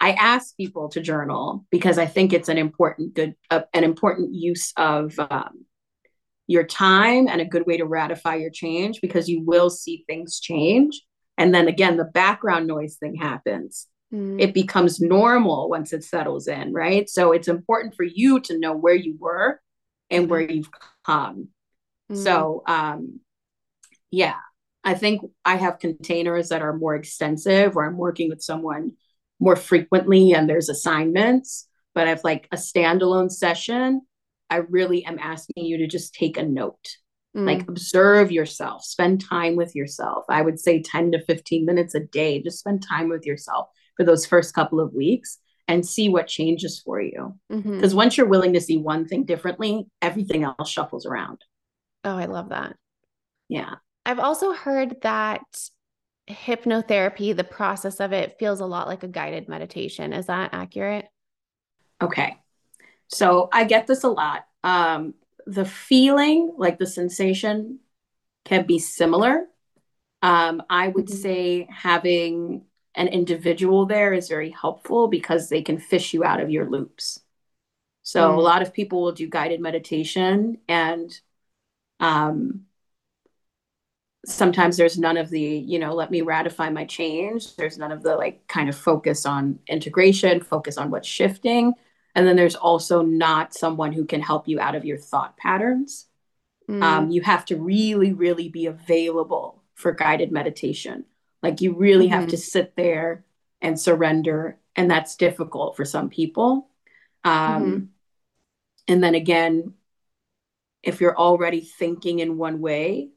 I 0.00 0.12
ask 0.12 0.56
people 0.56 0.88
to 0.90 1.00
journal 1.00 1.66
because 1.70 1.98
I 1.98 2.06
think 2.06 2.32
it's 2.32 2.48
an 2.48 2.58
important 2.58 3.14
good 3.14 3.34
uh, 3.50 3.62
an 3.74 3.84
important 3.84 4.34
use 4.34 4.72
of 4.76 5.18
um, 5.18 5.64
your 6.48 6.64
time 6.64 7.28
and 7.28 7.40
a 7.40 7.44
good 7.44 7.66
way 7.66 7.76
to 7.76 7.84
ratify 7.84 8.36
your 8.36 8.50
change 8.50 9.00
because 9.00 9.28
you 9.28 9.42
will 9.44 9.70
see 9.70 10.04
things 10.06 10.40
change 10.40 11.02
and 11.36 11.54
then 11.54 11.68
again 11.68 11.96
the 11.96 12.04
background 12.04 12.66
noise 12.66 12.96
thing 12.96 13.14
happens 13.14 13.86
mm. 14.12 14.40
it 14.40 14.54
becomes 14.54 15.00
normal 15.00 15.68
once 15.68 15.92
it 15.92 16.02
settles 16.02 16.48
in 16.48 16.72
right 16.72 17.08
so 17.08 17.32
it's 17.32 17.48
important 17.48 17.94
for 17.94 18.04
you 18.04 18.40
to 18.40 18.58
know 18.58 18.74
where 18.74 18.94
you 18.94 19.16
were 19.20 19.60
and 20.10 20.30
where 20.30 20.40
you've 20.40 20.70
come 21.04 21.48
mm. 22.10 22.16
so 22.16 22.62
um 22.66 23.20
yeah 24.10 24.38
I 24.84 24.94
think 24.94 25.22
I 25.44 25.56
have 25.56 25.78
containers 25.78 26.48
that 26.48 26.62
are 26.62 26.76
more 26.76 26.94
extensive 26.94 27.74
where 27.74 27.84
I'm 27.84 27.96
working 27.96 28.28
with 28.28 28.42
someone 28.42 28.92
more 29.40 29.56
frequently 29.56 30.32
and 30.32 30.48
there's 30.48 30.68
assignments, 30.68 31.68
but 31.94 32.08
I've 32.08 32.24
like 32.24 32.48
a 32.52 32.56
standalone 32.56 33.30
session, 33.30 34.02
I 34.50 34.56
really 34.56 35.04
am 35.04 35.18
asking 35.18 35.64
you 35.64 35.78
to 35.78 35.86
just 35.86 36.14
take 36.14 36.36
a 36.36 36.42
note. 36.42 36.96
Mm. 37.36 37.46
Like 37.46 37.68
observe 37.68 38.32
yourself, 38.32 38.84
spend 38.84 39.20
time 39.20 39.56
with 39.56 39.74
yourself. 39.74 40.24
I 40.28 40.42
would 40.42 40.58
say 40.58 40.82
10 40.82 41.12
to 41.12 41.24
15 41.24 41.64
minutes 41.66 41.94
a 41.94 42.00
day. 42.00 42.42
Just 42.42 42.60
spend 42.60 42.82
time 42.82 43.08
with 43.08 43.26
yourself 43.26 43.68
for 43.96 44.04
those 44.04 44.26
first 44.26 44.54
couple 44.54 44.80
of 44.80 44.94
weeks 44.94 45.38
and 45.66 45.86
see 45.86 46.08
what 46.08 46.26
changes 46.26 46.80
for 46.80 47.00
you. 47.00 47.34
Because 47.50 47.66
mm-hmm. 47.66 47.96
once 47.96 48.16
you're 48.16 48.26
willing 48.26 48.54
to 48.54 48.60
see 48.60 48.78
one 48.78 49.06
thing 49.06 49.24
differently, 49.24 49.86
everything 50.00 50.44
else 50.44 50.70
shuffles 50.70 51.04
around. 51.04 51.42
Oh, 52.04 52.16
I 52.16 52.24
love 52.24 52.48
that. 52.48 52.76
Yeah. 53.48 53.74
I've 54.08 54.18
also 54.18 54.54
heard 54.54 55.02
that 55.02 55.42
hypnotherapy, 56.30 57.36
the 57.36 57.44
process 57.44 58.00
of 58.00 58.14
it 58.14 58.38
feels 58.38 58.60
a 58.60 58.66
lot 58.66 58.88
like 58.88 59.02
a 59.02 59.08
guided 59.08 59.50
meditation. 59.50 60.14
Is 60.14 60.26
that 60.26 60.54
accurate? 60.54 61.04
Okay. 62.00 62.38
So 63.08 63.50
I 63.52 63.64
get 63.64 63.86
this 63.86 64.04
a 64.04 64.08
lot. 64.08 64.46
Um, 64.64 65.12
the 65.46 65.66
feeling, 65.66 66.54
like 66.56 66.78
the 66.78 66.86
sensation, 66.86 67.80
can 68.46 68.64
be 68.64 68.78
similar. 68.78 69.44
Um, 70.22 70.62
I 70.70 70.88
would 70.88 71.08
mm-hmm. 71.08 71.14
say 71.14 71.68
having 71.70 72.64
an 72.94 73.08
individual 73.08 73.84
there 73.84 74.14
is 74.14 74.28
very 74.28 74.50
helpful 74.50 75.08
because 75.08 75.50
they 75.50 75.60
can 75.60 75.78
fish 75.78 76.14
you 76.14 76.24
out 76.24 76.40
of 76.40 76.50
your 76.50 76.70
loops. 76.70 77.20
So 78.04 78.30
mm. 78.30 78.38
a 78.38 78.40
lot 78.40 78.62
of 78.62 78.72
people 78.72 79.02
will 79.02 79.12
do 79.12 79.28
guided 79.28 79.60
meditation 79.60 80.60
and 80.66 81.14
um, 82.00 82.64
sometimes 84.28 84.76
there's 84.76 84.98
none 84.98 85.16
of 85.16 85.30
the 85.30 85.40
you 85.40 85.78
know 85.78 85.94
let 85.94 86.10
me 86.10 86.20
ratify 86.20 86.68
my 86.68 86.84
change 86.84 87.56
there's 87.56 87.78
none 87.78 87.90
of 87.90 88.02
the 88.02 88.14
like 88.14 88.46
kind 88.46 88.68
of 88.68 88.76
focus 88.76 89.24
on 89.24 89.58
integration 89.68 90.40
focus 90.40 90.76
on 90.76 90.90
what's 90.90 91.08
shifting 91.08 91.72
and 92.14 92.26
then 92.26 92.36
there's 92.36 92.54
also 92.54 93.02
not 93.02 93.54
someone 93.54 93.92
who 93.92 94.04
can 94.04 94.20
help 94.20 94.46
you 94.46 94.60
out 94.60 94.74
of 94.74 94.84
your 94.84 94.98
thought 94.98 95.36
patterns 95.36 96.06
mm. 96.68 96.82
um, 96.82 97.10
you 97.10 97.22
have 97.22 97.44
to 97.44 97.56
really 97.56 98.12
really 98.12 98.48
be 98.48 98.66
available 98.66 99.62
for 99.74 99.92
guided 99.92 100.30
meditation 100.30 101.04
like 101.42 101.60
you 101.60 101.74
really 101.74 102.06
mm-hmm. 102.06 102.20
have 102.20 102.28
to 102.28 102.36
sit 102.36 102.76
there 102.76 103.24
and 103.62 103.80
surrender 103.80 104.58
and 104.76 104.90
that's 104.90 105.16
difficult 105.16 105.76
for 105.76 105.84
some 105.84 106.10
people 106.10 106.68
um, 107.24 107.32
mm-hmm. 107.32 107.84
and 108.88 109.02
then 109.02 109.14
again 109.14 109.72
if 110.82 111.00
you're 111.00 111.16
already 111.16 111.60
thinking 111.60 112.18
in 112.18 112.36
one 112.36 112.60
way 112.60 113.10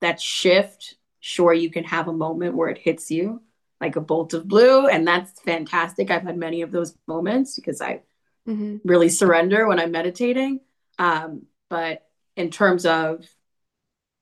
that 0.00 0.20
shift, 0.20 0.96
sure, 1.20 1.52
you 1.52 1.70
can 1.70 1.84
have 1.84 2.08
a 2.08 2.12
moment 2.12 2.56
where 2.56 2.68
it 2.68 2.78
hits 2.78 3.10
you 3.10 3.42
like 3.80 3.96
a 3.96 4.00
bolt 4.00 4.34
of 4.34 4.48
blue. 4.48 4.88
And 4.88 5.06
that's 5.06 5.40
fantastic. 5.40 6.10
I've 6.10 6.22
had 6.22 6.36
many 6.36 6.62
of 6.62 6.70
those 6.70 6.96
moments 7.06 7.54
because 7.56 7.80
I 7.80 8.02
mm-hmm. 8.46 8.76
really 8.84 9.08
surrender 9.08 9.66
when 9.66 9.78
I'm 9.78 9.92
meditating. 9.92 10.60
Um, 10.98 11.46
but 11.70 12.06
in 12.36 12.50
terms 12.50 12.86
of 12.86 13.24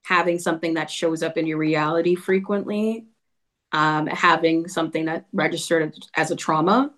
having 0.04 0.38
something 0.38 0.74
that 0.74 0.90
shows 0.90 1.22
up 1.22 1.36
in 1.36 1.46
your 1.46 1.58
reality 1.58 2.14
frequently, 2.14 3.06
um, 3.72 4.06
having 4.06 4.68
something 4.68 5.06
that 5.06 5.26
registered 5.32 5.94
as 6.14 6.30
a 6.30 6.36
trauma, 6.36 6.92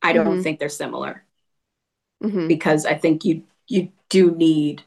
I 0.00 0.12
don't 0.12 0.26
mm-hmm. 0.26 0.42
think 0.42 0.58
they're 0.58 0.68
similar. 0.68 1.24
Mm-hmm. 2.22 2.46
Because 2.46 2.86
I 2.86 2.94
think 2.94 3.24
you 3.24 3.44
you 3.66 3.90
do 4.08 4.30
need 4.30 4.84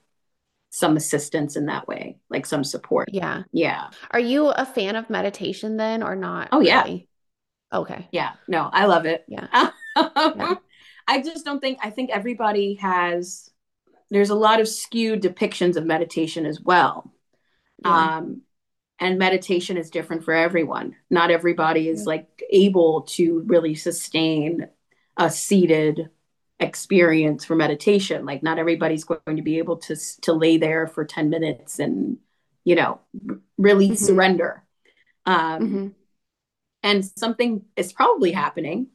some 0.75 0.97
assistance 0.97 1.55
in 1.55 1.67
that 1.67 1.87
way, 1.87 2.17
like 2.29 2.45
some 2.45 2.61
support. 2.61 3.07
Yeah. 3.09 3.43
Yeah. 3.53 3.91
Are 4.11 4.19
you 4.19 4.49
a 4.49 4.65
fan 4.65 4.97
of 4.97 5.09
meditation 5.09 5.77
then 5.77 6.03
or 6.03 6.17
not? 6.17 6.49
Oh, 6.51 6.59
yeah. 6.59 6.83
Really? 6.83 7.07
Okay. 7.71 8.09
Yeah. 8.11 8.33
No, 8.49 8.69
I 8.73 8.85
love 8.85 9.05
it. 9.05 9.23
Yeah. 9.29 9.47
yeah. 9.95 10.55
I 11.07 11.21
just 11.21 11.45
don't 11.45 11.61
think, 11.61 11.79
I 11.81 11.91
think 11.91 12.09
everybody 12.09 12.73
has, 12.81 13.49
there's 14.09 14.31
a 14.31 14.35
lot 14.35 14.59
of 14.59 14.67
skewed 14.67 15.21
depictions 15.21 15.77
of 15.77 15.85
meditation 15.85 16.45
as 16.45 16.59
well. 16.59 17.09
Yeah. 17.85 18.17
Um, 18.17 18.41
and 18.99 19.17
meditation 19.17 19.77
is 19.77 19.89
different 19.89 20.25
for 20.25 20.33
everyone. 20.33 20.97
Not 21.09 21.31
everybody 21.31 21.87
is 21.87 22.01
yeah. 22.01 22.07
like 22.07 22.43
able 22.49 23.03
to 23.11 23.43
really 23.47 23.75
sustain 23.75 24.67
a 25.15 25.29
seated 25.29 26.09
experience 26.59 27.43
for 27.43 27.55
meditation 27.55 28.25
like 28.25 28.41
not 28.41 28.57
everybody's 28.57 29.03
going 29.03 29.35
to 29.35 29.41
be 29.41 29.57
able 29.57 29.75
to 29.75 29.95
to 30.21 30.31
lay 30.31 30.57
there 30.57 30.87
for 30.87 31.03
10 31.03 31.29
minutes 31.29 31.79
and 31.79 32.17
you 32.63 32.75
know 32.75 32.99
really 33.57 33.87
mm-hmm. 33.87 33.95
surrender 33.95 34.63
um 35.25 35.35
mm-hmm. 35.35 35.87
and 36.81 37.03
something 37.17 37.65
is 37.75 37.91
probably 37.91 38.31
happening 38.31 38.87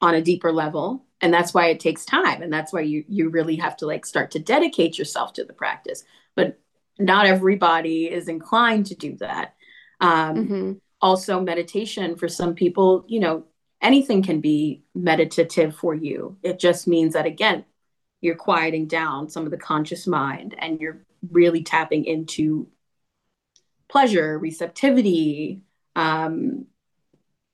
on 0.00 0.14
a 0.14 0.22
deeper 0.22 0.50
level 0.50 1.04
and 1.20 1.32
that's 1.32 1.52
why 1.52 1.66
it 1.66 1.78
takes 1.78 2.06
time 2.06 2.40
and 2.40 2.50
that's 2.50 2.72
why 2.72 2.80
you 2.80 3.04
you 3.06 3.28
really 3.28 3.56
have 3.56 3.76
to 3.76 3.86
like 3.86 4.06
start 4.06 4.30
to 4.30 4.38
dedicate 4.38 4.96
yourself 4.96 5.34
to 5.34 5.44
the 5.44 5.52
practice 5.52 6.04
but 6.36 6.58
not 6.98 7.26
everybody 7.26 8.06
is 8.06 8.28
inclined 8.28 8.86
to 8.86 8.94
do 8.94 9.14
that 9.16 9.54
um 10.00 10.36
mm-hmm. 10.36 10.72
also 11.02 11.38
meditation 11.38 12.16
for 12.16 12.28
some 12.28 12.54
people 12.54 13.04
you 13.08 13.20
know 13.20 13.44
anything 13.80 14.22
can 14.22 14.40
be 14.40 14.82
meditative 14.94 15.74
for 15.74 15.94
you. 15.94 16.36
It 16.42 16.58
just 16.58 16.86
means 16.86 17.14
that, 17.14 17.26
again, 17.26 17.64
you're 18.20 18.34
quieting 18.34 18.86
down 18.86 19.28
some 19.28 19.44
of 19.44 19.50
the 19.50 19.58
conscious 19.58 20.06
mind 20.06 20.54
and 20.58 20.80
you're 20.80 21.04
really 21.30 21.62
tapping 21.62 22.04
into 22.04 22.68
pleasure, 23.88 24.38
receptivity, 24.38 25.62
um, 25.96 26.66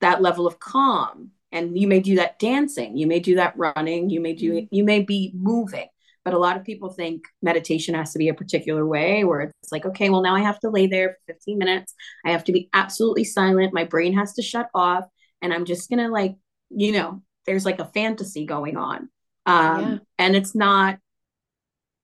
that 0.01 0.23
level 0.23 0.47
of 0.47 0.59
calm. 0.59 1.31
And 1.53 1.79
you 1.79 1.87
may 1.87 2.01
do 2.01 2.17
that 2.17 2.39
dancing, 2.39 2.97
you 2.97 3.07
may 3.07 3.21
do 3.21 3.37
that 3.37 3.57
running, 3.57 4.11
you 4.11 4.21
may 4.21 4.35
do 4.35 4.67
you 4.71 4.85
may 4.85 5.01
be 5.01 5.33
moving. 5.35 5.87
But 6.25 6.35
a 6.35 6.39
lot 6.39 6.57
of 6.57 6.65
people 6.65 6.91
think 6.91 7.27
meditation 7.43 7.95
has 7.95 8.13
to 8.15 8.19
be 8.19 8.29
a 8.29 8.35
particular 8.35 8.87
way 8.87 9.25
where 9.25 9.43
it's 9.43 9.71
like, 9.71 9.85
okay, 9.85 10.09
well, 10.09 10.23
now 10.23 10.35
I 10.35 10.41
have 10.41 10.59
to 10.61 10.71
lay 10.71 10.87
there 10.87 11.11
for 11.27 11.35
15 11.35 11.59
minutes. 11.59 11.95
I 12.25 12.31
have 12.31 12.45
to 12.45 12.53
be 12.53 12.71
absolutely 12.73 13.25
silent. 13.25 13.75
My 13.75 13.85
brain 13.85 14.15
has 14.15 14.33
to 14.35 14.43
shut 14.43 14.71
off 14.75 15.05
and 15.45 15.53
I'm 15.53 15.67
just 15.67 15.91
gonna 15.91 16.09
like, 16.09 16.37
you 16.71 16.93
know, 16.93 17.23
there's 17.45 17.67
like 17.67 17.79
a 17.79 17.85
fantasy 17.85 18.47
going 18.47 18.79
on. 18.79 19.11
Um, 19.45 19.81
yeah. 19.81 19.99
and 20.19 20.35
it's 20.35 20.55
not, 20.55 20.99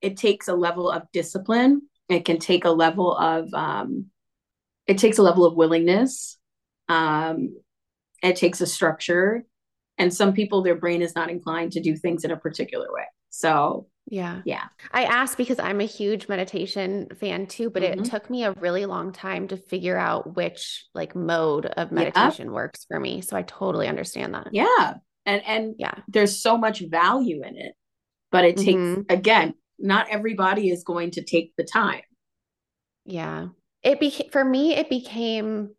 it 0.02 0.18
takes 0.18 0.48
a 0.48 0.54
level 0.54 0.90
of 0.90 1.10
discipline. 1.10 1.82
It 2.10 2.26
can 2.26 2.38
take 2.38 2.66
a 2.66 2.70
level 2.70 3.16
of 3.16 3.52
um, 3.54 4.10
it 4.86 4.98
takes 4.98 5.16
a 5.16 5.22
level 5.22 5.46
of 5.46 5.54
willingness. 5.54 6.36
Um, 6.88 7.56
it 8.22 8.36
takes 8.36 8.60
a 8.60 8.66
structure. 8.66 9.44
And 9.96 10.12
some 10.12 10.34
people, 10.34 10.62
their 10.62 10.74
brain 10.74 11.00
is 11.00 11.14
not 11.14 11.30
inclined 11.30 11.72
to 11.72 11.80
do 11.80 11.96
things 11.96 12.24
in 12.24 12.30
a 12.30 12.36
particular 12.36 12.92
way. 12.92 13.04
So 13.30 13.86
yeah. 14.10 14.42
Yeah. 14.44 14.64
I 14.90 15.04
asked 15.04 15.38
because 15.38 15.60
I'm 15.60 15.80
a 15.80 15.86
huge 15.86 16.28
meditation 16.28 17.06
fan 17.18 17.46
too, 17.46 17.70
but 17.70 17.82
mm-hmm. 17.82 18.00
it 18.00 18.04
took 18.04 18.28
me 18.28 18.44
a 18.44 18.52
really 18.54 18.84
long 18.84 19.12
time 19.12 19.46
to 19.48 19.56
figure 19.56 19.96
out 19.96 20.34
which 20.34 20.84
like 20.94 21.14
mode 21.14 21.66
of 21.66 21.92
meditation 21.92 22.46
yeah. 22.46 22.52
works 22.52 22.84
for 22.88 22.98
me. 22.98 23.22
So 23.22 23.36
I 23.36 23.42
totally 23.42 23.86
understand 23.86 24.34
that. 24.34 24.48
Yeah. 24.52 24.94
And 25.26 25.42
and 25.46 25.74
yeah, 25.78 25.94
there's 26.08 26.42
so 26.42 26.58
much 26.58 26.80
value 26.80 27.42
in 27.44 27.56
it. 27.56 27.74
But 28.32 28.44
it 28.44 28.56
takes 28.56 28.80
mm-hmm. 28.80 29.02
again, 29.08 29.54
not 29.78 30.08
everybody 30.10 30.70
is 30.70 30.82
going 30.82 31.12
to 31.12 31.22
take 31.22 31.54
the 31.56 31.64
time. 31.64 32.02
Yeah. 33.04 33.48
It 33.84 34.00
became 34.00 34.30
for 34.30 34.44
me 34.44 34.74
it 34.74 34.90
became 34.90 35.70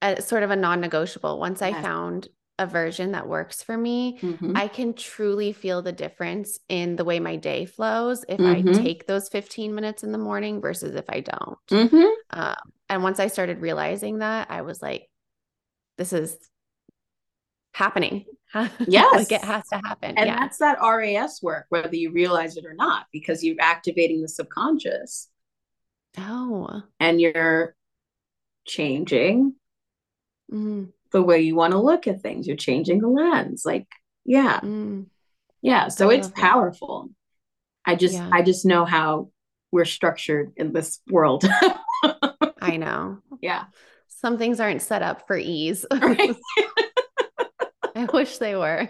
a 0.00 0.22
sort 0.22 0.44
of 0.44 0.52
a 0.52 0.56
non-negotiable. 0.56 1.38
Once. 1.38 1.62
I 1.62 1.72
found 1.82 2.28
a 2.58 2.66
version 2.66 3.12
that 3.12 3.26
works 3.26 3.62
for 3.62 3.76
me, 3.76 4.18
mm-hmm. 4.20 4.56
I 4.56 4.68
can 4.68 4.94
truly 4.94 5.52
feel 5.52 5.82
the 5.82 5.92
difference 5.92 6.60
in 6.68 6.96
the 6.96 7.04
way 7.04 7.18
my 7.18 7.36
day 7.36 7.64
flows 7.64 8.24
if 8.28 8.38
mm-hmm. 8.38 8.68
I 8.68 8.72
take 8.72 9.06
those 9.06 9.28
15 9.28 9.74
minutes 9.74 10.02
in 10.02 10.12
the 10.12 10.18
morning 10.18 10.60
versus 10.60 10.94
if 10.94 11.06
I 11.08 11.20
don't. 11.20 11.58
Mm-hmm. 11.70 12.38
Um, 12.38 12.56
and 12.88 13.02
once 13.02 13.18
I 13.18 13.28
started 13.28 13.60
realizing 13.60 14.18
that, 14.18 14.50
I 14.50 14.62
was 14.62 14.82
like, 14.82 15.08
this 15.98 16.12
is 16.12 16.36
happening. 17.72 18.26
Yes. 18.86 19.14
like 19.30 19.32
it 19.32 19.44
has 19.44 19.66
to 19.68 19.76
happen. 19.76 20.16
And 20.18 20.26
yeah. 20.26 20.36
that's 20.38 20.58
that 20.58 20.78
RAS 20.82 21.42
work, 21.42 21.66
whether 21.70 21.96
you 21.96 22.12
realize 22.12 22.56
it 22.56 22.66
or 22.66 22.74
not, 22.74 23.06
because 23.12 23.42
you're 23.42 23.56
activating 23.60 24.20
the 24.20 24.28
subconscious. 24.28 25.28
Oh. 26.18 26.82
And 27.00 27.20
you're 27.20 27.74
changing 28.66 29.54
mm. 30.52 30.88
The 31.12 31.22
way 31.22 31.40
you 31.40 31.54
want 31.54 31.72
to 31.72 31.78
look 31.78 32.06
at 32.06 32.22
things. 32.22 32.46
You're 32.46 32.56
changing 32.56 33.00
the 33.00 33.08
lens. 33.08 33.62
Like, 33.64 33.86
yeah. 34.24 34.60
Mm. 34.60 35.06
Yeah. 35.60 35.88
So 35.88 36.10
I 36.10 36.14
it's 36.14 36.28
powerful. 36.28 37.10
That. 37.84 37.92
I 37.92 37.94
just 37.96 38.14
yeah. 38.14 38.28
I 38.32 38.42
just 38.42 38.64
know 38.64 38.84
how 38.84 39.30
we're 39.70 39.84
structured 39.84 40.52
in 40.56 40.72
this 40.72 41.00
world. 41.08 41.44
I 42.60 42.76
know. 42.76 43.18
Yeah. 43.40 43.64
Some 44.08 44.38
things 44.38 44.60
aren't 44.60 44.82
set 44.82 45.02
up 45.02 45.26
for 45.26 45.36
ease. 45.36 45.84
Right. 45.92 46.36
I 47.94 48.06
wish 48.06 48.38
they 48.38 48.56
were. 48.56 48.88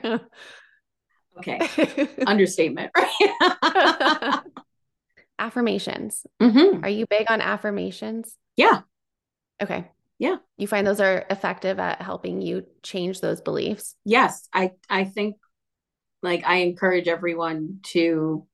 okay. 1.38 1.68
Understatement. 2.24 2.92
affirmations. 5.38 6.24
Mm-hmm. 6.40 6.84
Are 6.84 6.88
you 6.88 7.06
big 7.10 7.28
on 7.28 7.40
affirmations? 7.40 8.36
Yeah. 8.56 8.82
Okay. 9.60 9.90
Yeah. 10.22 10.36
You 10.56 10.68
find 10.68 10.86
those 10.86 11.00
are 11.00 11.26
effective 11.30 11.80
at 11.80 12.00
helping 12.00 12.40
you 12.40 12.64
change 12.84 13.20
those 13.20 13.40
beliefs? 13.40 13.96
Yes. 14.04 14.48
I 14.54 14.70
I 14.88 15.02
think 15.02 15.34
like 16.22 16.44
I 16.46 16.58
encourage 16.58 17.08
everyone 17.08 17.80
to 17.86 18.46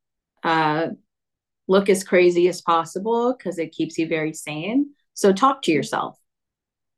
uh 0.42 0.86
look 1.66 1.90
as 1.90 2.04
crazy 2.04 2.48
as 2.48 2.62
possible 2.62 3.36
because 3.36 3.58
it 3.58 3.72
keeps 3.72 3.98
you 3.98 4.08
very 4.08 4.32
sane. 4.32 4.94
So 5.12 5.30
talk 5.30 5.60
to 5.64 5.70
yourself. 5.70 6.16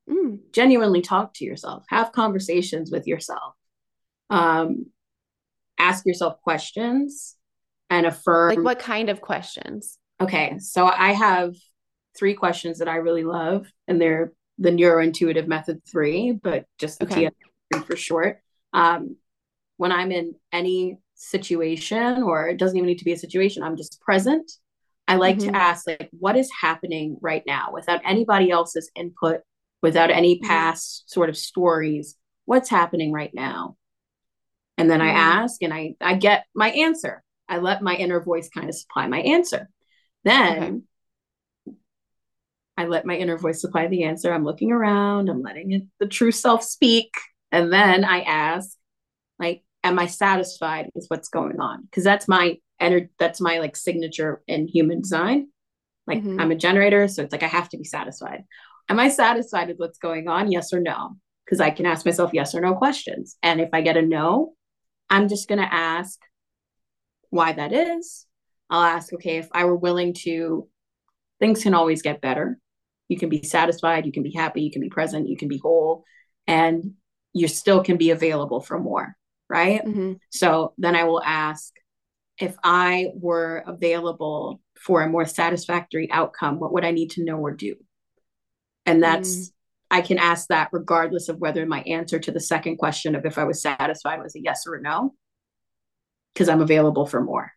Mm. 0.09 0.39
Genuinely 0.53 1.03
talk 1.03 1.35
to 1.35 1.45
yourself. 1.45 1.85
Have 1.89 2.13
conversations 2.13 2.93
with 2.93 3.09
yourself. 3.09 3.55
Um 4.31 4.87
ask 5.81 6.07
yourself 6.07 6.41
questions 6.43 7.35
and 7.89 8.07
affirm 8.07 8.51
like 8.51 8.65
what 8.65 8.79
kind 8.79 9.09
of 9.09 9.21
questions? 9.21 9.99
Okay. 10.21 10.61
So 10.61 10.87
I 10.87 11.13
have 11.13 11.57
three 12.17 12.35
questions 12.35 12.79
that 12.79 12.89
I 12.89 12.97
really 12.97 13.25
love, 13.25 13.67
and 13.89 14.01
they're 14.01 14.33
the 14.61 14.71
neurointuitive 14.71 15.49
method 15.49 15.81
three, 15.91 16.33
but 16.33 16.67
just 16.79 17.01
the 17.01 17.07
okay. 17.07 17.31
TS 17.73 17.85
for 17.85 17.97
short. 17.97 18.41
Um, 18.73 19.17
when 19.79 19.91
I'm 19.91 20.13
in 20.13 20.35
any 20.53 20.99
situation, 21.15 22.23
or 22.23 22.49
it 22.49 22.59
doesn't 22.59 22.77
even 22.77 22.87
need 22.87 22.99
to 22.99 23.05
be 23.05 23.13
a 23.13 23.19
situation, 23.19 23.63
I'm 23.63 23.77
just 23.77 24.01
present. 24.03 24.53
I 25.09 25.17
like 25.17 25.39
mm-hmm. 25.39 25.53
to 25.53 25.57
ask, 25.57 25.87
like, 25.87 26.11
what 26.13 26.37
is 26.37 26.51
happening 26.61 27.17
right 27.21 27.43
now 27.47 27.71
without 27.73 28.03
anybody 28.05 28.51
else's 28.51 28.91
input, 28.95 29.41
without 29.83 30.11
any 30.11 30.37
mm-hmm. 30.37 30.47
past 30.47 31.05
mm-hmm. 31.05 31.15
sort 31.15 31.31
of 31.31 31.37
stories? 31.37 32.17
What's 32.45 32.69
happening 32.69 33.13
right 33.13 33.33
now? 33.33 33.77
And 34.77 34.91
then 34.91 35.01
mm-hmm. 35.01 35.17
I 35.17 35.43
ask 35.43 35.63
and 35.63 35.73
I, 35.73 35.95
I 36.01 36.15
get 36.15 36.45
my 36.55 36.71
answer. 36.71 37.23
I 37.49 37.59
let 37.59 37.83
my 37.83 37.97
inner 37.97 38.23
voice 38.23 38.49
kind 38.51 38.69
of 38.69 38.75
supply 38.75 39.09
my 39.09 39.21
answer. 39.21 39.69
Then 40.23 40.63
okay. 40.63 40.77
I 42.81 42.87
let 42.87 43.05
my 43.05 43.15
inner 43.15 43.37
voice 43.37 43.61
supply 43.61 43.89
the 43.89 44.05
answer. 44.05 44.33
I'm 44.33 44.45
looking 44.45 44.73
around, 44.73 45.29
I'm 45.29 45.43
letting 45.43 45.73
it, 45.73 45.83
the 45.99 46.07
true 46.07 46.33
self 46.33 46.63
speak. 46.63 47.13
And 47.53 47.71
then 47.71 48.05
I 48.05 48.23
ask, 48.23 48.71
like, 49.39 49.63
am 49.85 49.99
I 49.99 50.07
satisfied 50.07 50.89
with 50.95 51.05
what's 51.09 51.29
going 51.29 51.61
on? 51.61 51.83
Because 51.83 52.05
that's 52.05 52.27
my 52.27 52.57
energy, 52.79 53.11
that's 53.19 53.41
my 53.41 53.59
like 53.59 53.77
signature 53.77 54.43
in 54.49 54.67
human 54.67 55.03
design. 55.03 55.49
Like 56.07 56.21
mm-hmm. 56.21 56.41
I'm 56.41 56.53
a 56.53 56.57
generator, 56.57 57.07
so 57.07 57.23
it's 57.23 57.33
like 57.33 57.43
I 57.43 57.49
have 57.49 57.69
to 57.71 57.77
be 57.77 57.85
satisfied. 57.85 58.45
Am 58.89 58.99
I 58.99 59.11
satisfied 59.11 59.69
with 59.69 59.77
what's 59.77 59.99
going 59.99 60.27
on? 60.27 60.51
Yes 60.51 60.73
or 60.73 60.81
no? 60.81 61.17
Because 61.45 61.61
I 61.61 61.71
can 61.71 61.85
ask 61.85 62.07
myself 62.07 62.31
yes 62.33 62.55
or 62.55 62.63
no 62.63 62.75
questions. 62.75 63.37
And 63.43 63.61
if 63.61 63.69
I 63.75 63.83
get 63.83 63.99
a 63.99 64.03
no, 64.03 64.55
I'm 65.11 65.29
just 65.29 65.49
going 65.49 65.61
to 65.61 65.75
ask 65.75 66.19
why 67.29 67.53
that 67.53 67.73
is. 67.73 68.27
I'll 68.71 68.83
ask, 68.83 69.13
okay, 69.13 69.37
if 69.37 69.49
I 69.53 69.65
were 69.65 69.77
willing 69.77 70.15
to, 70.23 70.67
things 71.41 71.63
can 71.63 71.75
always 71.75 72.01
get 72.01 72.21
better 72.23 72.59
you 73.11 73.19
can 73.19 73.29
be 73.29 73.43
satisfied, 73.43 74.07
you 74.07 74.13
can 74.13 74.23
be 74.23 74.33
happy, 74.33 74.63
you 74.63 74.71
can 74.71 74.81
be 74.81 74.89
present, 74.89 75.29
you 75.29 75.37
can 75.37 75.49
be 75.49 75.59
whole, 75.59 76.05
and 76.47 76.95
you 77.33 77.49
still 77.49 77.83
can 77.83 77.97
be 77.97 78.11
available 78.11 78.61
for 78.61 78.79
more, 78.79 79.17
right? 79.49 79.85
Mm-hmm. 79.85 80.13
So 80.31 80.75
then 80.79 80.95
I 80.95 81.03
will 81.05 81.21
ask 81.21 81.73
if 82.39 82.55
I 82.63 83.09
were 83.15 83.65
available 83.67 84.61
for 84.79 85.03
a 85.03 85.09
more 85.09 85.27
satisfactory 85.27 86.09
outcome, 86.13 86.61
what 86.61 86.73
would 86.73 86.85
I 86.85 86.93
need 86.93 87.11
to 87.11 87.25
know 87.25 87.39
or 87.39 87.51
do? 87.51 87.75
And 88.87 89.03
that's, 89.03 89.37
mm. 89.37 89.53
I 89.91 90.03
can 90.03 90.19
ask 90.19 90.47
that 90.49 90.69
regardless 90.71 91.29
of 91.29 91.39
whether 91.39 91.67
my 91.67 91.81
answer 91.83 92.21
to 92.21 92.31
the 92.31 92.39
second 92.39 92.77
question 92.77 93.17
of 93.17 93.27
if 93.27 93.39
I 93.39 93.45
was 93.45 93.61
satisfied 93.61 94.23
was 94.23 94.37
a 94.37 94.41
yes 94.41 94.69
or 94.69 94.77
a 94.77 94.81
no, 94.81 95.15
because 96.33 96.49
I'm 96.49 96.63
available 96.63 97.07
for 97.07 97.21
more. 97.21 97.51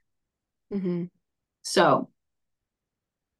Mm-hmm. 0.74 1.06
So 1.62 2.10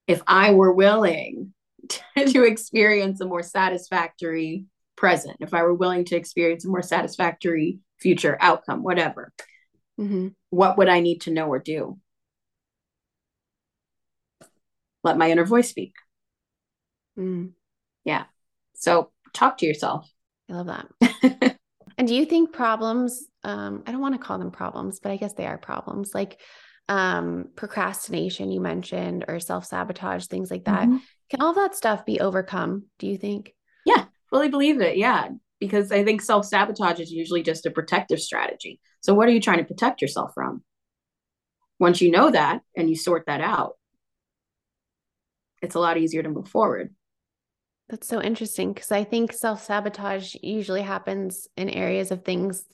if 0.06 0.22
I 0.28 0.52
were 0.52 0.72
willing 0.72 1.56
to 2.18 2.44
experience 2.44 3.22
a 3.22 3.26
more 3.26 3.44
satisfactory 3.44 4.66
present, 4.96 5.38
if 5.40 5.54
I 5.54 5.64
were 5.64 5.74
willing 5.74 6.06
to 6.06 6.16
experience 6.16 6.66
a 6.66 6.70
more 6.70 6.82
satisfactory 6.82 7.80
future 8.00 8.38
outcome, 8.40 8.84
whatever, 8.84 9.32
mm-hmm. 10.00 10.30
what 10.50 10.78
would 10.78 10.90
I 10.90 11.00
need 11.00 11.22
to 11.22 11.32
know 11.32 11.48
or 11.48 11.60
do? 11.60 11.98
Let 15.04 15.18
my 15.18 15.30
inner 15.32 15.46
voice 15.46 15.70
speak. 15.70 15.94
Mm. 17.18 17.52
Yeah. 18.06 18.24
So 18.76 19.12
talk 19.34 19.58
to 19.58 19.66
yourself. 19.66 20.10
I 20.50 20.54
love 20.54 20.68
that. 20.68 21.58
and 21.98 22.08
do 22.08 22.16
you 22.16 22.26
think 22.26 22.54
problems, 22.54 23.26
um, 23.44 23.84
I 23.86 23.92
don't 23.92 24.02
want 24.02 24.16
to 24.16 24.26
call 24.26 24.40
them 24.40 24.52
problems, 24.52 25.00
but 25.02 25.12
I 25.12 25.18
guess 25.18 25.34
they 25.34 25.46
are 25.46 25.58
problems, 25.58 26.12
like 26.14 26.40
um, 26.90 27.46
procrastination, 27.56 28.52
you 28.52 28.62
mentioned, 28.62 29.26
or 29.28 29.40
self 29.40 29.66
sabotage, 29.66 30.28
things 30.28 30.52
like 30.52 30.66
that. 30.66 30.88
Mm-hmm. 30.88 30.98
Can 31.30 31.42
all 31.42 31.54
that 31.54 31.76
stuff 31.76 32.06
be 32.06 32.20
overcome, 32.20 32.84
do 33.00 33.08
you 33.08 33.18
think? 33.18 33.54
Yeah, 33.86 34.06
fully 34.30 34.50
believe 34.50 34.82
it. 34.82 34.98
Yeah. 34.98 35.30
Because 35.60 35.92
I 35.92 36.04
think 36.04 36.22
self 36.22 36.46
sabotage 36.46 37.00
is 37.00 37.12
usually 37.12 37.44
just 37.44 37.66
a 37.66 37.72
protective 37.72 38.20
strategy. 38.20 38.80
So, 39.02 39.14
what 39.14 39.28
are 39.28 39.32
you 39.32 39.42
trying 39.42 39.60
to 39.60 39.64
protect 39.64 40.02
yourself 40.02 40.34
from? 40.34 40.64
Once 41.80 42.02
you 42.02 42.12
know 42.12 42.32
that 42.32 42.62
and 42.76 42.90
you 42.90 42.96
sort 42.96 43.26
that 43.28 43.42
out, 43.42 43.74
it's 45.62 45.76
a 45.76 45.80
lot 45.80 45.98
easier 45.98 46.24
to 46.24 46.30
move 46.30 46.48
forward. 46.48 46.94
That's 47.90 48.08
so 48.08 48.22
interesting 48.22 48.74
because 48.74 48.92
I 48.92 49.04
think 49.04 49.34
self 49.34 49.64
sabotage 49.64 50.36
usually 50.42 50.82
happens 50.82 51.48
in 51.56 51.70
areas 51.70 52.12
of 52.12 52.24
things 52.24 52.66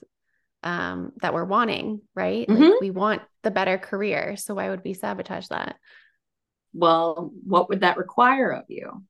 um, 0.64 1.14
that 1.22 1.34
we're 1.34 1.46
wanting, 1.46 2.02
right? 2.16 2.48
Mm-hmm. 2.48 2.64
Like 2.64 2.82
we 2.82 2.92
want 2.92 3.22
the 3.44 3.52
better 3.52 3.78
career. 3.78 4.36
So 4.38 4.56
why 4.56 4.70
would 4.70 4.84
we 4.84 4.94
sabotage 4.94 5.48
that? 5.48 5.76
Well, 6.74 7.32
what 7.46 7.70
would 7.70 7.82
that 7.82 7.98
require 7.98 8.52
of 8.52 8.66
you? 8.68 9.04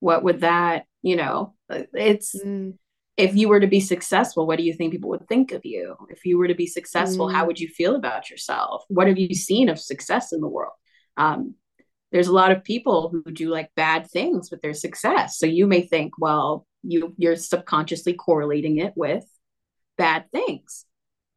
What 0.00 0.22
would 0.24 0.40
that, 0.40 0.84
you 1.02 1.16
know, 1.16 1.54
it's 1.68 2.34
mm. 2.40 2.74
if 3.16 3.34
you 3.34 3.48
were 3.48 3.60
to 3.60 3.66
be 3.66 3.80
successful, 3.80 4.46
what 4.46 4.58
do 4.58 4.64
you 4.64 4.74
think 4.74 4.92
people 4.92 5.10
would 5.10 5.28
think 5.28 5.52
of 5.52 5.64
you? 5.64 5.96
If 6.08 6.24
you 6.24 6.38
were 6.38 6.48
to 6.48 6.54
be 6.54 6.66
successful, 6.66 7.26
mm. 7.28 7.32
how 7.32 7.46
would 7.46 7.58
you 7.58 7.68
feel 7.68 7.96
about 7.96 8.30
yourself? 8.30 8.84
What 8.88 9.08
have 9.08 9.18
you 9.18 9.34
seen 9.34 9.68
of 9.68 9.78
success 9.78 10.32
in 10.32 10.40
the 10.40 10.48
world? 10.48 10.74
Um, 11.16 11.54
there's 12.12 12.28
a 12.28 12.32
lot 12.32 12.52
of 12.52 12.64
people 12.64 13.10
who 13.10 13.30
do 13.30 13.50
like 13.50 13.70
bad 13.74 14.08
things 14.10 14.50
with 14.50 14.62
their 14.62 14.74
success. 14.74 15.38
So 15.38 15.46
you 15.46 15.66
may 15.66 15.82
think, 15.82 16.14
well, 16.18 16.66
you 16.82 17.14
you're 17.18 17.36
subconsciously 17.36 18.14
correlating 18.14 18.78
it 18.78 18.92
with 18.96 19.24
bad 19.96 20.30
things. 20.30 20.86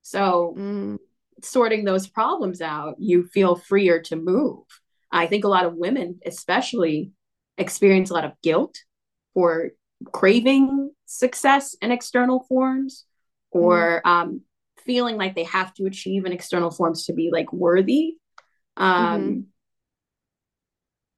So 0.04 0.56
mm. 0.58 0.98
sorting 1.42 1.84
those 1.84 2.08
problems 2.08 2.62
out, 2.62 2.96
you 3.00 3.24
feel 3.24 3.56
freer 3.56 4.02
to 4.04 4.16
move. 4.16 4.64
I 5.12 5.28
think 5.28 5.44
a 5.44 5.50
lot 5.50 5.66
of 5.66 5.76
women, 5.76 6.20
especially, 6.26 7.12
experience 7.58 8.10
a 8.10 8.14
lot 8.14 8.26
of 8.26 8.34
guilt 8.42 8.78
for 9.34 9.72
craving 10.12 10.92
success 11.06 11.76
in 11.82 11.92
external 11.92 12.46
forms 12.48 13.06
or 13.52 14.02
mm. 14.06 14.10
um, 14.10 14.42
feeling 14.86 15.18
like 15.18 15.36
they 15.36 15.44
have 15.44 15.74
to 15.76 15.86
achieve 15.86 16.26
in 16.26 16.32
external 16.32 16.72
forms 16.72 17.06
to 17.06 17.14
be 17.14 17.30
like 17.32 17.52
worthy. 17.54 18.16
Um, 18.78 19.22
mm-hmm. 19.22 19.40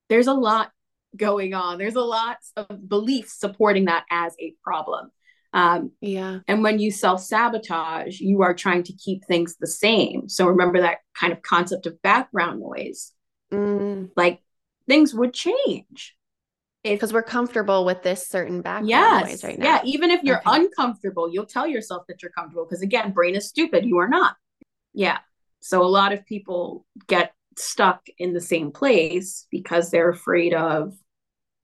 There's 0.09 0.27
a 0.27 0.33
lot 0.33 0.71
going 1.15 1.53
on. 1.53 1.77
There's 1.77 1.95
a 1.95 2.01
lot 2.01 2.37
of 2.55 2.89
beliefs 2.89 3.39
supporting 3.39 3.85
that 3.85 4.05
as 4.09 4.35
a 4.39 4.53
problem. 4.63 5.11
Um, 5.53 5.91
yeah. 6.01 6.39
And 6.47 6.63
when 6.63 6.79
you 6.79 6.91
self 6.91 7.21
sabotage, 7.21 8.19
you 8.19 8.41
are 8.41 8.55
trying 8.55 8.83
to 8.83 8.93
keep 8.93 9.23
things 9.25 9.55
the 9.59 9.67
same. 9.67 10.27
So 10.27 10.47
remember 10.47 10.81
that 10.81 10.97
kind 11.13 11.31
of 11.31 11.41
concept 11.43 11.85
of 11.85 12.01
background 12.01 12.59
noise. 12.59 13.11
Mm. 13.53 14.11
Like 14.15 14.41
things 14.87 15.13
would 15.13 15.33
change. 15.33 16.15
because 16.83 17.13
we're 17.13 17.23
comfortable 17.23 17.85
with 17.85 18.03
this 18.03 18.27
certain 18.27 18.61
background 18.61 18.89
yes, 18.89 19.25
noise 19.29 19.43
right 19.45 19.57
now. 19.57 19.65
Yeah, 19.65 19.81
even 19.85 20.11
if 20.11 20.21
you're 20.23 20.39
Okay. 20.45 20.61
uncomfortable, 20.63 21.31
you'll 21.31 21.45
tell 21.45 21.65
yourself 21.65 22.03
that 22.09 22.21
you're 22.21 22.31
comfortable 22.31 22.65
because 22.65 22.81
again, 22.81 23.13
brain 23.13 23.35
is 23.35 23.47
stupid. 23.47 23.85
You 23.85 23.99
are 23.99 24.09
not. 24.09 24.35
Yeah. 24.93 25.19
So 25.61 25.81
a 25.81 25.87
lot 25.87 26.11
of 26.11 26.25
people 26.25 26.85
get 27.07 27.33
stuck 27.57 28.01
in 28.17 28.33
the 28.33 28.41
same 28.41 28.71
place 28.73 29.47
because 29.49 29.91
they're 29.91 30.09
afraid 30.09 30.53
of 30.53 30.93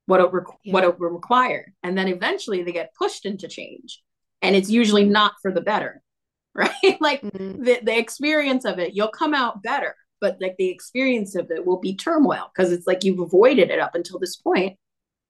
what 0.05 0.21
it 0.21 0.31
requ- 0.31 0.55
what 0.71 0.85
it 0.85 0.97
will 0.99 1.09
require, 1.09 1.73
and 1.83 1.97
then 1.97 2.07
eventually 2.07 2.63
they 2.63 2.71
get 2.71 2.93
pushed 2.95 3.25
into 3.25 3.47
change, 3.49 4.01
and 4.41 4.55
it's 4.55 4.69
usually 4.69 5.03
not 5.03 5.33
for 5.41 5.51
the 5.51 5.61
better, 5.61 6.01
right? 6.55 6.97
like 7.01 7.21
Mhm. 7.21 7.63
the 7.65 7.79
the 7.83 7.97
experience 7.97 8.63
of 8.63 8.79
it, 8.79 8.93
you'll 8.95 9.09
come 9.09 9.33
out 9.33 9.61
better, 9.61 9.95
but 10.21 10.37
like 10.41 10.55
the 10.57 10.69
experience 10.69 11.35
of 11.35 11.49
it 11.51 11.65
will 11.65 11.79
be 11.79 11.95
turmoil 11.95 12.51
because 12.53 12.71
it's 12.71 12.87
like 12.87 13.03
you've 13.03 13.19
avoided 13.19 13.69
it 13.69 13.79
up 13.79 13.95
until 13.95 14.19
this 14.19 14.35
point, 14.35 14.77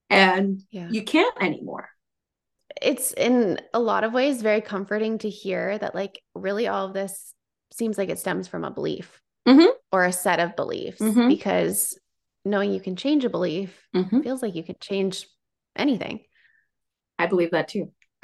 and 0.09 0.61
Yeah. 0.71 0.89
you 0.89 1.03
can't 1.03 1.35
anymore. 1.41 1.89
it's 2.81 3.11
in 3.13 3.59
a 3.73 3.79
lot 3.79 4.03
of 4.05 4.13
ways 4.13 4.41
very 4.41 4.61
comforting 4.61 5.17
to 5.17 5.29
hear 5.29 5.77
that 5.79 5.93
like 5.95 6.21
really 6.35 6.67
all 6.67 6.85
of 6.85 6.93
this 6.93 7.33
seems 7.73 7.97
like 7.97 8.09
it 8.09 8.19
stems 8.19 8.47
from 8.47 8.63
a 8.63 8.71
belief 8.71 9.21
Mhm. 9.47 9.67
or 9.91 10.05
a 10.05 10.13
set 10.13 10.39
of 10.39 10.55
beliefs 10.55 11.01
Mhm. 11.01 11.27
because 11.27 11.99
knowing 12.45 12.71
you 12.71 12.79
can 12.79 12.95
change 12.95 13.25
a 13.25 13.29
belief 13.29 13.85
Mhm. 13.93 14.23
feels 14.23 14.41
like 14.41 14.55
you 14.55 14.63
can 14.63 14.75
change 14.79 15.27
anything. 15.75 16.23
I 17.17 17.25
believe 17.25 17.51
that 17.51 17.67
too. 17.67 17.91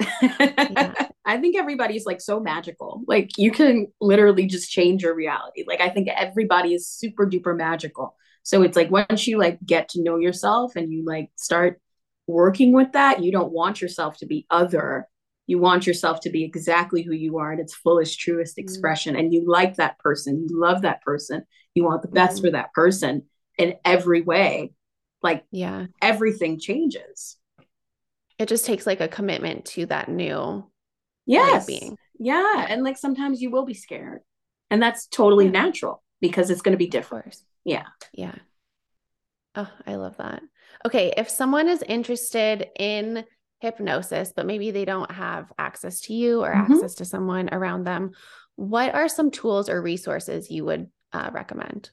I 1.24 1.38
think 1.40 1.56
everybody's 1.56 2.06
like 2.06 2.20
so 2.20 2.40
magical. 2.40 3.02
Like 3.06 3.30
you 3.36 3.50
can 3.50 3.88
literally 4.00 4.46
just 4.46 4.70
change 4.70 5.02
your 5.02 5.14
reality. 5.14 5.64
Like 5.66 5.80
I 5.80 5.88
think 5.88 6.08
everybody 6.08 6.74
is 6.74 6.88
super 6.88 7.26
duper 7.26 7.56
magical. 7.56 8.14
So 8.42 8.62
it's 8.62 8.76
like 8.76 8.90
once 8.90 9.26
you 9.26 9.38
like 9.38 9.58
get 9.64 9.88
to 9.90 10.02
know 10.02 10.18
yourself 10.18 10.76
and 10.76 10.92
you 10.92 11.04
like 11.04 11.30
start 11.36 11.80
working 12.26 12.72
with 12.72 12.92
that, 12.92 13.22
you 13.22 13.32
don't 13.32 13.52
want 13.52 13.80
yourself 13.80 14.18
to 14.18 14.26
be 14.26 14.46
other. 14.50 15.08
You 15.48 15.58
want 15.58 15.86
yourself 15.86 16.20
to 16.20 16.30
be 16.30 16.44
exactly 16.44 17.02
who 17.02 17.12
you 17.12 17.38
are 17.38 17.52
in 17.52 17.60
its 17.60 17.74
fullest, 17.74 18.18
truest 18.18 18.58
expression. 18.58 19.16
And 19.16 19.32
you 19.32 19.44
like 19.48 19.76
that 19.76 19.98
person. 19.98 20.46
You 20.48 20.60
love 20.60 20.82
that 20.82 21.02
person. 21.02 21.44
You 21.74 21.84
want 21.84 22.02
the 22.02 22.08
best 22.08 22.38
Mhm. 22.38 22.42
for 22.42 22.50
that 22.52 22.72
person 22.72 23.24
in 23.58 23.74
every 23.84 24.22
way. 24.22 24.72
Like 25.22 25.44
Yeah. 25.50 25.86
everything 26.02 26.58
changes. 26.58 27.36
It 28.38 28.48
just 28.48 28.66
takes 28.66 28.86
like 28.86 29.00
a 29.00 29.08
commitment 29.08 29.64
to 29.66 29.86
that 29.86 30.08
new 30.08 30.70
Yes. 31.26 31.66
being. 31.66 31.96
Yeah. 32.18 32.66
And 32.68 32.82
like 32.82 32.96
sometimes 32.98 33.40
you 33.42 33.50
will 33.50 33.64
be 33.64 33.74
scared. 33.74 34.20
And 34.70 34.82
that's 34.82 35.06
totally 35.06 35.46
Yeah. 35.46 35.52
natural 35.52 36.02
because 36.20 36.50
it's 36.50 36.62
going 36.62 36.72
to 36.72 36.78
be 36.78 36.88
different. 36.88 37.36
Yeah. 37.64 37.86
Yeah. 38.12 38.34
Oh, 39.54 39.70
I 39.86 39.94
love 39.94 40.18
that. 40.18 40.42
Okay, 40.84 41.14
if 41.16 41.30
someone 41.30 41.68
is 41.68 41.82
interested 41.82 42.68
in 42.78 43.24
hypnosis, 43.60 44.32
but 44.36 44.44
maybe 44.44 44.70
they 44.70 44.84
don't 44.84 45.10
have 45.10 45.50
access 45.58 46.00
to 46.02 46.14
you 46.14 46.42
or 46.44 46.52
Mhm. 46.52 46.70
access 46.72 46.96
to 46.96 47.06
someone 47.06 47.48
around 47.52 47.84
them, 47.84 48.12
what 48.56 48.94
are 48.94 49.08
some 49.08 49.30
tools 49.30 49.70
or 49.70 49.80
resources 49.80 50.50
you 50.50 50.64
would 50.66 50.90
uh, 51.12 51.30
recommend? 51.32 51.90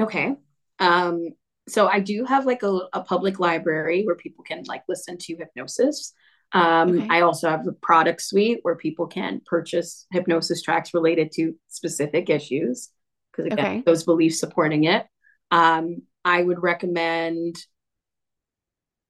Okay. 0.00 0.34
Um, 0.80 1.28
so 1.68 1.88
I 1.88 2.00
do 2.00 2.24
have 2.24 2.46
like 2.46 2.62
a, 2.62 2.80
a 2.92 3.02
public 3.02 3.38
library 3.40 4.04
where 4.04 4.16
people 4.16 4.44
can 4.44 4.64
like 4.66 4.82
listen 4.88 5.16
to 5.18 5.36
hypnosis. 5.36 6.12
Um, 6.52 6.90
Okay. 6.98 7.06
I 7.10 7.20
also 7.22 7.48
have 7.48 7.66
a 7.66 7.72
product 7.72 8.20
suite 8.22 8.60
where 8.62 8.76
people 8.76 9.06
can 9.06 9.40
purchase 9.46 10.06
hypnosis 10.12 10.62
tracks 10.62 10.94
related 10.94 11.32
to 11.32 11.54
specific 11.68 12.30
issues 12.30 12.90
because 13.32 13.46
again, 13.46 13.66
Okay. 13.66 13.82
those 13.84 14.04
beliefs 14.04 14.38
supporting 14.38 14.84
it. 14.84 15.06
Um, 15.50 16.02
I 16.24 16.42
would 16.42 16.62
recommend 16.62 17.56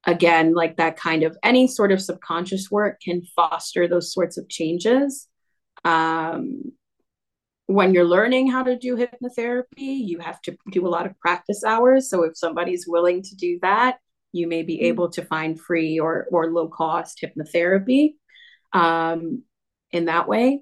again 0.06 0.54
like 0.54 0.76
that 0.76 0.96
kind 0.96 1.22
of 1.22 1.36
any 1.42 1.66
sort 1.66 1.90
of 1.92 2.00
subconscious 2.00 2.70
work 2.70 3.00
can 3.00 3.22
foster 3.34 3.88
those 3.88 4.12
sorts 4.12 4.36
of 4.36 4.48
changes. 4.48 5.28
Um, 5.84 6.72
when 7.66 7.94
you're 7.94 8.04
learning 8.04 8.50
how 8.50 8.62
to 8.62 8.78
do 8.78 8.96
hypnotherapy, 8.96 10.06
you 10.06 10.18
have 10.18 10.40
to 10.42 10.56
do 10.70 10.86
a 10.86 10.88
lot 10.88 11.06
of 11.06 11.18
practice 11.18 11.64
hours. 11.64 12.10
So 12.10 12.22
if 12.22 12.36
somebody's 12.36 12.86
willing 12.86 13.22
to 13.22 13.34
do 13.36 13.58
that, 13.62 13.98
you 14.32 14.46
may 14.46 14.62
be 14.62 14.78
Mm. 14.78 14.82
able 14.82 15.10
to 15.10 15.24
find 15.24 15.58
free 15.58 15.98
or 15.98 16.26
or 16.30 16.50
low 16.50 16.68
cost 16.68 17.20
hypnotherapy 17.22 18.16
um, 18.72 19.44
in 19.92 20.06
that 20.06 20.28
way. 20.28 20.60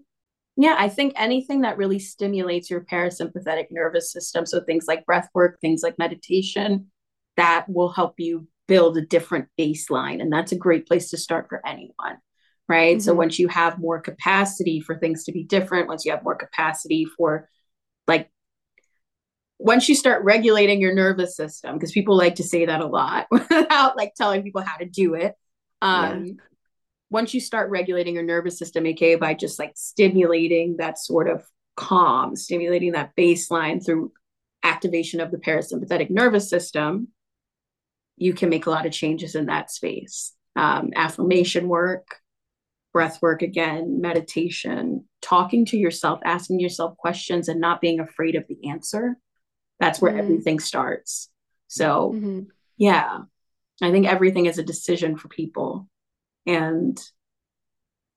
Yeah, 0.56 0.76
I 0.78 0.90
think 0.90 1.14
anything 1.16 1.62
that 1.62 1.78
really 1.78 1.98
stimulates 1.98 2.70
your 2.70 2.82
parasympathetic 2.82 3.68
nervous 3.70 4.12
system, 4.12 4.44
so 4.44 4.60
things 4.60 4.84
like 4.86 5.06
breath 5.06 5.28
work, 5.34 5.58
things 5.60 5.82
like 5.82 5.98
meditation, 5.98 6.90
that 7.36 7.66
will 7.68 7.90
help 7.90 8.20
you 8.20 8.46
build 8.68 8.98
a 8.98 9.06
different 9.06 9.48
baseline. 9.58 10.20
And 10.20 10.30
that's 10.30 10.52
a 10.52 10.56
great 10.56 10.86
place 10.86 11.10
to 11.10 11.16
start 11.16 11.48
for 11.48 11.66
anyone 11.66 12.18
right? 12.68 13.00
So 13.02 13.12
Mhm. 13.12 13.16
once 13.18 13.38
you 13.38 13.48
have 13.48 13.78
more 13.78 14.00
capacity 14.00 14.80
for 14.80 14.98
things 14.98 15.24
to 15.24 15.32
be 15.32 15.44
different, 15.44 15.88
once 15.88 16.04
you 16.04 16.12
have 16.12 16.24
more 16.24 16.36
capacity 16.36 17.04
for 17.04 17.48
like 18.06 18.30
once 19.58 19.88
you 19.88 19.94
start 19.94 20.24
regulating 20.24 20.80
your 20.80 20.94
nervous 20.94 21.36
system, 21.36 21.74
because 21.74 21.92
people 21.92 22.16
like 22.16 22.36
to 22.36 22.42
say 22.42 22.66
that 22.66 22.80
a 22.80 22.86
lot 22.86 23.26
without 23.30 23.96
like 23.96 24.14
telling 24.14 24.42
people 24.42 24.62
how 24.62 24.76
to 24.76 24.86
do 24.86 25.14
it. 25.14 25.34
Um 25.80 26.40
once 27.10 27.34
you 27.34 27.40
start 27.40 27.70
regulating 27.70 28.14
your 28.14 28.24
nervous 28.24 28.58
system, 28.58 28.86
aka 28.86 29.16
by 29.16 29.34
just 29.34 29.58
like 29.58 29.72
stimulating 29.76 30.76
that 30.78 30.98
sort 30.98 31.28
of 31.28 31.44
calm, 31.76 32.36
stimulating 32.36 32.92
that 32.92 33.16
baseline 33.16 33.84
through 33.84 34.12
activation 34.64 35.20
of 35.20 35.30
the 35.30 35.38
parasympathetic 35.38 36.10
nervous 36.10 36.48
system, 36.50 37.08
you 38.16 38.34
can 38.34 38.48
make 38.48 38.66
a 38.66 38.70
lot 38.70 38.86
of 38.86 38.92
changes 38.92 39.34
in 39.34 39.46
that 39.46 39.70
space. 39.70 40.32
Um, 40.56 40.90
affirmation 40.94 41.68
work, 41.68 42.06
breath 42.92 43.20
work 43.22 43.42
again, 43.42 44.00
meditation, 44.00 45.08
talking 45.20 45.64
to 45.66 45.78
yourself, 45.78 46.20
asking 46.24 46.60
yourself 46.60 46.96
questions 46.96 47.48
and 47.48 47.60
not 47.60 47.80
being 47.80 48.00
afraid 48.00 48.34
of 48.34 48.46
the 48.48 48.68
answer. 48.68 49.16
That's 49.80 50.00
where 50.00 50.12
Mm. 50.12 50.18
everything 50.18 50.60
starts. 50.60 51.30
So, 51.68 52.12
Mhm. 52.12 52.48
yeah, 52.76 53.22
I 53.80 53.90
think 53.90 54.06
everything 54.06 54.46
is 54.46 54.58
a 54.58 54.62
decision 54.64 55.16
for 55.16 55.28
people. 55.28 55.88
And 56.46 57.00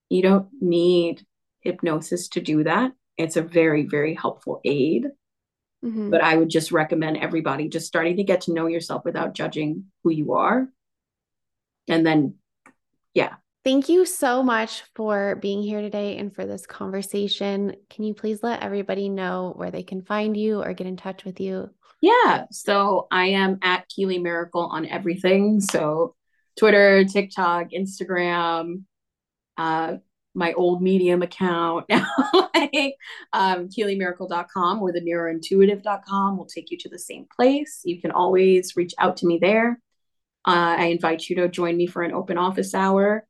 you 0.09 0.21
don't 0.21 0.49
need 0.61 1.25
hypnosis 1.61 2.27
to 2.29 2.41
do 2.41 2.63
that. 2.63 2.93
It's 3.17 3.37
a 3.37 3.41
very, 3.41 3.83
very 3.83 4.13
helpful 4.13 4.61
aid. 4.63 5.07
Mhm. 5.83 6.11
But 6.11 6.21
I 6.21 6.35
would 6.35 6.49
just 6.49 6.71
recommend 6.71 7.17
everybody 7.17 7.69
just 7.69 7.87
starting 7.87 8.17
to 8.17 8.23
get 8.23 8.41
to 8.41 8.53
know 8.53 8.67
yourself 8.67 9.05
without 9.05 9.33
judging 9.33 9.91
who 10.03 10.11
you 10.11 10.33
are. 10.33 10.71
And 11.87 12.05
then, 12.05 12.35
yeah, 13.13 13.35
Thank 13.65 13.89
you 13.89 14.05
so 14.05 14.43
much 14.43 14.83
for 14.93 15.37
being 15.37 15.63
here 15.63 15.81
today 15.81 16.17
and 16.17 16.33
for 16.33 16.45
this 16.45 16.67
conversation. 16.67 17.75
Can 17.89 18.03
you 18.03 18.13
please 18.13 18.43
let 18.43 18.61
everybody 18.61 19.09
know 19.09 19.53
where 19.55 19.71
they 19.71 19.81
can 19.81 20.03
find 20.03 20.37
you 20.37 20.61
or 20.61 20.73
get 20.73 20.85
in 20.85 20.97
touch 20.97 21.25
with 21.25 21.39
you? 21.39 21.71
Yeah, 21.99 22.45
so 22.51 23.07
I 23.09 23.29
am 23.29 23.57
at 23.63 23.89
Keylee 23.89 24.21
Miracle 24.21 24.67
on 24.67 24.85
everything. 24.85 25.61
So 25.61 26.13
Twitter, 26.59 27.05
TikTok, 27.05 27.69
Instagram, 27.75 28.83
uh, 29.57 29.95
my 30.35 30.53
old 30.53 30.83
Medium 30.83 31.23
account 31.23 31.85
now, 31.89 32.05
um, 33.33 33.69
KeyleeMiracle.com 33.69 34.79
or 34.79 34.91
the 34.91 35.01
neurointuitive.com 35.01 36.37
will 36.37 36.45
take 36.45 36.69
you 36.69 36.77
to 36.77 36.89
the 36.89 36.99
same 36.99 37.25
place. 37.35 37.81
You 37.83 37.99
can 37.99 38.11
always 38.11 38.75
reach 38.75 38.93
out 38.99 39.17
to 39.17 39.25
me 39.25 39.39
there. 39.41 39.79
Uh, 40.47 40.75
I 40.77 40.85
invite 40.85 41.27
you 41.29 41.37
to 41.37 41.47
join 41.47 41.75
me 41.75 41.87
for 41.87 42.03
an 42.03 42.13
open 42.13 42.37
office 42.37 42.75
hour. 42.75 43.25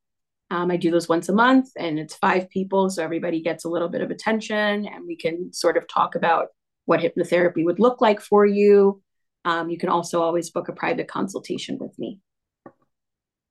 Um, 0.51 0.69
I 0.69 0.77
do 0.77 0.91
those 0.91 1.09
once 1.09 1.27
a 1.29 1.33
month 1.33 1.69
and 1.77 1.97
it's 1.97 2.15
five 2.15 2.49
people. 2.49 2.89
So 2.89 3.03
everybody 3.03 3.41
gets 3.41 3.65
a 3.65 3.69
little 3.69 3.89
bit 3.89 4.01
of 4.01 4.11
attention 4.11 4.85
and 4.85 5.05
we 5.07 5.17
can 5.17 5.51
sort 5.53 5.75
of 5.75 5.87
talk 5.87 6.15
about 6.15 6.49
what 6.85 6.99
hypnotherapy 6.99 7.65
would 7.65 7.79
look 7.79 7.99
like 7.99 8.21
for 8.21 8.45
you. 8.45 9.01
Um, 9.43 9.69
you 9.69 9.77
can 9.77 9.89
also 9.89 10.21
always 10.21 10.51
book 10.51 10.69
a 10.69 10.73
private 10.73 11.07
consultation 11.07 11.77
with 11.79 11.97
me. 11.97 12.19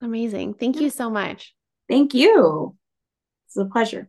Amazing. 0.01 0.55
Thank 0.55 0.81
you 0.81 0.91
so 0.91 1.11
much. 1.11 1.55
Thank 1.89 2.15
you. 2.15 2.77
It's 3.47 3.57
a 3.57 3.65
pleasure. 3.65 4.09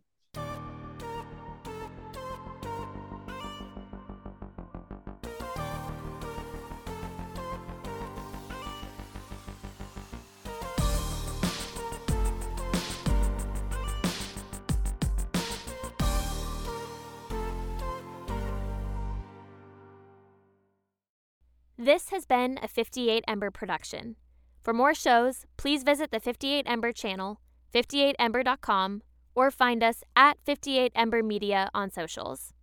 This 21.86 22.10
has 22.10 22.26
been 22.26 22.58
a 22.64 22.68
58 22.68 23.24
Ember 23.28 23.52
production. 23.52 24.16
For 24.64 24.74
more 24.74 24.96
shows, 24.96 25.46
please 25.56 25.84
visit 25.84 26.10
the 26.10 26.20
58 26.20 26.66
Ember 26.68 26.92
channel, 26.92 27.42
58ember.com, 27.76 29.04
or 29.36 29.52
find 29.52 29.84
us 29.84 30.04
at 30.16 30.40
58 30.44 30.92
Ember 30.96 31.22
Media 31.22 31.70
on 31.76 31.92
socials. 31.92 32.55